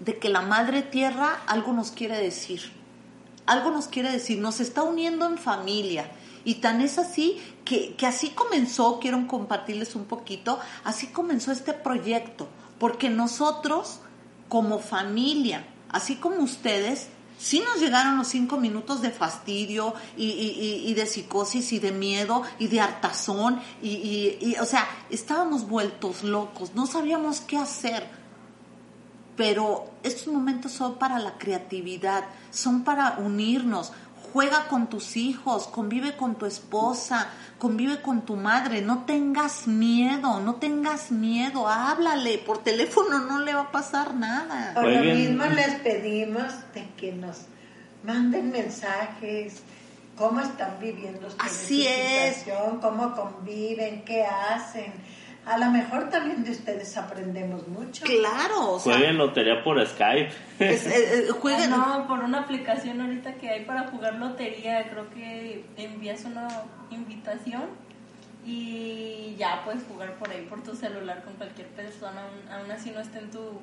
de 0.00 0.18
que 0.18 0.28
la 0.28 0.42
madre 0.42 0.82
tierra 0.82 1.42
algo 1.46 1.72
nos 1.72 1.92
quiere 1.92 2.18
decir, 2.18 2.72
algo 3.46 3.70
nos 3.70 3.86
quiere 3.86 4.10
decir, 4.10 4.38
nos 4.38 4.60
está 4.60 4.82
uniendo 4.82 5.26
en 5.26 5.38
familia. 5.38 6.10
Y 6.44 6.56
tan 6.56 6.80
es 6.80 6.98
así 6.98 7.40
que, 7.64 7.94
que 7.94 8.06
así 8.06 8.30
comenzó, 8.30 8.98
quiero 9.00 9.26
compartirles 9.26 9.94
un 9.94 10.04
poquito, 10.04 10.58
así 10.84 11.08
comenzó 11.08 11.52
este 11.52 11.72
proyecto, 11.72 12.48
porque 12.78 13.08
nosotros 13.08 14.00
como 14.48 14.78
familia, 14.78 15.66
así 15.88 16.16
como 16.16 16.36
ustedes, 16.42 17.08
sí 17.38 17.60
nos 17.60 17.80
llegaron 17.80 18.18
los 18.18 18.28
cinco 18.28 18.56
minutos 18.58 19.00
de 19.02 19.10
fastidio 19.10 19.94
y, 20.16 20.30
y- 20.86 20.94
de 20.94 21.06
psicosis 21.06 21.72
y 21.72 21.78
de 21.78 21.90
miedo 21.92 22.42
y 22.58 22.68
de 22.68 22.80
hartazón 22.80 23.60
y- 23.82 24.36
y, 24.40 24.56
o 24.60 24.64
sea, 24.64 24.86
estábamos 25.10 25.68
vueltos 25.68 26.22
locos, 26.22 26.74
no 26.74 26.86
sabíamos 26.86 27.40
qué 27.40 27.56
hacer 27.58 28.06
pero 29.36 29.90
estos 30.02 30.32
momentos 30.32 30.72
son 30.72 30.96
para 30.98 31.18
la 31.18 31.38
creatividad, 31.38 32.24
son 32.50 32.84
para 32.84 33.16
unirnos. 33.18 33.92
Juega 34.32 34.68
con 34.68 34.88
tus 34.88 35.16
hijos, 35.16 35.66
convive 35.68 36.16
con 36.16 36.36
tu 36.36 36.46
esposa, 36.46 37.28
convive 37.58 38.00
con 38.00 38.22
tu 38.22 38.36
madre, 38.36 38.80
no 38.80 39.04
tengas 39.04 39.66
miedo, 39.66 40.40
no 40.40 40.54
tengas 40.54 41.10
miedo, 41.10 41.68
háblale, 41.68 42.38
por 42.38 42.62
teléfono 42.62 43.20
no 43.20 43.40
le 43.40 43.54
va 43.54 43.62
a 43.62 43.70
pasar 43.72 44.14
nada. 44.14 44.72
Por 44.74 44.86
lo 44.86 45.02
mismo 45.02 45.44
les 45.46 45.74
pedimos 45.80 46.46
de 46.74 46.88
que 46.96 47.12
nos 47.12 47.42
manden 48.04 48.50
mensajes, 48.50 49.62
cómo 50.16 50.40
están 50.40 50.78
viviendo 50.80 51.26
ustedes 51.26 51.52
Así 51.52 51.82
su 51.82 51.88
es. 51.88 52.36
situación, 52.36 52.80
cómo 52.80 53.14
conviven, 53.14 54.04
qué 54.04 54.24
hacen. 54.24 54.92
A 55.44 55.58
lo 55.58 55.70
mejor 55.72 56.08
también 56.08 56.44
de 56.44 56.52
ustedes 56.52 56.96
aprendemos 56.96 57.66
mucho. 57.66 58.04
Claro, 58.04 58.74
o 58.74 58.78
sea, 58.80 58.94
Jueguen 58.94 59.18
lotería 59.18 59.64
por 59.64 59.84
Skype. 59.84 60.30
es- 60.60 60.86
eh, 60.86 61.26
eh, 61.26 61.28
jueguen, 61.40 61.72
Ah, 61.72 61.96
no, 61.98 62.06
por 62.06 62.20
una 62.20 62.40
aplicación 62.42 63.00
ahorita 63.00 63.34
que 63.34 63.48
hay 63.50 63.64
para 63.64 63.88
jugar 63.88 64.14
lotería, 64.14 64.88
creo 64.88 65.10
que 65.10 65.64
envías 65.76 66.24
una 66.26 66.46
invitación 66.90 67.64
y 68.44 69.34
ya 69.38 69.62
puedes 69.64 69.82
jugar 69.84 70.14
por 70.14 70.30
ahí 70.30 70.46
por 70.48 70.62
tu 70.62 70.74
celular 70.74 71.22
con 71.24 71.34
cualquier 71.34 71.68
persona, 71.68 72.22
aún, 72.22 72.60
aún 72.60 72.70
así 72.70 72.90
no 72.90 73.00
esté 73.00 73.18
en 73.18 73.30
tu 73.30 73.60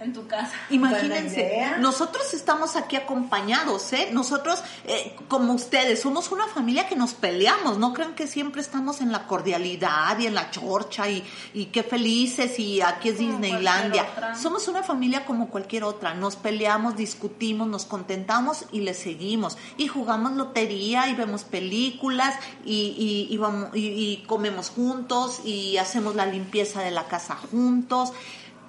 en 0.00 0.12
tu 0.12 0.26
casa. 0.26 0.52
Imagínense, 0.70 1.72
nosotros 1.78 2.34
estamos 2.34 2.76
aquí 2.76 2.96
acompañados, 2.96 3.92
¿eh? 3.92 4.10
Nosotros, 4.12 4.62
eh, 4.84 5.16
como 5.28 5.54
ustedes, 5.54 6.00
somos 6.00 6.30
una 6.30 6.46
familia 6.46 6.86
que 6.86 6.96
nos 6.96 7.14
peleamos, 7.14 7.78
no 7.78 7.92
crean 7.92 8.14
que 8.14 8.26
siempre 8.26 8.60
estamos 8.60 9.00
en 9.00 9.12
la 9.12 9.26
cordialidad 9.26 10.18
y 10.18 10.26
en 10.26 10.34
la 10.34 10.50
chorcha 10.50 11.08
y, 11.08 11.24
y 11.54 11.66
qué 11.66 11.82
felices 11.82 12.58
y 12.58 12.80
aquí 12.80 13.08
es 13.10 13.16
Como 13.16 13.30
Disneylandia. 13.30 14.34
Somos 14.40 14.68
una 14.68 14.82
familia 14.82 15.24
como 15.24 15.48
cualquier 15.48 15.84
otra, 15.84 16.14
nos 16.14 16.36
peleamos, 16.36 16.96
discutimos, 16.96 17.66
nos 17.68 17.84
contentamos 17.86 18.66
y 18.72 18.80
le 18.80 18.94
seguimos. 18.94 19.56
Y 19.76 19.88
jugamos 19.88 20.32
lotería 20.32 21.08
y 21.08 21.14
vemos 21.14 21.44
películas 21.44 22.34
y, 22.64 23.28
y, 23.28 23.34
y 23.34 23.36
vamos, 23.38 23.74
y, 23.74 23.86
y 23.86 24.24
comemos 24.26 24.70
juntos 24.70 25.40
y 25.44 25.78
hacemos 25.78 26.14
la 26.14 26.26
limpieza 26.26 26.82
de 26.82 26.90
la 26.90 27.06
casa 27.06 27.36
juntos 27.36 28.12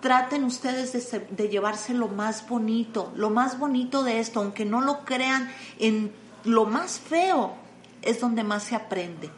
traten 0.02 0.44
ustedes 0.44 0.94
de, 0.94 1.02
se- 1.02 1.28
de 1.32 1.50
llevarse 1.50 1.94
lo 1.94 2.08
más 2.08 2.48
bonito, 2.48 3.12
lo 3.16 3.30
más 3.30 3.58
bonito 3.60 4.04
de 4.04 4.20
esto, 4.20 4.40
aunque 4.40 4.66
no 4.66 4.82
lo 4.82 5.06
crean, 5.06 5.52
en 5.80 6.14
lo 6.44 6.66
más 6.66 7.00
feo 7.00 7.56
es 8.02 8.20
donde 8.22 8.44
más 8.44 8.64
se 8.64 8.76
aprende. 8.76 9.30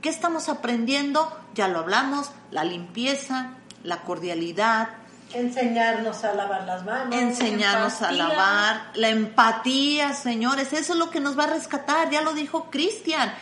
¿Qué 0.00 0.08
estamos 0.08 0.48
aprendiendo? 0.48 1.32
Ya 1.54 1.68
lo 1.68 1.78
hablamos, 1.80 2.30
la 2.50 2.64
limpieza, 2.64 3.50
la 3.84 4.02
cordialidad, 4.02 4.88
Enseñarnos 5.34 6.24
a 6.24 6.34
lavar 6.34 6.64
las 6.64 6.84
manos. 6.84 7.14
enseñarnos 7.16 8.02
a 8.02 8.12
lavar, 8.12 8.90
la 8.94 9.08
empatía, 9.08 10.12
señores, 10.14 10.74
eso 10.74 10.92
es 10.92 10.98
lo 10.98 11.08
que 11.10 11.20
nos 11.20 11.38
va 11.38 11.44
a 11.44 11.46
rescatar, 11.46 12.10
ya 12.10 12.20
lo 12.20 12.34
dijo 12.34 12.70
Cristian. 12.70 13.32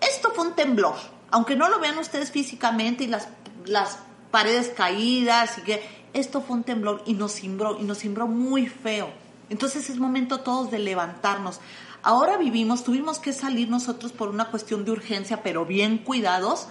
Esto 0.00 0.30
fue 0.34 0.46
un 0.46 0.54
temblor, 0.54 0.94
aunque 1.30 1.54
no 1.54 1.68
lo 1.68 1.80
vean 1.80 1.98
ustedes 1.98 2.30
físicamente 2.30 3.04
y 3.04 3.08
las, 3.08 3.28
las 3.66 3.98
paredes 4.30 4.70
caídas 4.74 5.58
y 5.58 5.62
que 5.62 6.03
esto 6.14 6.40
fue 6.40 6.56
un 6.56 6.62
temblor 6.62 7.02
y 7.04 7.14
nos 7.14 7.32
cimbró 7.32 7.78
y 7.78 7.84
nos 7.84 7.98
cimbró 7.98 8.26
muy 8.26 8.66
feo. 8.66 9.10
Entonces 9.50 9.90
es 9.90 9.98
momento 9.98 10.40
todos 10.40 10.70
de 10.70 10.78
levantarnos. 10.78 11.60
Ahora 12.02 12.36
vivimos, 12.38 12.84
tuvimos 12.84 13.18
que 13.18 13.32
salir 13.32 13.68
nosotros 13.68 14.12
por 14.12 14.28
una 14.28 14.46
cuestión 14.46 14.84
de 14.84 14.92
urgencia, 14.92 15.42
pero 15.42 15.66
bien 15.66 15.98
cuidados. 15.98 16.68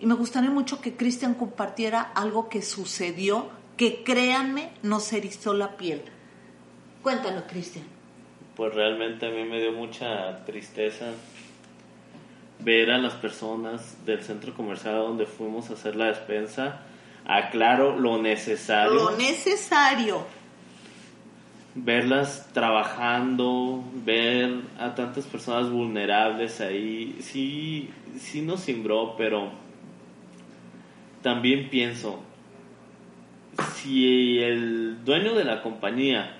Y 0.00 0.06
me 0.06 0.14
gustaría 0.14 0.50
mucho 0.50 0.80
que 0.80 0.96
Cristian 0.96 1.34
compartiera 1.34 2.00
algo 2.00 2.48
que 2.48 2.62
sucedió, 2.62 3.48
que 3.76 4.02
créanme, 4.04 4.72
nos 4.82 5.12
erizó 5.12 5.54
la 5.54 5.76
piel. 5.76 6.02
Cuéntanos, 7.02 7.44
Cristian. 7.48 7.84
Pues 8.56 8.74
realmente 8.74 9.26
a 9.26 9.30
mí 9.30 9.44
me 9.44 9.60
dio 9.60 9.72
mucha 9.72 10.44
tristeza 10.44 11.06
ver 12.58 12.90
a 12.90 12.98
las 12.98 13.14
personas 13.14 14.04
del 14.06 14.22
centro 14.22 14.54
comercial 14.54 14.96
donde 14.96 15.26
fuimos 15.26 15.70
a 15.70 15.74
hacer 15.74 15.96
la 15.96 16.06
despensa. 16.06 16.85
Aclaro 17.26 17.98
lo 17.98 18.22
necesario. 18.22 18.94
Lo 18.94 19.16
necesario. 19.16 20.24
verlas 21.74 22.48
trabajando, 22.54 23.84
ver 24.04 24.62
a 24.78 24.94
tantas 24.94 25.26
personas 25.26 25.70
vulnerables 25.70 26.60
ahí, 26.60 27.18
sí, 27.20 27.90
sí 28.18 28.40
nos 28.40 28.64
cimbró, 28.64 29.14
pero 29.18 29.50
también 31.22 31.68
pienso, 31.68 32.20
si 33.74 34.38
el 34.38 35.04
dueño 35.04 35.34
de 35.34 35.44
la 35.44 35.62
compañía 35.62 36.38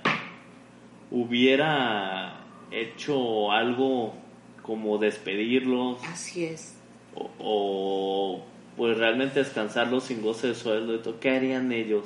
hubiera 1.10 2.40
hecho 2.70 3.52
algo 3.52 4.14
como 4.62 4.98
despedirlos 4.98 6.02
Así 6.04 6.44
es. 6.46 6.76
o, 7.14 7.30
o, 7.38 8.42
pues 8.76 8.96
realmente 8.96 9.38
descansarlos 9.40 10.04
sin 10.04 10.22
goce 10.22 10.48
de 10.48 10.54
sueldo 10.54 10.94
y 10.94 10.98
todo, 10.98 11.18
¿qué 11.20 11.30
harían 11.30 11.72
ellos? 11.72 12.04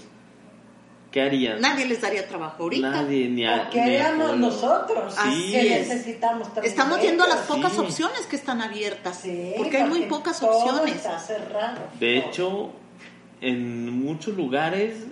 ¿Qué 1.10 1.22
harían? 1.22 1.60
Nadie 1.60 1.86
les 1.86 2.00
daría 2.00 2.28
trabajo 2.28 2.62
ahorita. 2.62 2.88
Nadie, 2.88 3.28
ni 3.28 3.44
a, 3.44 3.66
¿O 3.66 3.70
qué 3.70 3.80
ni 3.84 3.96
a 3.96 4.08
haríamos 4.08 4.36
nosotros? 4.38 5.14
Así 5.18 5.50
que 5.50 5.80
es. 5.80 5.88
necesitamos 5.88 6.54
también 6.54 6.70
Estamos 6.72 6.98
de 7.00 7.06
yendo 7.08 7.24
a 7.24 7.28
las 7.28 7.40
pocas 7.40 7.72
sí. 7.72 7.78
opciones 7.80 8.26
que 8.26 8.36
están 8.36 8.62
abiertas. 8.62 9.18
Sí, 9.20 9.52
porque 9.56 9.78
hay 9.78 9.88
muy 9.88 10.02
pocas 10.02 10.38
todo 10.38 10.50
opciones. 10.52 10.94
Está 10.96 11.18
cerrado. 11.18 11.80
De 11.98 12.18
hecho, 12.18 12.70
en 13.40 13.90
muchos 13.90 14.36
lugares 14.36 15.04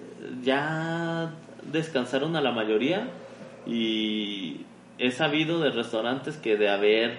ya 0.45 1.35
descansaron 1.73 2.37
a 2.37 2.41
la 2.41 2.53
mayoría 2.53 3.09
y 3.67 4.65
he 4.99 5.11
sabido 5.11 5.59
de 5.59 5.71
restaurantes 5.71 6.37
que 6.37 6.57
de 6.57 6.69
haber 6.69 7.19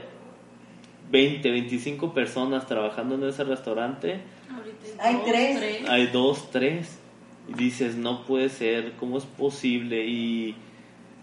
20, 1.12 1.51
25 1.51 2.14
personas 2.14 2.68
trabajando 2.68 3.16
en 3.16 3.24
ese 3.24 3.43
restaurante, 3.43 4.22
Ahorita 4.49 5.03
Hay 5.03 5.16
dos, 5.16 5.26
tres. 5.26 5.89
hay 5.89 6.07
dos, 6.07 6.51
tres. 6.51 6.99
Y 7.47 7.53
dices, 7.53 7.95
no 7.95 8.26
puede 8.26 8.49
ser, 8.49 8.93
¿cómo 8.93 9.18
es 9.18 9.26
posible? 9.26 10.05
Y 10.05 10.55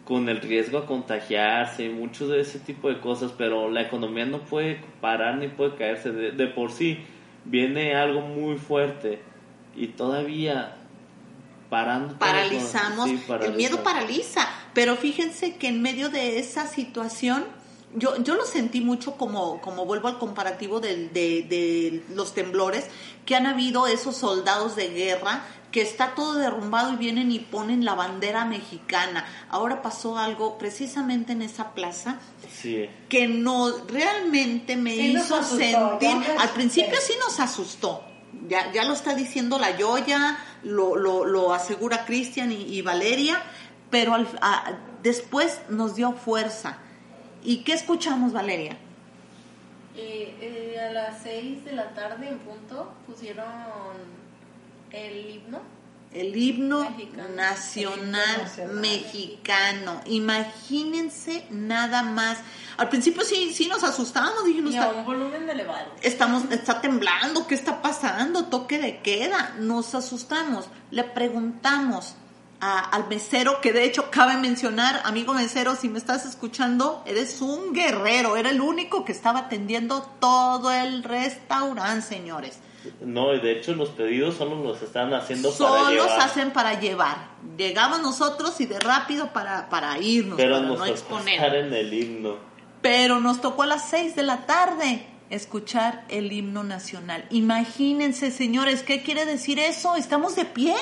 con 0.05 0.29
el 0.29 0.41
riesgo 0.41 0.79
a 0.79 0.87
contagiarse 0.87 1.85
y 1.85 1.89
mucho 1.89 2.29
de 2.29 2.41
ese 2.41 2.59
tipo 2.61 2.89
de 2.89 3.01
cosas, 3.01 3.33
pero 3.37 3.71
la 3.71 3.83
economía 3.83 4.25
no 4.25 4.41
puede 4.41 4.81
parar 5.01 5.37
ni 5.39 5.49
puede 5.49 5.75
caerse. 5.77 6.13
De, 6.13 6.33
de 6.33 6.47
por 6.47 6.71
sí 6.71 6.99
viene 7.45 7.95
algo 7.95 8.21
muy 8.21 8.57
fuerte 8.57 9.21
y 9.77 9.89
todavía 9.89 10.77
parando. 11.69 12.19
paralizamos, 12.19 13.09
el 13.09 13.55
miedo 13.55 13.83
paraliza, 13.83 14.49
pero 14.75 14.97
fíjense 14.97 15.57
que 15.57 15.69
en 15.69 15.83
medio 15.83 16.09
de 16.09 16.39
esa 16.39 16.67
situación, 16.67 17.45
yo, 17.97 18.17
yo 18.23 18.35
lo 18.37 18.45
sentí 18.45 18.81
mucho 18.81 19.17
como, 19.17 19.61
como 19.61 19.85
vuelvo 19.85 20.09
al 20.09 20.19
comparativo 20.19 20.81
de, 20.81 21.09
de 21.09 22.05
los 22.15 22.33
temblores, 22.35 22.87
que 23.25 23.35
han 23.35 23.47
habido 23.47 23.87
esos 23.87 24.17
soldados 24.17 24.77
de 24.77 24.89
guerra 24.89 25.43
que 25.73 25.83
está 25.83 26.15
todo 26.15 26.35
derrumbado 26.35 26.93
y 26.93 26.97
vienen 26.97 27.31
y 27.33 27.39
ponen 27.41 27.85
la 27.85 27.95
bandera 27.95 28.45
mexicana. 28.45 29.27
Ahora 29.51 29.83
pasó 29.83 30.17
algo 30.17 30.57
precisamente 30.59 31.33
en 31.33 31.43
esa 31.43 31.73
plaza 31.75 32.19
Sí, 32.51 32.89
que 33.09 33.27
no 33.29 33.73
realmente 33.89 34.77
me 34.77 34.93
Sí 34.95 35.07
hizo 35.17 35.37
asustó, 35.37 35.57
sentir, 35.59 36.17
me 36.17 36.27
al 36.39 36.51
principio 36.51 36.99
sí 37.01 37.15
nos 37.21 37.41
asustó, 37.41 38.03
ya, 38.49 38.73
ya 38.73 38.85
lo 38.85 38.95
está 38.95 39.15
diciendo 39.15 39.59
la 39.59 39.77
Yoya, 39.77 40.39
lo, 40.63 40.97
lo, 40.97 41.25
lo 41.27 41.53
asegura 41.53 42.05
Cristian 42.07 42.53
y, 42.53 42.63
y 42.63 42.81
Valeria, 42.83 43.43
pero 43.91 44.15
al- 44.15 44.29
a- 44.41 44.79
después 45.03 45.61
nos 45.69 45.95
dio 45.97 46.13
fuerza. 46.13 46.79
¿Y 47.47 47.59
qué 47.59 47.73
escuchamos, 47.75 48.33
Valeria? 48.33 48.77
Eh, 49.97 50.37
eh, 50.41 50.81
a 50.81 50.93
las 50.93 51.23
6 51.23 51.65
de 51.65 51.73
la 51.73 51.95
tarde 51.95 52.29
en 52.29 52.39
punto 52.41 52.93
pusieron 53.07 53.47
el 54.91 55.31
himno. 55.31 55.61
El 56.13 56.37
himno 56.37 56.91
Mexicano. 56.91 57.29
nacional 57.35 58.23
El 58.25 58.37
himno 58.37 58.43
nacional. 58.45 58.77
mexicano. 58.77 60.01
Imagínense 60.07 61.47
nada 61.51 62.03
más. 62.03 62.39
Al 62.79 62.89
principio 62.89 63.23
sí, 63.25 63.53
sí 63.55 63.69
nos 63.69 63.85
asustamos, 63.85 64.45
dijimos, 64.45 64.73
Y 64.73 64.77
a 64.77 64.89
un 64.89 65.05
volumen 65.05 65.49
elevado. 65.49 65.87
estamos, 66.03 66.45
está 66.51 66.81
temblando, 66.81 67.47
¿qué 67.47 67.55
está 67.55 67.81
pasando? 67.81 68.47
Toque 68.47 68.79
de 68.79 69.01
queda, 69.03 69.55
nos 69.59 69.95
asustamos, 69.95 70.67
le 70.91 71.05
preguntamos 71.05 72.15
a- 72.67 72.81
al 72.81 73.09
mesero, 73.09 73.61
que 73.61 73.73
de 73.73 73.85
hecho 73.85 74.11
cabe 74.11 74.37
mencionar, 74.37 75.01
amigo 75.05 75.33
mesero, 75.35 75.77
si 75.77 75.89
me 75.89 75.99
estás 75.99 76.27
escuchando, 76.27 77.03
eres 77.07 77.41
un 77.41 77.73
guerrero, 77.73 78.37
era 78.37 78.51
el 78.51 78.61
único 78.61 79.05
que 79.05 79.13
estaba 79.13 79.41
atendiendo 79.41 80.03
todo 80.21 80.73
el 80.73 81.03
restaurante, 81.03 82.03
señores. 82.07 82.59
no, 83.01 83.35
y 83.35 83.41
de 83.41 83.53
hecho 83.53 83.75
los 83.75 83.89
pedidos 83.91 84.37
solo 84.37 84.63
los 84.63 84.81
están 84.81 85.13
haciendo 85.13 85.49
para 85.51 85.57
Solos 85.71 85.91
llevar. 85.91 86.21
hacen 86.21 86.53
para 86.53 86.79
llevar. 86.79 87.17
Llegamos 87.57 88.01
nosotros 88.01 88.61
y 88.61 88.67
de 88.67 88.79
rápido 88.79 89.33
para, 89.33 89.69
para 89.69 89.99
irnos, 89.99 90.37
pero 90.37 90.57
para 90.57 90.67
nos 90.69 90.79
no 90.79 90.87
exponer. 90.87 91.55
en 91.55 91.73
el 91.75 91.93
himno. 91.93 92.37
Pero 92.83 93.19
nos 93.21 93.41
tocó 93.41 93.65
a 93.65 93.67
las 93.67 93.89
6 93.89 94.15
de 94.15 94.23
la 94.23 94.47
tarde. 94.47 95.05
Escuchar 95.31 96.05
el 96.09 96.33
himno 96.33 96.63
nacional. 96.63 97.27
Imagínense, 97.31 98.31
señores, 98.31 98.83
¿qué 98.83 99.03
quiere 99.03 99.25
decir 99.25 99.59
eso? 99.59 99.97
Estamos 99.97 100.37
de 100.37 100.45
pie, 100.45 100.77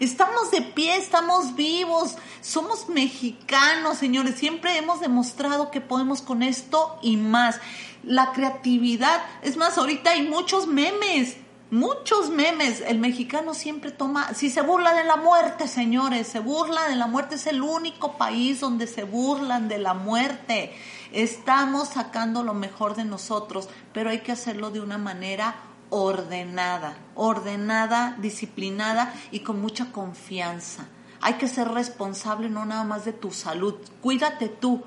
estamos 0.00 0.50
de 0.50 0.62
pie, 0.62 0.96
estamos 0.96 1.54
vivos, 1.54 2.16
somos 2.40 2.88
mexicanos, 2.88 3.98
señores. 3.98 4.36
Siempre 4.36 4.76
hemos 4.78 5.00
demostrado 5.00 5.70
que 5.70 5.80
podemos 5.80 6.22
con 6.22 6.42
esto 6.42 6.98
y 7.02 7.16
más. 7.16 7.60
La 8.02 8.32
creatividad, 8.32 9.22
es 9.42 9.56
más, 9.56 9.78
ahorita 9.78 10.10
hay 10.10 10.22
muchos 10.22 10.66
memes. 10.66 11.36
Muchos 11.74 12.30
memes, 12.30 12.82
el 12.86 13.00
mexicano 13.00 13.52
siempre 13.52 13.90
toma, 13.90 14.32
si 14.32 14.48
se 14.48 14.62
burla 14.62 14.94
de 14.94 15.02
la 15.02 15.16
muerte, 15.16 15.66
señores, 15.66 16.28
se 16.28 16.38
burla 16.38 16.86
de 16.86 16.94
la 16.94 17.08
muerte, 17.08 17.34
es 17.34 17.48
el 17.48 17.62
único 17.62 18.16
país 18.16 18.60
donde 18.60 18.86
se 18.86 19.02
burlan 19.02 19.66
de 19.66 19.78
la 19.78 19.92
muerte. 19.92 20.72
Estamos 21.10 21.88
sacando 21.88 22.44
lo 22.44 22.54
mejor 22.54 22.94
de 22.94 23.04
nosotros, 23.04 23.68
pero 23.92 24.10
hay 24.10 24.20
que 24.20 24.30
hacerlo 24.30 24.70
de 24.70 24.78
una 24.78 24.98
manera 24.98 25.56
ordenada, 25.90 26.96
ordenada, 27.16 28.14
disciplinada 28.20 29.12
y 29.32 29.40
con 29.40 29.60
mucha 29.60 29.90
confianza. 29.90 30.86
Hay 31.20 31.34
que 31.38 31.48
ser 31.48 31.66
responsable 31.72 32.50
no 32.50 32.64
nada 32.66 32.84
más 32.84 33.04
de 33.04 33.14
tu 33.14 33.32
salud. 33.32 33.74
Cuídate 34.00 34.48
tú, 34.48 34.84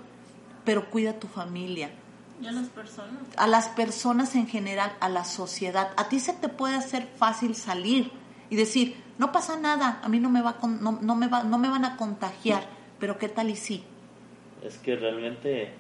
pero 0.63 0.89
cuida 0.89 1.19
tu 1.19 1.27
familia. 1.27 1.91
Y 2.41 2.47
a 2.47 2.51
las 2.51 2.69
personas. 2.69 3.13
A 3.35 3.47
las 3.47 3.69
personas 3.69 4.35
en 4.35 4.47
general, 4.47 4.95
a 4.99 5.09
la 5.09 5.23
sociedad. 5.23 5.91
A 5.97 6.09
ti 6.09 6.19
se 6.19 6.33
te 6.33 6.49
puede 6.49 6.75
hacer 6.75 7.07
fácil 7.17 7.55
salir 7.55 8.11
y 8.49 8.55
decir, 8.55 8.95
no 9.17 9.31
pasa 9.31 9.59
nada, 9.59 9.99
a 10.03 10.09
mí 10.09 10.19
no 10.19 10.29
me, 10.29 10.41
va, 10.41 10.57
no, 10.61 10.99
no 11.01 11.15
me, 11.15 11.27
va, 11.27 11.43
no 11.43 11.57
me 11.57 11.69
van 11.69 11.85
a 11.85 11.97
contagiar, 11.97 12.63
pero 12.99 13.17
¿qué 13.17 13.29
tal 13.29 13.49
y 13.49 13.55
sí? 13.55 13.83
Es 14.63 14.77
que 14.77 14.95
realmente 14.95 15.73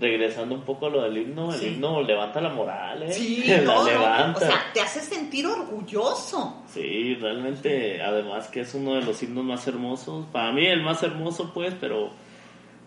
regresando 0.00 0.56
un 0.56 0.62
poco 0.62 0.86
a 0.86 0.90
lo 0.90 1.02
del 1.02 1.18
himno, 1.18 1.54
el 1.54 1.62
himno 1.62 2.02
levanta 2.02 2.40
la 2.40 2.48
moral, 2.48 3.04
¿eh? 3.04 3.12
Sí, 3.12 3.44
la 3.46 3.60
no, 3.60 3.74
no, 3.76 3.84
levanta. 3.84 4.38
o 4.38 4.40
sea, 4.40 4.72
te 4.72 4.80
hace 4.80 5.00
sentir 5.00 5.46
orgulloso. 5.46 6.62
Sí, 6.68 7.14
realmente, 7.14 8.02
además 8.02 8.48
que 8.48 8.62
es 8.62 8.74
uno 8.74 8.94
de 8.94 9.02
los 9.02 9.22
himnos 9.22 9.44
más 9.44 9.66
hermosos, 9.68 10.26
para 10.32 10.52
mí 10.52 10.66
el 10.66 10.82
más 10.82 11.02
hermoso 11.02 11.52
pues, 11.54 11.74
pero 11.80 12.10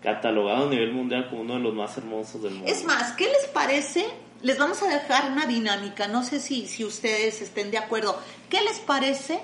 catalogado 0.02 0.66
a 0.66 0.70
nivel 0.70 0.92
mundial 0.92 1.28
como 1.28 1.42
uno 1.42 1.54
de 1.54 1.60
los 1.60 1.74
más 1.74 1.96
hermosos 1.98 2.42
del 2.42 2.52
mundo. 2.54 2.70
Es 2.70 2.84
más, 2.84 3.12
¿qué 3.12 3.24
les 3.26 3.46
parece? 3.52 4.06
Les 4.42 4.56
vamos 4.58 4.82
a 4.82 4.88
dejar 4.88 5.32
una 5.32 5.46
dinámica, 5.46 6.06
no 6.06 6.22
sé 6.22 6.38
si, 6.40 6.66
si 6.66 6.84
ustedes 6.84 7.42
estén 7.42 7.70
de 7.72 7.78
acuerdo. 7.78 8.16
¿Qué 8.48 8.60
les 8.62 8.78
parece 8.78 9.40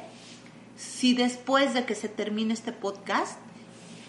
si 0.77 1.15
después 1.15 1.75
de 1.75 1.85
que 1.85 1.95
se 1.95 2.09
termine 2.09 2.55
este 2.55 2.73
podcast 2.73 3.39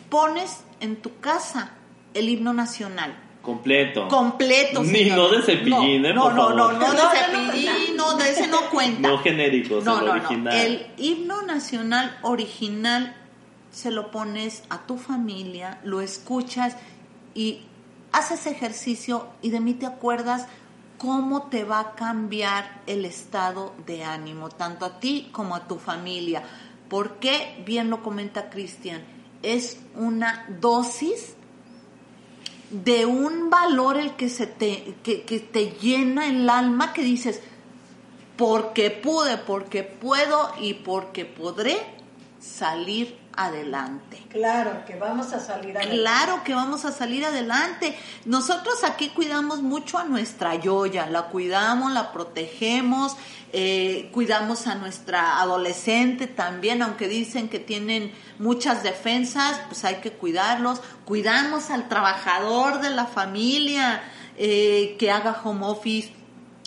pones 0.10 0.60
en 0.82 0.98
tu 0.98 1.20
casa 1.20 1.72
el 2.14 2.30
himno 2.30 2.54
nacional? 2.54 3.16
Completo. 3.42 4.08
Completo. 4.08 4.84
Ni 4.84 4.90
señor. 4.90 5.18
no 5.18 5.30
de 5.30 5.42
cepillín, 5.44 6.02
no, 6.02 6.08
¿eh? 6.10 6.14
No, 6.14 6.24
Por 6.24 6.34
no, 6.36 6.42
favor. 6.48 6.56
no, 6.56 6.72
no, 6.74 6.80
No, 6.80 6.94
de 6.94 7.18
cepillín, 7.18 7.96
no, 7.98 8.18
de 8.18 8.30
ese 8.32 8.48
no 8.48 8.70
cuenta. 8.72 9.08
No 9.08 9.18
genéricos, 9.20 9.84
No, 9.84 10.00
el 10.00 10.06
no, 10.06 10.12
original. 10.14 10.44
no. 10.44 10.52
El 10.52 10.88
himno 10.98 11.42
nacional 11.44 12.18
original 12.24 13.16
se 13.76 13.92
lo 13.92 14.10
pones 14.10 14.64
a 14.70 14.88
tu 14.88 14.98
familia, 14.98 15.82
lo 15.84 16.00
escuchas 16.00 16.78
y 17.34 17.64
haces 18.14 18.48
ejercicio 18.48 19.28
y 19.42 19.50
de 19.50 19.60
mí 19.60 19.74
te 19.74 19.86
acuerdas 19.86 20.48
cómo 20.98 21.48
te 21.50 21.66
va 21.66 21.82
a 21.82 21.96
cambiar 21.96 22.82
el 22.88 23.04
estado 23.04 23.74
de 23.86 24.06
ánimo, 24.06 24.48
tanto 24.48 24.86
a 24.86 25.02
ti 25.02 25.28
como 25.34 25.56
a 25.56 25.68
tu 25.68 25.78
familia. 25.78 26.42
Porque, 26.88 27.62
bien 27.66 27.90
lo 27.90 28.02
comenta 28.02 28.50
Cristian, 28.50 29.04
es 29.44 29.78
una 29.94 30.46
dosis 30.62 31.36
de 32.72 33.06
un 33.06 33.50
valor 33.50 33.98
el 33.98 34.16
que 34.16 34.30
se 34.30 34.48
te, 34.48 34.96
que, 35.04 35.24
que 35.24 35.42
te 35.42 35.72
llena 35.72 36.30
el 36.30 36.50
alma 36.50 36.94
que 36.94 37.04
dices, 37.04 37.42
porque 38.38 38.90
pude, 38.90 39.38
porque 39.38 39.84
puedo 39.84 40.54
y 40.62 40.76
porque 40.76 41.26
podré 41.26 41.76
salir 42.40 43.25
adelante. 43.38 44.24
Claro, 44.30 44.84
que 44.86 44.96
vamos 44.96 45.34
a 45.34 45.40
salir 45.40 45.78
adelante. 45.78 46.02
Claro 46.02 46.44
que 46.44 46.54
vamos 46.54 46.86
a 46.86 46.92
salir 46.92 47.26
adelante. 47.26 47.98
Nosotros 48.26 48.84
aquí 48.84 49.10
cuidamos 49.10 49.62
mucho 49.62 49.98
a 49.98 50.04
nuestra 50.04 50.56
Yoya, 50.56 51.08
la 51.08 51.24
cuidamos, 51.24 51.92
la 51.92 52.12
protegemos, 52.12 53.16
eh, 53.54 54.10
cuidamos 54.14 54.68
a 54.68 54.76
nuestra 54.76 55.40
adolescente 55.40 56.28
también, 56.28 56.82
aunque 56.82 57.08
dicen 57.08 57.50
que 57.50 57.60
tienen 57.60 58.12
muchas 58.40 58.84
defensas, 58.84 59.62
pues 59.68 59.86
hay 59.86 59.96
que 59.96 60.12
cuidarlos. 60.12 60.82
Cuidamos 61.06 61.70
al 61.70 61.88
trabajador 61.88 62.82
de 62.82 62.90
la 62.90 63.06
familia 63.06 64.04
eh, 64.38 64.98
que 65.00 65.12
haga 65.12 65.40
home 65.44 65.66
office 65.66 66.12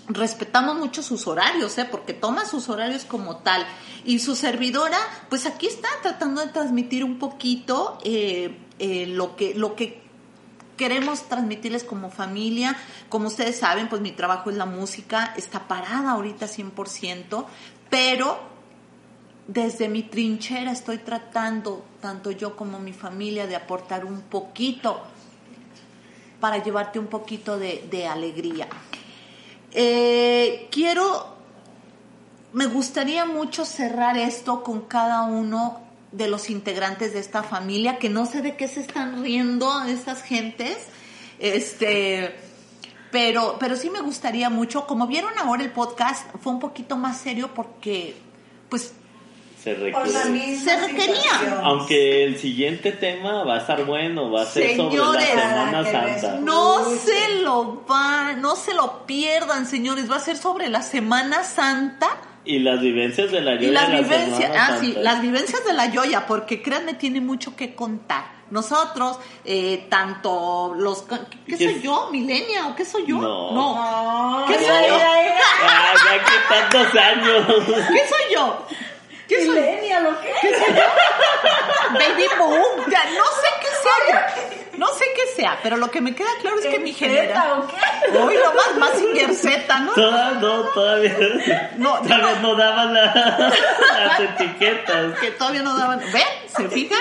respetamos 0.08 0.76
mucho 0.76 1.02
sus 1.02 1.26
horarios, 1.26 1.76
¿eh? 1.78 1.86
porque 1.90 2.14
toma 2.14 2.44
sus 2.46 2.68
horarios 2.68 3.04
como 3.04 3.38
tal. 3.38 3.66
Y 4.04 4.18
su 4.20 4.36
servidora, 4.36 4.98
pues 5.28 5.46
aquí 5.46 5.66
está 5.66 5.88
tratando 6.02 6.40
de 6.40 6.48
transmitir 6.48 7.04
un 7.04 7.18
poquito 7.18 7.98
eh, 8.04 8.56
eh, 8.78 9.06
lo, 9.06 9.36
que, 9.36 9.54
lo 9.54 9.74
que 9.76 10.00
queremos 10.76 11.28
transmitirles 11.28 11.84
como 11.84 12.10
familia. 12.10 12.76
Como 13.08 13.28
ustedes 13.28 13.58
saben, 13.58 13.88
pues 13.88 14.00
mi 14.00 14.12
trabajo 14.12 14.50
es 14.50 14.56
la 14.56 14.66
música, 14.66 15.34
está 15.36 15.68
parada 15.68 16.12
ahorita 16.12 16.46
100%, 16.46 17.44
pero 17.90 18.38
desde 19.46 19.88
mi 19.88 20.02
trinchera 20.02 20.72
estoy 20.72 20.98
tratando, 20.98 21.84
tanto 22.00 22.30
yo 22.30 22.56
como 22.56 22.78
mi 22.78 22.92
familia, 22.92 23.46
de 23.46 23.56
aportar 23.56 24.04
un 24.04 24.22
poquito 24.22 25.02
para 26.40 26.62
llevarte 26.62 26.98
un 26.98 27.08
poquito 27.08 27.58
de, 27.58 27.86
de 27.90 28.06
alegría. 28.06 28.68
Eh, 29.72 30.68
quiero, 30.70 31.36
me 32.52 32.66
gustaría 32.66 33.24
mucho 33.24 33.64
cerrar 33.64 34.16
esto 34.16 34.62
con 34.62 34.82
cada 34.82 35.22
uno 35.22 35.80
de 36.12 36.28
los 36.28 36.48
integrantes 36.50 37.12
de 37.12 37.20
esta 37.20 37.42
familia, 37.42 37.98
que 37.98 38.08
no 38.08 38.26
sé 38.26 38.40
de 38.42 38.56
qué 38.56 38.66
se 38.66 38.80
están 38.80 39.22
riendo 39.22 39.84
estas 39.84 40.22
gentes, 40.22 40.78
este, 41.38 42.34
pero, 43.10 43.56
pero 43.60 43.76
sí 43.76 43.90
me 43.90 44.00
gustaría 44.00 44.50
mucho, 44.50 44.86
como 44.86 45.06
vieron 45.06 45.32
ahora 45.38 45.62
el 45.62 45.70
podcast, 45.70 46.26
fue 46.42 46.52
un 46.52 46.58
poquito 46.58 46.96
más 46.96 47.18
serio 47.18 47.52
porque, 47.54 48.16
pues, 48.68 48.92
Se 49.62 49.74
requiere. 49.74 50.56
Se 50.56 50.76
requería. 50.86 51.60
Aunque 51.64 52.24
el 52.24 52.38
siguiente 52.38 52.92
tema 52.92 53.42
va 53.44 53.56
a 53.56 53.58
estar 53.58 53.84
bueno, 53.84 54.30
va 54.30 54.42
a 54.42 54.46
ser 54.46 54.76
Señores, 54.76 54.98
sobre 54.98 55.34
la 55.34 55.48
Semana 55.48 55.84
Santa. 55.84 56.38
No 56.40 56.84
se 56.84 57.42
lo 57.42 57.82
van, 57.88 58.40
no 58.40 58.54
se 58.54 58.74
lo 58.74 59.04
pierdan, 59.06 59.66
señores. 59.66 60.10
Va 60.10 60.16
a 60.16 60.20
ser 60.20 60.36
sobre 60.36 60.68
la 60.68 60.82
Semana 60.82 61.42
Santa 61.42 62.08
Y 62.44 62.60
las 62.60 62.80
vivencias 62.80 63.32
de 63.32 63.40
la 63.40 63.54
y 63.54 63.66
Yoya 63.66 63.72
las 63.72 63.88
de 63.88 63.94
la 63.94 64.00
vivencias, 64.00 64.52
ah, 64.56 64.76
sí, 64.80 64.94
las 64.96 65.20
vivencias 65.22 65.64
de 65.64 65.72
la 65.72 65.86
Yoya, 65.90 66.26
porque 66.26 66.62
créanme, 66.62 66.94
tiene 66.94 67.20
mucho 67.20 67.56
que 67.56 67.74
contar. 67.74 68.38
Nosotros, 68.50 69.18
eh, 69.44 69.86
tanto 69.90 70.72
los, 70.74 71.02
¿qué, 71.02 71.16
qué 71.46 71.56
¿Qué 71.56 71.64
soy 71.64 71.74
es? 71.74 71.82
yo, 71.82 72.08
Milenia 72.10 72.68
o 72.68 72.74
qué 72.74 72.84
soy 72.86 73.04
yo? 73.06 73.16
No. 73.18 73.52
No, 73.52 74.46
¿Qué 74.46 74.54
soy 74.54 74.88
yo? 74.88 74.96
Ah, 75.62 75.94
ya 76.04 76.24
que 76.24 76.32
tantos 76.48 77.02
años. 77.02 77.64
¿Qué 77.66 78.08
soy 78.08 78.34
yo? 78.34 78.66
¿Qué 79.28 79.44
soy? 79.44 79.54
Millennial, 79.60 80.06
¿o 80.06 80.20
qué? 80.20 80.32
Baby 81.92 82.26
boom. 82.38 82.90
Ya, 82.90 83.04
no 83.16 83.24
sé 83.24 83.48
qué 83.60 83.68
sea. 83.82 84.34
No 84.78 84.86
sé 84.94 85.04
qué 85.16 85.26
sea, 85.42 85.58
pero 85.62 85.76
lo 85.76 85.90
que 85.90 86.00
me 86.00 86.14
queda 86.14 86.28
claro 86.40 86.58
es 86.60 86.66
que 86.66 86.78
mi 86.78 86.92
generación. 86.92 87.36
¿Zeta 87.36 87.54
o 87.58 87.66
qué? 88.12 88.18
Uy, 88.18 88.34
no 88.42 88.54
más, 88.54 88.76
más 88.78 89.36
Z, 89.36 89.80
¿no? 89.80 89.92
Toda- 89.92 90.30
no, 90.34 90.60
todavía, 90.68 91.16
No, 91.76 91.94
todavía 92.00 92.18
no. 92.36 92.40
no 92.42 92.54
daban 92.54 92.94
la- 92.94 93.12
las 94.06 94.20
etiquetas. 94.20 95.18
que 95.20 95.32
todavía 95.32 95.62
no 95.62 95.76
daban. 95.76 95.98
¿Ven? 96.12 96.22
¿Se 96.56 96.68
fijan? 96.68 97.00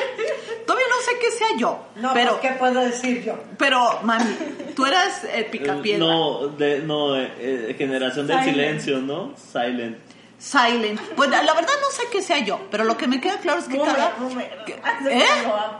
Todavía 0.66 0.88
no 0.90 1.02
sé 1.06 1.20
qué 1.20 1.32
sea 1.32 1.48
yo. 1.58 1.80
No, 1.98 2.14
pero, 2.14 2.40
pues, 2.40 2.52
¿qué 2.52 2.58
puedo 2.60 2.82
decir 2.82 3.24
yo? 3.24 3.38
pero, 3.58 4.00
mami, 4.04 4.36
tú 4.76 4.86
eras 4.86 5.24
el 5.34 5.46
picapiedra. 5.46 6.00
No, 6.06 6.48
de, 6.48 6.80
no 6.80 7.16
eh, 7.16 7.32
eh, 7.40 7.76
generación 7.78 8.26
del 8.28 8.40
Silent. 8.40 8.56
silencio, 8.82 8.98
¿no? 9.00 9.34
Silent. 9.38 9.98
Silent. 10.40 11.00
Pues 11.16 11.30
la 11.30 11.42
verdad 11.42 11.74
no 11.82 11.92
sé 11.92 12.04
qué 12.12 12.22
sea 12.22 12.40
yo, 12.40 12.60
pero 12.70 12.84
lo 12.84 12.96
que 12.96 13.08
me 13.08 13.20
queda 13.20 13.38
claro 13.38 13.60
es 13.60 13.66
que 13.68 13.78
cada. 13.80 14.14
Boomer, 14.20 14.50
boomer. 14.56 14.64
que- 14.66 14.74
¿Eh? 15.18 15.26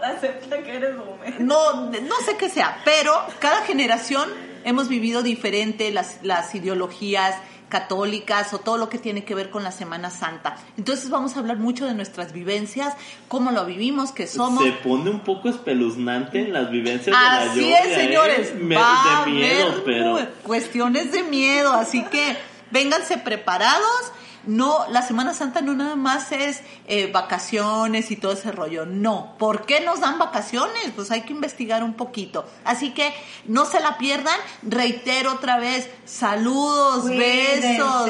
acepta 0.04 0.64
que 0.64 0.76
eres 0.76 0.98
boomer. 0.98 1.40
No, 1.42 1.86
no 1.92 2.16
sé 2.26 2.38
qué 2.38 2.50
sea, 2.50 2.82
pero 2.84 3.14
cada 3.40 3.62
generación 3.64 4.30
hemos 4.64 4.88
vivido 4.90 5.22
diferente 5.22 5.92
las, 5.92 6.18
las 6.24 6.54
ideologías 6.56 7.36
católicas 7.70 8.54
o 8.54 8.60
todo 8.60 8.78
lo 8.78 8.88
que 8.90 8.98
tiene 8.98 9.26
que 9.26 9.36
ver 9.36 9.50
con 9.50 9.64
la 9.64 9.72
Semana 9.72 10.10
Santa. 10.10 10.56
Entonces 10.78 11.10
vamos 11.10 11.36
a 11.36 11.40
hablar 11.40 11.58
mucho 11.58 11.86
de 11.86 11.94
nuestras 11.94 12.32
vivencias, 12.32 12.96
cómo 13.28 13.52
lo 13.52 13.66
vivimos, 13.66 14.12
que 14.14 14.26
somos. 14.26 14.64
Se 14.64 14.72
pone 14.72 15.10
un 15.10 15.20
poco 15.20 15.50
espeluznante 15.50 16.40
en 16.40 16.54
las 16.54 16.72
vivencias 16.72 17.16
Así 17.16 17.60
de 17.60 17.70
la 17.70 17.78
es, 17.80 17.84
Yoya, 17.84 17.84
¿eh? 17.84 18.06
señores. 18.08 18.54
Va 18.76 19.22
a 19.22 19.26
de 19.26 19.32
miedo, 19.32 19.68
haber 19.68 19.84
pero. 19.84 20.20
cuestiones 20.44 21.12
de 21.12 21.24
miedo, 21.24 21.74
así 21.74 22.04
que 22.06 22.38
vénganse 22.72 23.18
preparados. 23.18 24.14
No, 24.48 24.86
la 24.90 25.02
Semana 25.02 25.34
Santa 25.34 25.62
no 25.62 25.74
nada 25.74 25.96
más 25.96 26.32
es 26.32 26.62
eh, 26.88 27.12
vacaciones 27.12 28.10
y 28.12 28.16
todo 28.16 28.32
ese 28.32 28.52
rollo, 28.52 28.86
no. 28.86 29.36
¿Por 29.38 29.66
qué 29.66 29.82
nos 29.82 30.00
dan 30.00 30.18
vacaciones? 30.20 30.92
Pues 30.96 31.12
hay 31.12 31.22
que 31.22 31.34
investigar 31.34 31.84
un 31.84 31.94
poquito. 31.94 32.46
Así 32.66 32.94
que 32.94 33.14
no 33.46 33.66
se 33.66 33.80
la 33.80 33.98
pierdan, 33.98 34.38
reitero 34.64 35.34
otra 35.34 35.58
vez, 35.60 35.90
saludos, 36.06 37.02
Cuídense. 37.02 37.68
besos. 37.68 38.10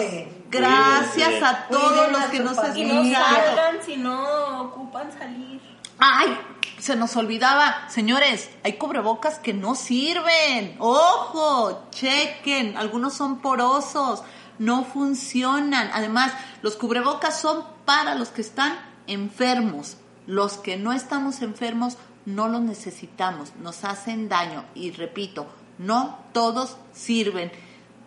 Gracias 0.50 1.14
Cuídense. 1.14 1.46
a 1.46 1.68
todos 1.68 2.12
los 2.12 2.22
que 2.26 2.40
nos 2.40 2.58
Y 2.78 2.86
no 2.86 3.02
escuchan. 3.02 3.24
salgan 3.24 3.78
si 3.86 3.98
no 3.98 4.62
ocupan 4.62 5.12
salir. 5.12 5.60
¡Ay! 6.00 6.38
Se 6.80 6.96
nos 6.96 7.16
olvidaba, 7.16 7.90
señores, 7.90 8.52
hay 8.64 8.74
cubrebocas 8.74 9.40
que 9.40 9.52
no 9.54 9.74
sirven. 9.74 10.76
Ojo, 10.80 11.88
chequen, 11.90 12.78
algunos 12.78 13.16
son 13.16 13.42
porosos, 13.42 14.22
no 14.60 14.84
funcionan. 14.84 15.90
Además, 15.94 16.34
los 16.62 16.76
cubrebocas 16.76 17.40
son 17.40 17.64
para 17.86 18.16
los 18.16 18.30
que 18.30 18.42
están 18.42 18.78
enfermos. 19.08 19.98
Los 20.26 20.58
que 20.58 20.78
no 20.78 20.92
estamos 20.92 21.42
enfermos 21.42 21.98
no 22.26 22.50
los 22.50 22.62
necesitamos, 22.62 23.54
nos 23.62 23.86
hacen 23.86 24.28
daño. 24.28 24.66
Y 24.76 24.92
repito, 24.92 25.48
no 25.78 26.20
todos 26.34 26.78
sirven. 26.92 27.52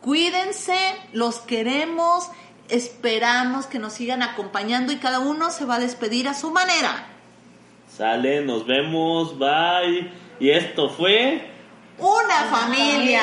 Cuídense, 0.02 0.76
los 1.12 1.38
queremos, 1.38 2.28
esperamos 2.68 3.66
que 3.66 3.78
nos 3.78 3.94
sigan 3.94 4.22
acompañando 4.22 4.92
y 4.92 4.96
cada 4.96 5.20
uno 5.20 5.50
se 5.50 5.64
va 5.64 5.76
a 5.76 5.80
despedir 5.80 6.28
a 6.28 6.34
su 6.34 6.50
manera. 6.50 7.06
Sale, 7.88 8.42
nos 8.42 8.66
vemos, 8.66 9.38
bye. 9.38 10.10
Y 10.38 10.50
esto 10.50 10.90
fue 10.90 11.50
Una 12.00 12.34
familia, 12.50 13.20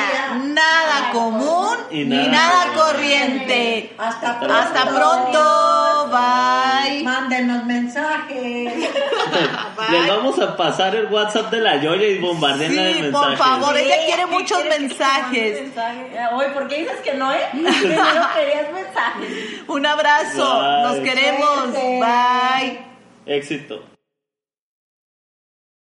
nada 0.54 1.00
nada 1.00 1.10
común 1.12 1.76
y 1.90 2.04
ni 2.04 2.16
nada 2.16 2.28
nada 2.28 2.72
corriente. 2.74 3.38
corriente. 3.46 3.94
Hasta 3.98 4.38
pronto. 4.38 4.54
Hasta 4.54 4.84
pronto, 4.88 6.08
bye. 6.10 7.02
Mándenos 7.02 7.64
mensajes. 7.64 8.72
les 9.90 10.08
vamos 10.08 10.38
a 10.38 10.56
pasar 10.56 10.94
el 10.94 11.06
WhatsApp 11.06 11.50
de 11.50 11.60
la 11.60 11.76
Yoya 11.82 12.06
y 12.06 12.18
bombardenla 12.18 12.82
de 12.82 12.94
Sí, 12.94 13.02
mensajes. 13.02 13.28
por 13.28 13.36
favor, 13.36 13.76
ella 13.76 13.96
quiere 14.06 14.22
¿qué 14.22 14.26
muchos 14.26 14.64
mensajes. 14.64 15.60
mensaje? 15.62 16.18
Ah, 16.18 16.30
Oye, 16.36 16.48
¿por 16.50 16.68
qué 16.68 16.76
dices 16.80 17.00
que 17.02 17.14
no, 17.14 17.32
eh? 17.32 17.40
Querías 17.52 18.72
mensajes. 18.72 19.62
Un 19.66 19.86
abrazo, 19.86 20.60
Bye. 20.60 20.82
nos 20.82 20.96
queremos, 21.00 21.54
Suerte. 21.72 22.00
bye. 22.00 22.86
Éxito. 23.26 23.97